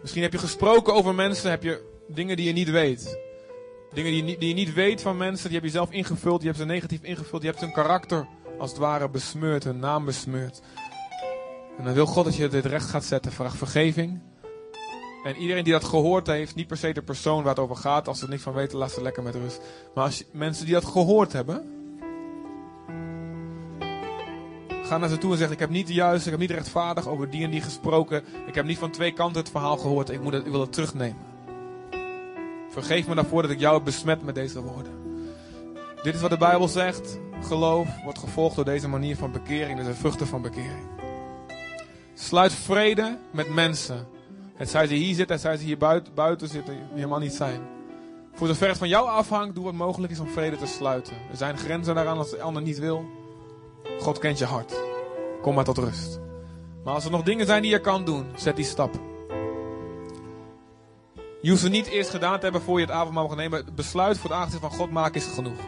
Misschien 0.00 0.22
heb 0.22 0.32
je 0.32 0.38
gesproken 0.38 0.94
over 0.94 1.14
mensen, 1.14 1.50
heb 1.50 1.62
je 1.62 1.82
dingen 2.08 2.36
die 2.36 2.46
je 2.46 2.52
niet 2.52 2.70
weet. 2.70 3.18
Dingen 3.92 4.10
die 4.10 4.20
je 4.20 4.26
niet, 4.26 4.40
die 4.40 4.48
je 4.48 4.54
niet 4.54 4.74
weet 4.74 5.00
van 5.00 5.16
mensen, 5.16 5.48
die 5.48 5.58
heb 5.58 5.66
je 5.66 5.72
zelf 5.72 5.90
ingevuld, 5.90 6.40
je 6.40 6.46
hebt 6.46 6.58
ze 6.58 6.64
negatief 6.64 7.02
ingevuld, 7.02 7.42
je 7.42 7.48
hebt 7.48 7.60
hun 7.60 7.72
karakter 7.72 8.26
als 8.58 8.70
het 8.70 8.78
ware 8.78 9.08
besmeurd, 9.08 9.64
hun 9.64 9.78
naam 9.78 10.04
besmeurd. 10.04 10.60
En 11.78 11.84
dan 11.84 11.94
wil 11.94 12.06
God 12.06 12.24
dat 12.24 12.36
je 12.36 12.48
dit 12.48 12.64
recht 12.64 12.88
gaat 12.88 13.04
zetten, 13.04 13.32
vraag 13.32 13.56
vergeving. 13.56 14.20
En 15.24 15.36
iedereen 15.36 15.64
die 15.64 15.72
dat 15.72 15.84
gehoord 15.84 16.26
heeft, 16.26 16.54
niet 16.54 16.66
per 16.66 16.76
se 16.76 16.92
de 16.92 17.02
persoon 17.02 17.42
waar 17.42 17.54
het 17.54 17.62
over 17.62 17.76
gaat, 17.76 18.08
als 18.08 18.18
ze 18.18 18.24
er 18.24 18.30
niks 18.30 18.42
van 18.42 18.52
weten, 18.52 18.78
laat 18.78 18.92
ze 18.92 19.02
lekker 19.02 19.22
met 19.22 19.34
rust. 19.34 19.60
Maar 19.94 20.04
als 20.04 20.24
mensen 20.30 20.64
die 20.64 20.74
dat 20.74 20.84
gehoord 20.84 21.32
hebben, 21.32 21.74
ga 24.82 24.98
naar 24.98 25.08
ze 25.08 25.18
toe 25.18 25.32
en 25.32 25.38
zeg: 25.38 25.50
Ik 25.50 25.58
heb 25.58 25.70
niet 25.70 25.88
juist, 25.88 26.24
ik 26.24 26.30
heb 26.30 26.40
niet 26.40 26.50
rechtvaardig 26.50 27.08
over 27.08 27.30
die 27.30 27.44
en 27.44 27.50
die 27.50 27.60
gesproken. 27.60 28.24
Ik 28.46 28.54
heb 28.54 28.64
niet 28.64 28.78
van 28.78 28.90
twee 28.90 29.12
kanten 29.12 29.42
het 29.42 29.50
verhaal 29.50 29.76
gehoord. 29.76 30.10
Ik, 30.10 30.20
moet 30.20 30.32
het, 30.32 30.44
ik 30.44 30.50
wil 30.50 30.60
het 30.60 30.72
terugnemen. 30.72 31.32
Vergeef 32.70 33.06
me 33.06 33.14
daarvoor 33.14 33.42
dat 33.42 33.50
ik 33.50 33.60
jou 33.60 33.74
heb 33.74 33.84
besmet 33.84 34.22
met 34.22 34.34
deze 34.34 34.62
woorden. 34.62 34.92
Dit 36.02 36.14
is 36.14 36.20
wat 36.20 36.30
de 36.30 36.38
Bijbel 36.38 36.68
zegt. 36.68 37.18
Geloof 37.42 37.88
wordt 38.02 38.18
gevolgd 38.18 38.56
door 38.56 38.64
deze 38.64 38.88
manier 38.88 39.16
van 39.16 39.32
bekering. 39.32 39.78
Dus 39.78 39.86
de 39.86 39.94
vruchten 39.94 40.26
van 40.26 40.42
bekering. 40.42 40.86
Sluit 42.14 42.52
vrede 42.52 43.18
met 43.30 43.54
mensen. 43.54 44.13
Het 44.54 44.70
zij 44.70 44.86
ze 44.86 44.94
hier 44.94 45.14
zitten, 45.14 45.34
het 45.36 45.44
zij 45.44 45.56
ze 45.56 45.64
hier 45.64 45.78
buiten, 45.78 46.14
buiten 46.14 46.48
zitten, 46.48 46.88
helemaal 46.94 47.18
niet 47.18 47.32
zijn. 47.32 47.60
Voor 48.32 48.46
zover 48.46 48.68
het 48.68 48.78
van 48.78 48.88
jou 48.88 49.08
afhangt, 49.08 49.54
doe 49.54 49.64
wat 49.64 49.72
mogelijk 49.72 50.12
is 50.12 50.20
om 50.20 50.28
vrede 50.28 50.56
te 50.56 50.66
sluiten. 50.66 51.16
Er 51.30 51.36
zijn 51.36 51.58
grenzen 51.58 51.94
daaraan 51.94 52.18
als 52.18 52.30
de 52.30 52.40
ander 52.40 52.62
niet 52.62 52.78
wil. 52.78 53.04
God 53.98 54.18
kent 54.18 54.38
je 54.38 54.44
hart. 54.44 54.74
Kom 55.42 55.54
maar 55.54 55.64
tot 55.64 55.78
rust. 55.78 56.20
Maar 56.84 56.94
als 56.94 57.04
er 57.04 57.10
nog 57.10 57.22
dingen 57.22 57.46
zijn 57.46 57.62
die 57.62 57.70
je 57.70 57.80
kan 57.80 58.04
doen, 58.04 58.26
zet 58.36 58.56
die 58.56 58.64
stap. 58.64 58.94
Je 61.40 61.50
hoeft 61.50 61.62
ze 61.62 61.68
niet 61.68 61.86
eerst 61.86 62.10
gedaan 62.10 62.36
te 62.36 62.44
hebben 62.44 62.62
voor 62.62 62.78
je 62.78 62.86
het 62.86 62.94
avondmaal 62.94 63.26
mag 63.26 63.36
nemen. 63.36 63.64
Het 63.64 63.74
besluit 63.74 64.18
voor 64.18 64.30
het 64.30 64.38
aangezicht 64.38 64.62
van 64.62 64.72
God 64.72 64.90
maken 64.90 65.14
is 65.14 65.26
genoeg. 65.26 65.58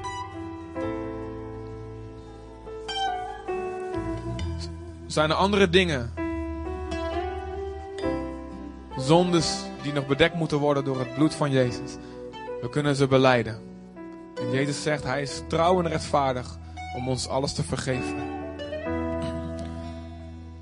Zijn 5.07 5.30
er 5.30 5.37
andere 5.37 5.68
dingen? 5.68 6.26
Zondes 8.97 9.59
die 9.82 9.92
nog 9.92 10.07
bedekt 10.07 10.34
moeten 10.34 10.59
worden 10.59 10.84
door 10.84 10.99
het 10.99 11.14
bloed 11.14 11.34
van 11.34 11.51
Jezus. 11.51 11.97
We 12.61 12.68
kunnen 12.70 12.97
ze 12.97 13.07
beleiden. 13.07 13.61
En 14.34 14.51
Jezus 14.51 14.82
zegt, 14.82 15.05
hij 15.05 15.22
is 15.22 15.42
trouw 15.49 15.78
en 15.78 15.88
rechtvaardig 15.88 16.59
om 16.97 17.09
ons 17.09 17.28
alles 17.28 17.53
te 17.53 17.62
vergeven. 17.62 18.18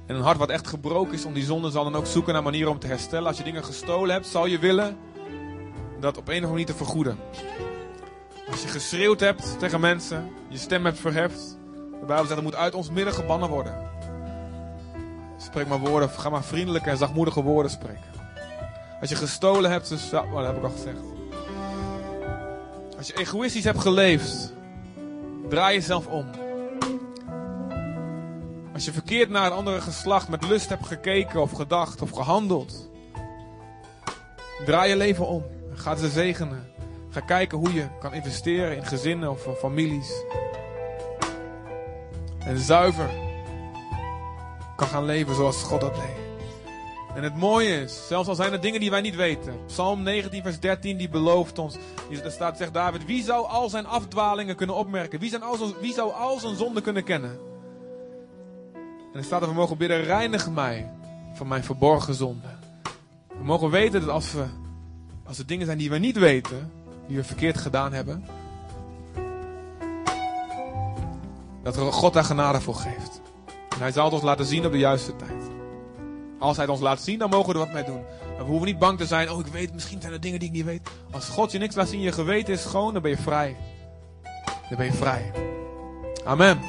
En 0.07 0.15
een 0.15 0.23
hart 0.23 0.39
wat 0.39 0.49
echt 0.49 0.67
gebroken 0.67 1.15
is 1.15 1.25
om 1.25 1.33
die 1.33 1.45
zonde 1.45 1.71
zal 1.71 1.85
dan 1.85 1.95
ook 1.95 2.07
zoeken 2.07 2.33
naar 2.33 2.43
manieren 2.43 2.71
om 2.71 2.79
te 2.79 2.87
herstellen. 2.87 3.27
Als 3.27 3.37
je 3.37 3.45
dingen 3.45 3.65
gestolen 3.65 4.15
hebt, 4.15 4.27
zal 4.27 4.47
je 4.47 4.59
willen 4.59 4.97
dat 6.01 6.17
op 6.17 6.29
een 6.29 6.35
of 6.35 6.35
andere 6.35 6.51
manier 6.51 6.67
te 6.67 6.75
vergoeden. 6.75 7.19
Als 8.51 8.63
je 8.63 8.69
geschreeuwd 8.69 9.21
hebt 9.21 9.59
tegen 9.59 9.81
mensen, 9.81 10.31
je 10.49 10.59
stem 10.59 10.85
hebt 10.85 10.99
verheft. 10.99 11.59
De 12.01 12.07
Bijbel 12.07 12.25
zegt, 12.25 12.35
dat 12.35 12.43
moet 12.43 12.55
uit 12.55 12.75
ons 12.75 12.91
midden 12.91 13.15
gebannen 13.15 13.49
worden. 13.49 13.91
Spreek 15.37 15.67
maar 15.67 15.79
woorden, 15.79 16.11
ga 16.11 16.31
maar 16.31 16.45
vriendelijke 16.45 16.91
en 16.91 16.97
zachtmoedige 16.97 17.43
woorden 17.43 17.71
spreken. 17.71 18.14
Als 19.05 19.13
je 19.13 19.19
gestolen 19.19 19.71
hebt, 19.71 19.89
dus, 19.89 20.11
ja, 20.11 20.23
maar 20.23 20.43
dat 20.43 20.47
heb 20.47 20.57
ik 20.57 20.65
al 20.65 20.71
gezegd. 20.71 20.99
Als 22.97 23.07
je 23.07 23.17
egoïstisch 23.17 23.65
hebt 23.65 23.81
geleefd, 23.81 24.53
draai 25.49 25.75
jezelf 25.75 26.07
om. 26.07 26.27
Als 28.75 28.85
je 28.85 28.93
verkeerd 28.93 29.31
naar 29.31 29.47
een 29.47 29.57
andere 29.57 29.81
geslacht 29.81 30.29
met 30.29 30.49
lust 30.49 30.69
hebt 30.69 30.87
gekeken 30.87 31.41
of 31.41 31.53
gedacht 31.53 32.03
of 32.03 32.11
gehandeld, 32.11 32.91
draai 34.65 34.91
je 34.91 34.97
leven 34.97 35.27
om. 35.27 35.45
Ga 35.75 35.97
ze 35.97 36.09
zegenen. 36.09 36.73
Ga 37.11 37.21
kijken 37.21 37.59
hoe 37.59 37.75
je 37.75 37.87
kan 38.01 38.15
investeren 38.15 38.77
in 38.77 38.87
gezinnen 38.87 39.31
of 39.31 39.47
in 39.47 39.55
families. 39.55 40.13
En 42.39 42.59
zuiver 42.59 43.11
kan 44.77 44.89
gaan 44.89 45.05
leven 45.05 45.35
zoals 45.35 45.63
God 45.63 45.81
dat 45.81 45.95
deed. 45.95 46.24
En 47.15 47.23
het 47.23 47.37
mooie 47.37 47.81
is, 47.81 48.07
zelfs 48.07 48.29
al 48.29 48.35
zijn 48.35 48.53
er 48.53 48.61
dingen 48.61 48.81
die 48.81 48.91
wij 48.91 49.01
niet 49.01 49.15
weten. 49.15 49.55
Psalm 49.67 50.03
19, 50.03 50.43
vers 50.43 50.61
13, 50.61 50.97
die 50.97 51.09
belooft 51.09 51.59
ons. 51.59 51.77
Daar 52.23 52.31
staat, 52.31 52.57
zegt 52.57 52.75
David, 52.75 53.05
wie 53.05 53.23
zou 53.23 53.47
al 53.47 53.69
zijn 53.69 53.87
afdwalingen 53.87 54.57
kunnen 54.57 54.77
opmerken? 54.77 55.21
Wie, 55.21 55.39
al 55.39 55.59
wie 55.81 55.93
zou 55.93 56.13
al 56.13 56.39
zijn 56.39 56.57
zonde 56.57 56.81
kunnen 56.81 57.05
kennen? 57.05 57.39
En 59.13 59.21
er 59.21 59.25
staat 59.25 59.41
dat 59.41 59.49
we 59.49 59.55
mogen 59.55 59.77
bidden, 59.77 60.03
reinig 60.03 60.51
mij 60.51 60.91
van 61.35 61.49
mijn 61.49 61.65
verborgen 61.65 62.15
zonde. 62.15 62.49
We 63.29 63.45
mogen 63.45 63.71
weten 63.71 64.01
dat 64.01 64.11
als, 64.11 64.33
we, 64.33 64.45
als 65.27 65.39
er 65.39 65.47
dingen 65.47 65.67
zijn 65.67 65.79
die 65.79 65.91
we 65.91 65.99
niet 65.99 66.19
weten, 66.19 66.73
die 67.07 67.17
we 67.17 67.25
verkeerd 67.25 67.59
gedaan 67.59 67.93
hebben, 67.93 68.25
dat 71.63 71.77
God 71.77 72.13
daar 72.13 72.25
genade 72.25 72.61
voor 72.61 72.75
geeft. 72.75 73.21
En 73.75 73.81
hij 73.81 73.93
zal 73.93 74.05
het 74.05 74.15
ons 74.15 74.23
laten 74.23 74.47
zien 74.47 74.67
op 74.67 74.73
de 74.73 74.79
juiste 74.79 75.17
tijd. 75.17 75.44
Als 76.45 76.57
hij 76.57 76.65
het 76.65 76.75
ons 76.75 76.83
laat 76.83 77.01
zien, 77.01 77.19
dan 77.19 77.31
mogen 77.31 77.47
we 77.47 77.53
er 77.53 77.65
wat 77.65 77.73
mee 77.75 77.85
doen. 77.85 78.05
Maar 78.37 78.45
we 78.45 78.51
hoeven 78.51 78.67
niet 78.67 78.79
bang 78.79 78.99
te 78.99 79.07
zijn, 79.07 79.31
oh 79.31 79.41
ik 79.41 79.47
weet, 79.47 79.73
misschien 79.73 80.01
zijn 80.01 80.13
er 80.13 80.21
dingen 80.21 80.39
die 80.39 80.49
ik 80.49 80.55
niet 80.55 80.65
weet. 80.65 80.89
Als 81.11 81.29
God 81.29 81.53
je 81.53 81.59
niks 81.59 81.75
laat 81.75 81.89
zien, 81.89 82.01
je 82.01 82.13
geweten 82.13 82.55
is 82.55 82.63
schoon, 82.63 82.93
dan 82.93 83.03
ben 83.03 83.11
je 83.11 83.17
vrij. 83.17 83.57
Dan 84.69 84.77
ben 84.77 84.87
je 84.87 84.93
vrij. 84.93 85.33
Amen. 86.25 86.61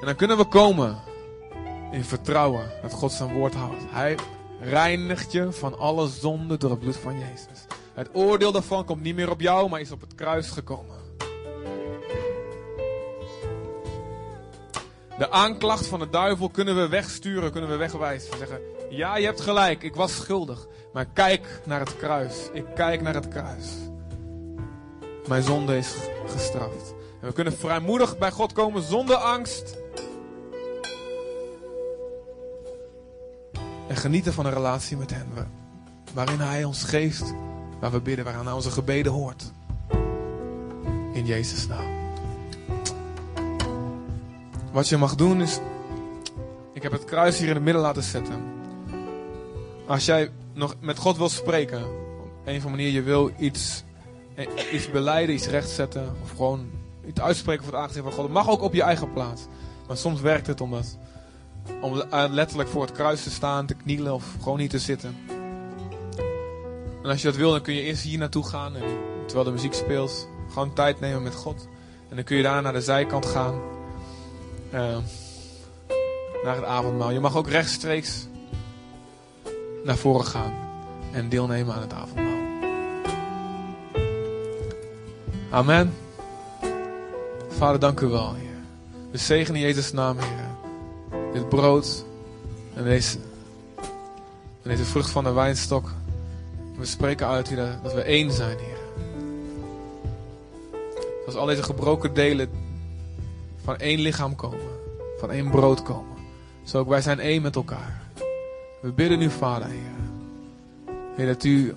En 0.00 0.06
dan 0.06 0.16
kunnen 0.16 0.36
we 0.36 0.44
komen 0.44 0.98
in 1.90 2.04
vertrouwen 2.04 2.70
dat 2.82 2.92
God 2.92 3.12
zijn 3.12 3.32
woord 3.32 3.54
houdt. 3.54 3.82
Hij 3.90 4.18
reinigt 4.60 5.32
je 5.32 5.52
van 5.52 5.78
alle 5.78 6.08
zonde 6.08 6.56
door 6.56 6.70
het 6.70 6.78
bloed 6.78 6.96
van 6.96 7.18
Jezus. 7.18 7.66
Het 7.94 8.08
oordeel 8.12 8.52
daarvan 8.52 8.84
komt 8.84 9.02
niet 9.02 9.14
meer 9.14 9.30
op 9.30 9.40
jou, 9.40 9.68
maar 9.68 9.80
is 9.80 9.90
op 9.90 10.00
het 10.00 10.14
kruis 10.14 10.50
gekomen. 10.50 11.01
De 15.22 15.30
aanklacht 15.30 15.86
van 15.86 15.98
de 15.98 16.10
duivel 16.10 16.48
kunnen 16.48 16.76
we 16.76 16.88
wegsturen, 16.88 17.52
kunnen 17.52 17.70
we 17.70 17.76
wegwijzen. 17.76 18.30
We 18.30 18.36
zeggen, 18.36 18.60
ja, 18.90 19.16
je 19.16 19.24
hebt 19.24 19.40
gelijk, 19.40 19.82
ik 19.82 19.94
was 19.94 20.16
schuldig. 20.16 20.66
Maar 20.92 21.06
kijk 21.12 21.60
naar 21.64 21.80
het 21.80 21.96
kruis. 21.96 22.34
Ik 22.52 22.64
kijk 22.74 23.00
naar 23.00 23.14
het 23.14 23.28
kruis. 23.28 23.66
Mijn 25.28 25.42
zonde 25.42 25.76
is 25.76 25.94
gestraft. 26.26 26.94
En 27.20 27.26
we 27.26 27.32
kunnen 27.32 27.52
vrijmoedig 27.52 28.18
bij 28.18 28.30
God 28.30 28.52
komen 28.52 28.82
zonder 28.82 29.16
angst. 29.16 29.76
En 33.88 33.96
genieten 33.96 34.32
van 34.32 34.46
een 34.46 34.52
relatie 34.52 34.96
met 34.96 35.10
hem. 35.10 35.28
Waarin 36.14 36.40
hij 36.40 36.64
ons 36.64 36.84
geeft, 36.84 37.34
waar 37.80 37.90
we 37.90 38.00
bidden, 38.00 38.24
waaraan 38.24 38.52
onze 38.52 38.70
gebeden 38.70 39.12
hoort. 39.12 39.52
In 41.12 41.26
Jezus' 41.26 41.66
naam. 41.66 42.01
Wat 44.72 44.88
je 44.88 44.96
mag 44.96 45.14
doen 45.14 45.40
is. 45.40 45.58
Ik 46.72 46.82
heb 46.82 46.92
het 46.92 47.04
kruis 47.04 47.38
hier 47.38 47.48
in 47.48 47.54
het 47.54 47.64
midden 47.64 47.82
laten 47.82 48.02
zetten. 48.02 48.42
Als 49.86 50.04
jij 50.04 50.30
nog 50.52 50.74
met 50.80 50.98
God 50.98 51.16
wil 51.16 51.28
spreken, 51.28 51.84
op 51.84 52.30
een 52.44 52.56
of 52.56 52.64
andere 52.64 52.68
manier 52.68 52.90
je 52.90 53.02
wil 53.02 53.30
iets, 53.38 53.84
eh, 54.34 54.46
iets 54.72 54.90
beleiden, 54.90 55.34
iets 55.34 55.46
rechtzetten, 55.46 56.14
of 56.22 56.30
gewoon 56.30 56.70
iets 57.06 57.20
uitspreken 57.20 57.64
voor 57.64 57.72
het 57.72 57.82
aangezicht 57.82 58.04
van 58.04 58.12
God. 58.12 58.32
Mag 58.32 58.48
ook 58.48 58.62
op 58.62 58.74
je 58.74 58.82
eigen 58.82 59.12
plaats. 59.12 59.46
Maar 59.86 59.96
soms 59.96 60.20
werkt 60.20 60.46
het 60.46 60.60
om, 60.60 60.70
dat, 60.70 60.96
om 61.80 62.02
letterlijk 62.30 62.68
voor 62.68 62.82
het 62.82 62.92
kruis 62.92 63.22
te 63.22 63.30
staan, 63.30 63.66
te 63.66 63.74
knielen 63.74 64.14
of 64.14 64.24
gewoon 64.42 64.58
niet 64.58 64.70
te 64.70 64.78
zitten. 64.78 65.16
En 67.02 67.10
als 67.10 67.22
je 67.22 67.28
dat 67.28 67.36
wil, 67.36 67.50
dan 67.50 67.62
kun 67.62 67.74
je 67.74 67.82
eerst 67.82 68.02
hier 68.02 68.18
naartoe 68.18 68.46
gaan. 68.46 68.76
En 68.76 68.82
terwijl 69.26 69.46
de 69.46 69.52
muziek 69.52 69.74
speelt, 69.74 70.28
gewoon 70.48 70.72
tijd 70.72 71.00
nemen 71.00 71.22
met 71.22 71.34
God. 71.34 71.68
En 72.08 72.16
dan 72.16 72.24
kun 72.24 72.36
je 72.36 72.42
daar 72.42 72.62
naar 72.62 72.72
de 72.72 72.80
zijkant 72.80 73.26
gaan. 73.26 73.71
Uh, 74.74 74.96
naar 76.44 76.56
het 76.56 76.64
avondmaal. 76.64 77.10
Je 77.10 77.20
mag 77.20 77.36
ook 77.36 77.48
rechtstreeks 77.48 78.26
naar 79.84 79.96
voren 79.96 80.26
gaan 80.26 80.52
en 81.12 81.28
deelnemen 81.28 81.74
aan 81.74 81.80
het 81.80 81.92
avondmaal. 81.92 82.40
Amen. 85.50 85.94
Vader, 87.48 87.80
dank 87.80 88.00
u 88.00 88.06
wel, 88.06 88.34
Heer. 88.34 88.56
We 89.10 89.18
zegenen 89.18 89.60
in 89.60 89.66
Jezus' 89.66 89.92
naam, 89.92 90.16
Heer. 90.18 90.50
Dit 91.32 91.48
brood 91.48 92.04
en 92.74 92.84
deze, 92.84 93.18
en 94.62 94.70
deze 94.70 94.84
vrucht 94.84 95.10
van 95.10 95.24
de 95.24 95.32
wijnstok. 95.32 95.90
We 96.76 96.84
spreken 96.84 97.26
uit, 97.26 97.48
Heer, 97.48 97.78
dat 97.82 97.94
we 97.94 98.02
één 98.02 98.32
zijn, 98.32 98.58
Heer. 98.58 98.80
Als 101.26 101.34
al 101.34 101.46
deze 101.46 101.62
gebroken 101.62 102.14
delen 102.14 102.50
van 103.62 103.76
één 103.76 104.00
lichaam 104.00 104.36
komen, 104.36 104.70
van 105.18 105.30
één 105.30 105.50
brood 105.50 105.82
komen. 105.82 106.16
Zo 106.64 106.78
ook 106.78 106.88
wij 106.88 107.00
zijn 107.00 107.20
één 107.20 107.42
met 107.42 107.56
elkaar. 107.56 108.02
We 108.80 108.92
bidden 108.92 109.18
nu, 109.18 109.30
Vader, 109.30 109.68
Heer. 109.68 110.94
Heer, 111.16 111.26
dat 111.26 111.44
u 111.44 111.74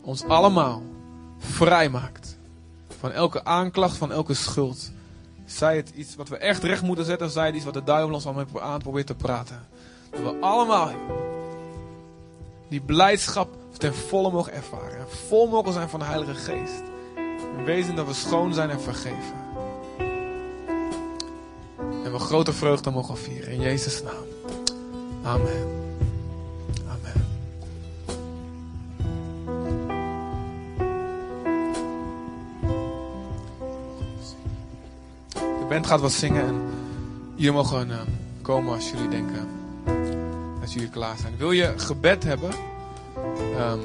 ons 0.00 0.24
allemaal 0.24 0.82
vrij 1.38 1.88
maakt 1.88 2.38
van 2.98 3.12
elke 3.12 3.44
aanklacht, 3.44 3.96
van 3.96 4.12
elke 4.12 4.34
schuld. 4.34 4.90
Zij 5.44 5.76
het 5.76 5.92
iets 5.94 6.16
wat 6.16 6.28
we 6.28 6.36
echt 6.36 6.62
recht 6.62 6.82
moeten 6.82 7.04
zetten, 7.04 7.30
zij 7.30 7.46
het 7.46 7.54
iets 7.54 7.64
wat 7.64 7.74
de 7.74 7.84
duivel 7.84 8.14
ons 8.14 8.26
aan 8.60 8.78
probeert 8.78 9.06
te 9.06 9.14
praten. 9.14 9.66
Dat 10.10 10.20
we 10.20 10.38
allemaal 10.40 10.90
die 12.68 12.80
blijdschap 12.80 13.48
ten 13.78 13.94
volle 13.94 14.30
mogen 14.30 14.52
ervaren. 14.52 14.98
En 14.98 15.10
vol 15.26 15.48
mogen 15.48 15.72
zijn 15.72 15.88
van 15.88 16.00
de 16.00 16.06
Heilige 16.06 16.34
Geest. 16.34 16.82
En 17.56 17.64
wezen 17.64 17.94
dat 17.94 18.06
we 18.06 18.14
schoon 18.14 18.54
zijn 18.54 18.70
en 18.70 18.80
vergeven. 18.80 19.47
En 22.08 22.14
we 22.14 22.20
grote 22.20 22.52
vreugde 22.52 22.90
mogen 22.90 23.18
vieren. 23.18 23.52
In 23.52 23.60
Jezus' 23.60 24.02
naam. 24.02 24.24
Amen. 25.22 25.66
Amen. 26.86 27.26
De 35.32 35.66
band 35.68 35.86
gaat 35.86 36.00
wat 36.00 36.12
zingen 36.12 36.46
en 36.46 36.62
jullie 37.34 37.52
mogen 37.52 37.88
uh, 37.88 37.96
komen 38.42 38.74
als 38.74 38.90
jullie 38.90 39.08
denken 39.08 39.48
dat 40.60 40.72
jullie 40.72 40.90
klaar 40.90 41.16
zijn. 41.16 41.36
Wil 41.36 41.50
je 41.50 41.72
gebed 41.76 42.24
hebben? 42.24 42.50
Um, 43.70 43.80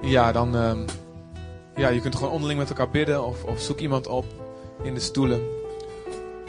ja, 0.00 0.32
dan. 0.32 0.54
Um, 0.54 0.84
ja, 1.76 1.88
je 1.88 2.00
kunt 2.00 2.16
gewoon 2.16 2.32
onderling 2.32 2.58
met 2.58 2.68
elkaar 2.68 2.90
bidden 2.90 3.24
of, 3.24 3.44
of 3.44 3.60
zoek 3.60 3.78
iemand 3.78 4.06
op 4.06 4.41
in 4.82 4.94
de 4.94 5.00
stoelen. 5.00 5.42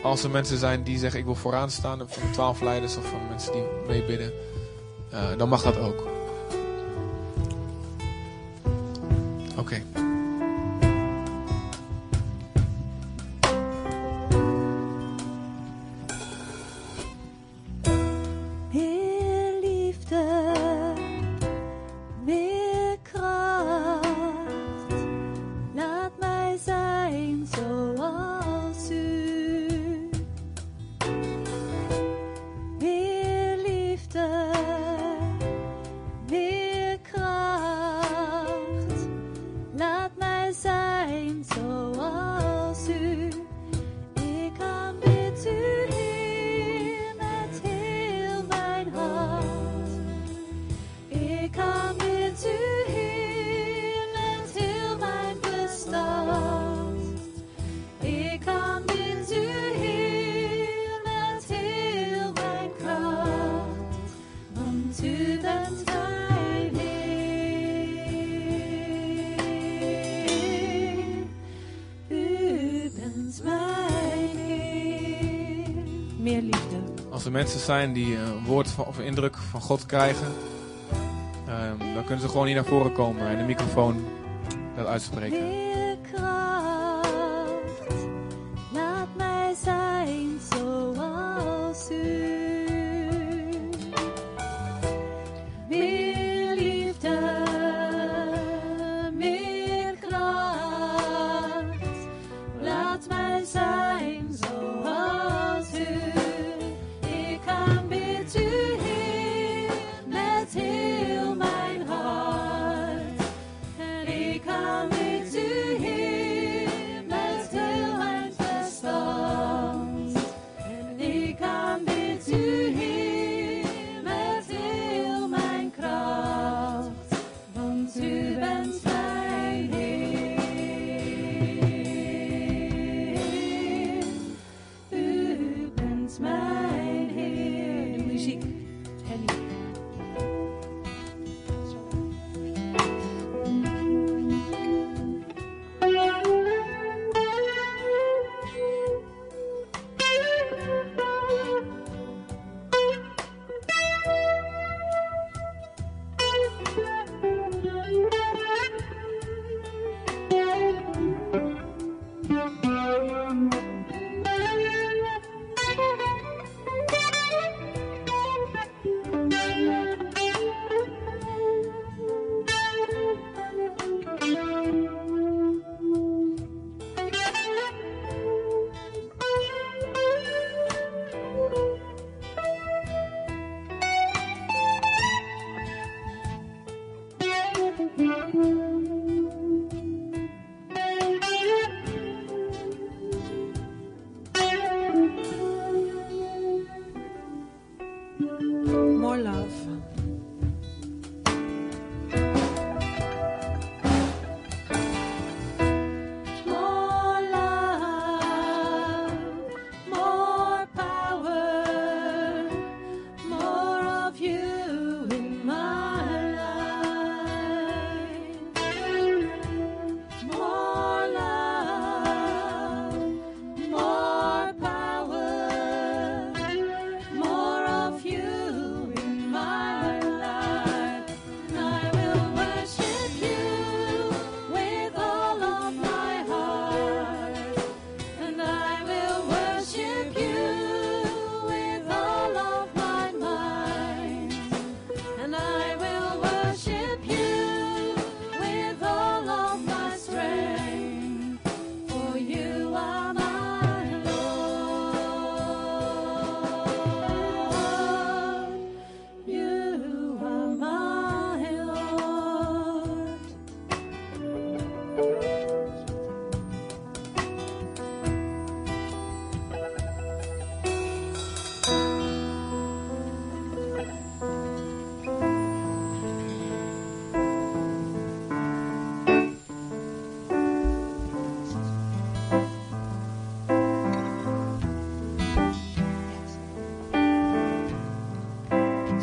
Als 0.04 0.24
er 0.24 0.30
mensen 0.30 0.58
zijn 0.58 0.84
die 0.84 0.98
zeggen 0.98 1.20
ik 1.20 1.26
wil 1.26 1.36
vooraan 1.36 1.72
staan, 1.72 1.98
van 1.98 2.24
de 2.24 2.30
twaalf 2.32 2.62
leiders 2.62 2.98
of 2.98 3.06
van 3.06 3.28
mensen 3.30 3.52
die 3.54 3.64
meebidden, 3.88 4.34
uh, 5.14 5.38
dan 5.38 5.50
mag 5.50 5.62
dat 5.62 5.78
ook. 5.80 6.12
mensen 77.54 77.74
zijn 77.74 77.93
die 77.93 78.18
een 78.18 78.45
woord 78.45 78.76
of 78.78 78.99
indruk 78.99 79.38
van 79.38 79.62
God 79.62 79.86
krijgen, 79.86 80.28
ehm, 81.47 81.93
dan 81.93 82.04
kunnen 82.04 82.20
ze 82.20 82.30
gewoon 82.30 82.45
hier 82.45 82.56
naar 82.56 82.66
voren 82.66 82.93
komen 82.93 83.28
en 83.28 83.38
de 83.38 83.43
microfoon 83.43 84.06
dat 84.76 84.86
uitspreken. 84.86 85.62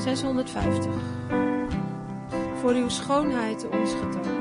650. 0.01 0.93
Voor 2.60 2.72
uw 2.72 2.89
schoonheid 2.89 3.68
ons 3.68 3.90
getoond. 3.93 4.39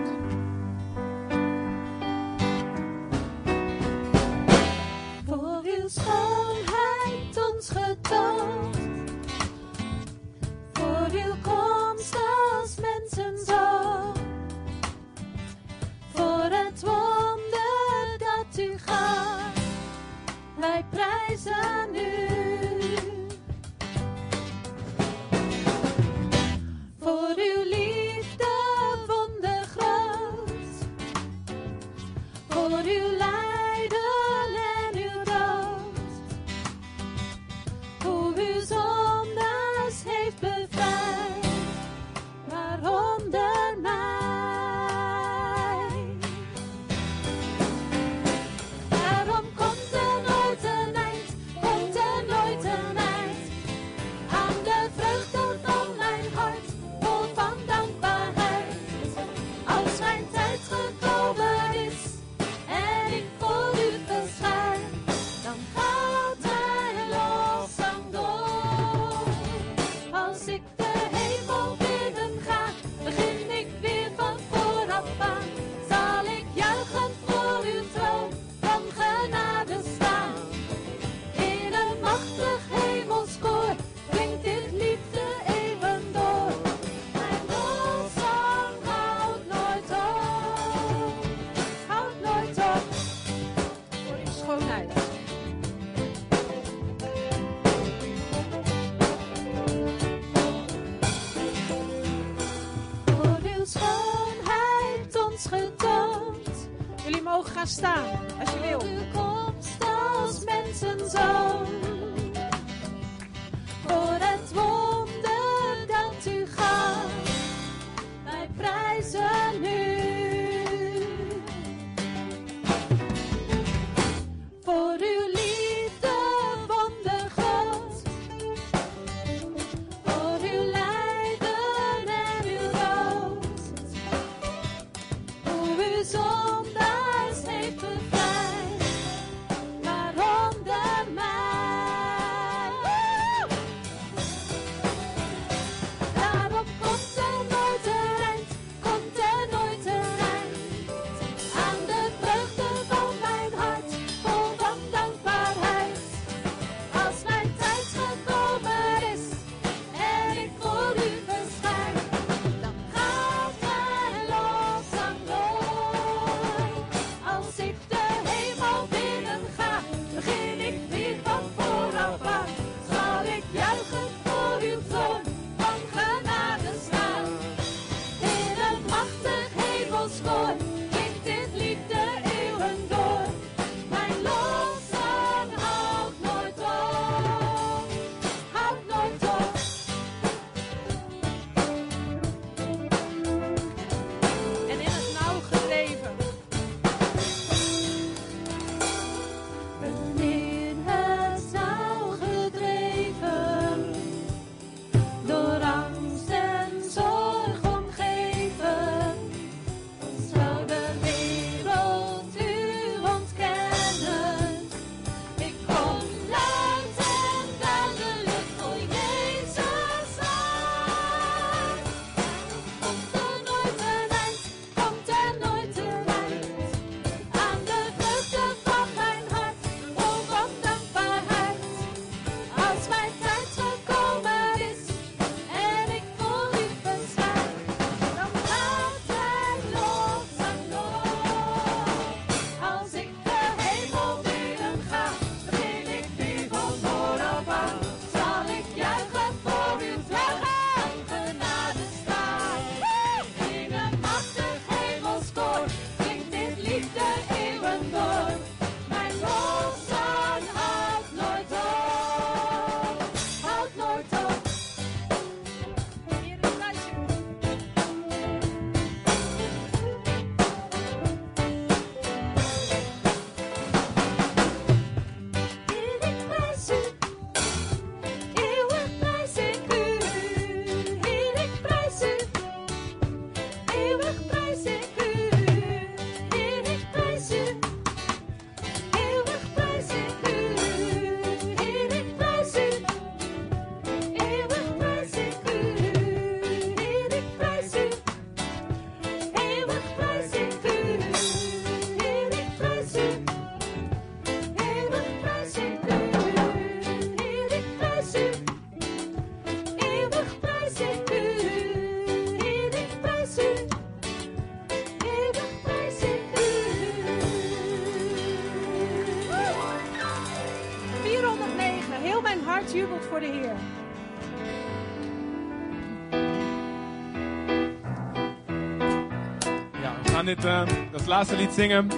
Dit, 330.36 330.46
eh, 330.46 330.62
dat 330.92 331.08
laatste 331.08 331.36
lied 331.36 331.54
zingen. 331.54 331.90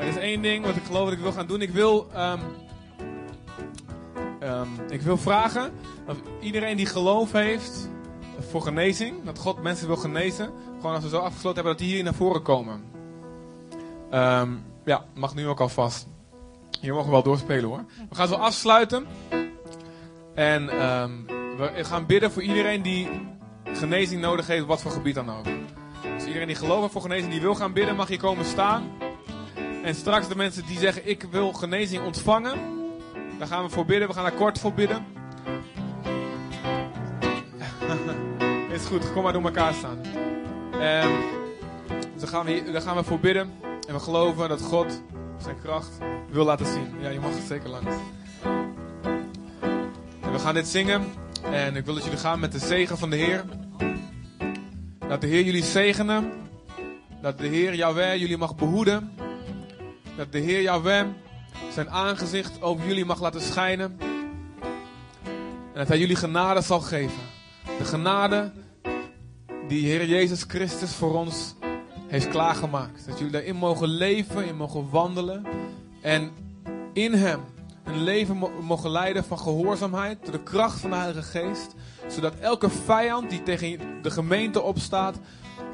Er 0.00 0.06
is 0.06 0.16
één 0.16 0.42
ding 0.42 0.64
wat 0.66 0.76
ik 0.76 0.84
geloof 0.84 1.04
dat 1.04 1.12
ik 1.12 1.18
wil 1.18 1.32
gaan 1.32 1.46
doen. 1.46 1.60
Ik 1.60 1.70
wil, 1.70 2.06
ehm, 2.12 2.38
ehm, 4.40 4.68
ik 4.88 5.02
wil 5.02 5.16
vragen 5.16 5.72
of 6.08 6.16
iedereen 6.40 6.76
die 6.76 6.86
geloof 6.86 7.32
heeft 7.32 7.88
voor 8.50 8.62
genezing, 8.62 9.24
dat 9.24 9.38
God 9.38 9.62
mensen 9.62 9.86
wil 9.86 9.96
genezen, 9.96 10.50
gewoon 10.76 10.94
als 10.94 11.04
we 11.04 11.10
zo 11.10 11.18
afgesloten 11.18 11.54
hebben, 11.54 11.72
dat 11.72 11.86
die 11.86 11.94
hier 11.94 12.04
naar 12.04 12.14
voren 12.14 12.42
komen. 12.42 12.84
Ehm, 14.10 14.50
ja, 14.84 15.04
mag 15.14 15.34
nu 15.34 15.48
ook 15.48 15.60
alvast. 15.60 16.06
Hier 16.80 16.92
mogen 16.92 17.06
we 17.06 17.12
wel 17.12 17.22
doorspelen 17.22 17.64
hoor. 17.64 17.84
We 18.08 18.14
gaan 18.14 18.28
zo 18.28 18.34
afsluiten. 18.34 19.06
En 20.34 20.66
we 21.56 21.84
gaan 21.84 22.06
bidden 22.06 22.32
voor 22.32 22.42
iedereen 22.42 22.82
die 22.82 23.08
genezing 23.72 24.20
nodig 24.20 24.46
heeft, 24.46 24.66
wat 24.66 24.82
voor 24.82 24.90
gebied 24.90 25.14
dan 25.14 25.30
ook. 25.30 25.44
Dus 26.16 26.26
iedereen 26.26 26.46
die 26.46 26.56
gelooft 26.56 26.92
voor 26.92 27.02
genezing, 27.02 27.30
die 27.32 27.40
wil 27.40 27.54
gaan 27.54 27.72
bidden, 27.72 27.96
mag 27.96 28.08
hier 28.08 28.18
komen 28.18 28.44
staan. 28.44 28.90
En 29.82 29.94
straks 29.94 30.28
de 30.28 30.36
mensen 30.36 30.66
die 30.66 30.78
zeggen, 30.78 31.08
ik 31.08 31.26
wil 31.30 31.52
genezing 31.52 32.04
ontvangen, 32.04 32.58
daar 33.38 33.48
gaan 33.48 33.64
we 33.64 33.70
voor 33.70 33.84
bidden. 33.84 34.08
We 34.08 34.14
gaan 34.14 34.24
daar 34.24 34.32
kort 34.32 34.58
voor 34.58 34.72
bidden. 34.72 35.06
Is 38.72 38.84
goed, 38.84 39.12
kom 39.12 39.22
maar 39.22 39.32
door 39.32 39.44
elkaar 39.44 39.74
staan. 39.74 39.98
Dus 42.12 42.20
daar 42.20 42.28
gaan, 42.30 42.46
we, 42.46 42.70
daar 42.72 42.82
gaan 42.82 42.96
we 42.96 43.04
voor 43.04 43.18
bidden. 43.18 43.52
En 43.88 43.94
we 43.94 44.00
geloven 44.00 44.48
dat 44.48 44.62
God 44.62 45.02
zijn 45.42 45.56
kracht 45.62 45.98
wil 46.30 46.44
laten 46.44 46.66
zien. 46.66 46.94
Ja, 47.00 47.08
je 47.08 47.20
mag 47.20 47.30
het 47.30 47.46
zeker 47.46 47.68
langs. 47.68 47.94
En 50.20 50.32
we 50.32 50.38
gaan 50.38 50.54
dit 50.54 50.66
zingen. 50.66 51.04
En 51.52 51.76
ik 51.76 51.84
wil 51.84 51.94
dat 51.94 52.04
jullie 52.04 52.18
gaan 52.18 52.40
met 52.40 52.52
de 52.52 52.58
zegen 52.58 52.98
van 52.98 53.10
de 53.10 53.16
Heer. 53.16 53.44
Dat 55.08 55.20
de 55.20 55.26
Heer 55.26 55.44
jullie 55.44 55.64
zegenen. 55.64 56.32
Dat 57.22 57.38
de 57.38 57.46
Heer 57.46 57.74
Yahweh 57.74 58.16
jullie 58.16 58.36
mag 58.36 58.56
behoeden. 58.56 59.12
Dat 60.16 60.32
de 60.32 60.38
Heer 60.38 60.62
Yahweh 60.62 61.06
zijn 61.72 61.90
aangezicht 61.90 62.62
over 62.62 62.86
jullie 62.86 63.04
mag 63.04 63.20
laten 63.20 63.40
schijnen. 63.40 63.96
En 65.72 65.82
dat 65.82 65.88
hij 65.88 65.98
jullie 65.98 66.16
genade 66.16 66.60
zal 66.60 66.80
geven. 66.80 67.22
De 67.78 67.84
genade 67.84 68.52
die 69.68 69.86
Heer 69.86 70.06
Jezus 70.06 70.44
Christus 70.48 70.94
voor 70.94 71.14
ons 71.14 71.54
heeft 72.06 72.28
klaargemaakt. 72.28 73.06
Dat 73.06 73.18
jullie 73.18 73.32
daarin 73.32 73.56
mogen 73.56 73.88
leven, 73.88 74.46
in 74.46 74.56
mogen 74.56 74.90
wandelen. 74.90 75.46
En 76.02 76.30
in 76.92 77.12
Hem 77.12 77.40
een 77.86 78.02
leven 78.02 78.36
mogen 78.60 78.90
leiden 78.90 79.24
van 79.24 79.38
gehoorzaamheid 79.38 80.18
door 80.22 80.32
de 80.32 80.42
kracht 80.42 80.80
van 80.80 80.90
de 80.90 80.96
Heilige 80.96 81.22
Geest, 81.22 81.74
zodat 82.08 82.34
elke 82.34 82.70
vijand 82.70 83.30
die 83.30 83.42
tegen 83.42 84.02
de 84.02 84.10
gemeente 84.10 84.62
opstaat, 84.62 85.16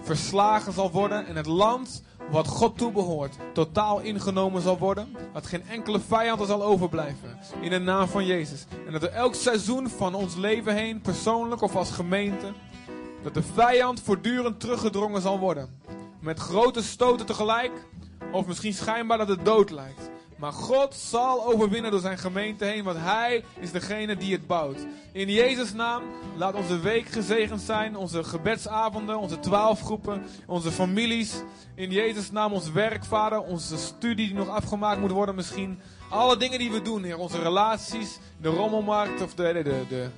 verslagen 0.02 0.72
zal 0.72 0.90
worden 0.90 1.26
en 1.26 1.36
het 1.36 1.46
land 1.46 2.02
wat 2.30 2.46
God 2.46 2.78
toebehoort 2.78 3.36
totaal 3.52 4.00
ingenomen 4.00 4.62
zal 4.62 4.78
worden, 4.78 5.16
dat 5.32 5.46
geen 5.46 5.68
enkele 5.68 6.00
vijand 6.00 6.40
er 6.40 6.46
zal 6.46 6.62
overblijven, 6.62 7.38
in 7.60 7.70
de 7.70 7.78
naam 7.78 8.08
van 8.08 8.26
Jezus. 8.26 8.66
En 8.86 8.92
dat 8.92 9.02
er 9.02 9.12
elk 9.12 9.34
seizoen 9.34 9.88
van 9.88 10.14
ons 10.14 10.36
leven 10.36 10.74
heen, 10.74 11.00
persoonlijk 11.00 11.60
of 11.62 11.76
als 11.76 11.90
gemeente, 11.90 12.52
dat 13.22 13.34
de 13.34 13.42
vijand 13.42 14.00
voortdurend 14.00 14.60
teruggedrongen 14.60 15.22
zal 15.22 15.38
worden. 15.38 15.78
Met 16.20 16.38
grote 16.38 16.82
stoten 16.82 17.26
tegelijk, 17.26 17.72
of 18.32 18.46
misschien 18.46 18.74
schijnbaar 18.74 19.18
dat 19.18 19.28
het 19.28 19.44
dood 19.44 19.70
lijkt. 19.70 20.10
Maar 20.42 20.52
God 20.52 20.94
zal 20.94 21.46
overwinnen 21.46 21.90
door 21.90 22.00
zijn 22.00 22.18
gemeente 22.18 22.64
heen, 22.64 22.84
want 22.84 22.98
Hij 22.98 23.44
is 23.58 23.72
degene 23.72 24.16
die 24.16 24.32
het 24.32 24.46
bouwt. 24.46 24.86
In 25.12 25.28
Jezus' 25.28 25.72
naam, 25.72 26.02
laat 26.36 26.54
onze 26.54 26.80
week 26.80 27.06
gezegend 27.06 27.60
zijn, 27.60 27.96
onze 27.96 28.24
gebedsavonden, 28.24 29.18
onze 29.18 29.40
twaalfgroepen, 29.40 30.22
onze 30.46 30.70
families. 30.70 31.42
In 31.74 31.90
Jezus' 31.90 32.30
naam 32.30 32.52
ons 32.52 32.70
werkvader, 32.70 33.42
onze 33.42 33.76
studie 33.78 34.26
die 34.26 34.34
nog 34.34 34.48
afgemaakt 34.48 35.00
moet 35.00 35.10
worden 35.10 35.34
misschien. 35.34 35.80
Alle 36.10 36.36
dingen 36.36 36.58
die 36.58 36.72
we 36.72 36.82
doen, 36.82 37.02
Heer, 37.02 37.18
onze 37.18 37.42
relaties, 37.42 38.18
de 38.40 38.48
rommelmarkt, 38.48 39.20
of 39.20 39.34
de, 39.34 39.52
de, 39.52 39.62
de, 39.62 39.84
de, 39.88 40.08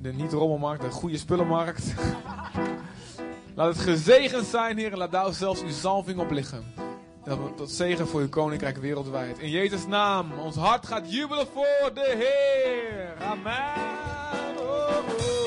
de 0.00 0.12
niet-rommelmarkt, 0.12 0.82
de 0.82 0.90
goede 0.90 1.18
spullenmarkt. 1.18 1.94
laat 3.54 3.74
het 3.74 3.84
gezegend 3.84 4.46
zijn, 4.46 4.78
Heer, 4.78 4.92
en 4.92 4.98
laat 4.98 5.12
daar 5.12 5.32
zelfs 5.32 5.62
uw 5.62 5.70
zalving 5.70 6.18
op 6.18 6.30
liggen. 6.30 6.89
Dat 7.30 7.56
tot 7.56 7.70
zegen 7.70 8.06
voor 8.08 8.20
uw 8.20 8.28
koninkrijk 8.28 8.76
wereldwijd. 8.76 9.38
In 9.38 9.50
Jezus' 9.50 9.86
naam, 9.86 10.32
ons 10.32 10.56
hart 10.56 10.86
gaat 10.86 11.12
jubelen 11.12 11.46
voor 11.46 11.90
de 11.94 12.14
Heer. 12.18 13.26
Amen. 13.26 14.58
Oh, 14.58 14.66
oh. 14.66 15.39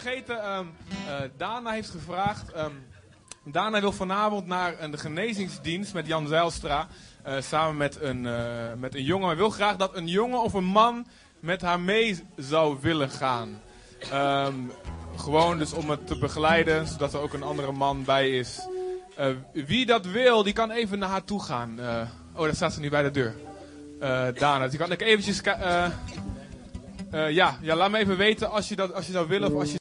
Vergeten, 0.00 0.42
ehm, 0.42 0.66
eh, 1.08 1.14
Dana 1.36 1.70
heeft 1.70 1.90
gevraagd. 1.90 2.52
ehm, 2.52 2.72
Dana 3.44 3.80
wil 3.80 3.92
vanavond 3.92 4.46
naar 4.46 4.74
een 4.78 4.98
genezingsdienst 4.98 5.94
met 5.94 6.06
Jan 6.06 6.28
Zijlstra. 6.28 6.86
eh, 7.22 7.40
samen 7.40 7.76
met 7.76 8.00
een, 8.00 8.26
eh, 8.26 8.72
met 8.78 8.94
een 8.94 9.02
jongen. 9.02 9.26
Maar 9.26 9.36
wil 9.36 9.50
graag 9.50 9.76
dat 9.76 9.96
een 9.96 10.06
jongen 10.06 10.42
of 10.42 10.52
een 10.52 10.64
man 10.64 11.06
met 11.40 11.62
haar 11.62 11.80
mee 11.80 12.24
zou 12.36 12.78
willen 12.80 13.10
gaan. 13.10 13.60
Ehm, 14.10 14.54
gewoon 15.16 15.58
dus 15.58 15.72
om 15.72 15.90
het 15.90 16.06
te 16.06 16.18
begeleiden, 16.18 16.86
zodat 16.86 17.14
er 17.14 17.20
ook 17.20 17.32
een 17.32 17.42
andere 17.42 17.72
man 17.72 18.04
bij 18.04 18.30
is. 18.30 18.68
Wie 19.52 19.86
dat 19.86 20.06
wil, 20.06 20.42
die 20.42 20.52
kan 20.52 20.70
even 20.70 20.98
naar 20.98 21.08
haar 21.08 21.24
toe 21.24 21.42
gaan. 21.42 21.78
Oh, 22.34 22.42
daar 22.42 22.54
staat 22.54 22.72
ze 22.72 22.80
nu 22.80 22.90
bij 22.90 23.02
de 23.02 23.10
deur. 23.10 23.34
Dana, 24.34 24.68
die 24.68 24.78
kan 24.78 24.92
ik 24.92 25.00
eventjes... 25.00 25.40
ja, 27.30 27.58
ja, 27.60 27.76
laat 27.76 27.90
me 27.90 27.98
even 27.98 28.16
weten 28.16 28.50
als 28.50 28.68
je 28.68 28.76
dat 28.76 28.94
als 28.94 29.06
je 29.06 29.12
zou 29.12 29.28
willen 29.28 29.54
of 29.54 29.60
als 29.60 29.72
je 29.72 29.78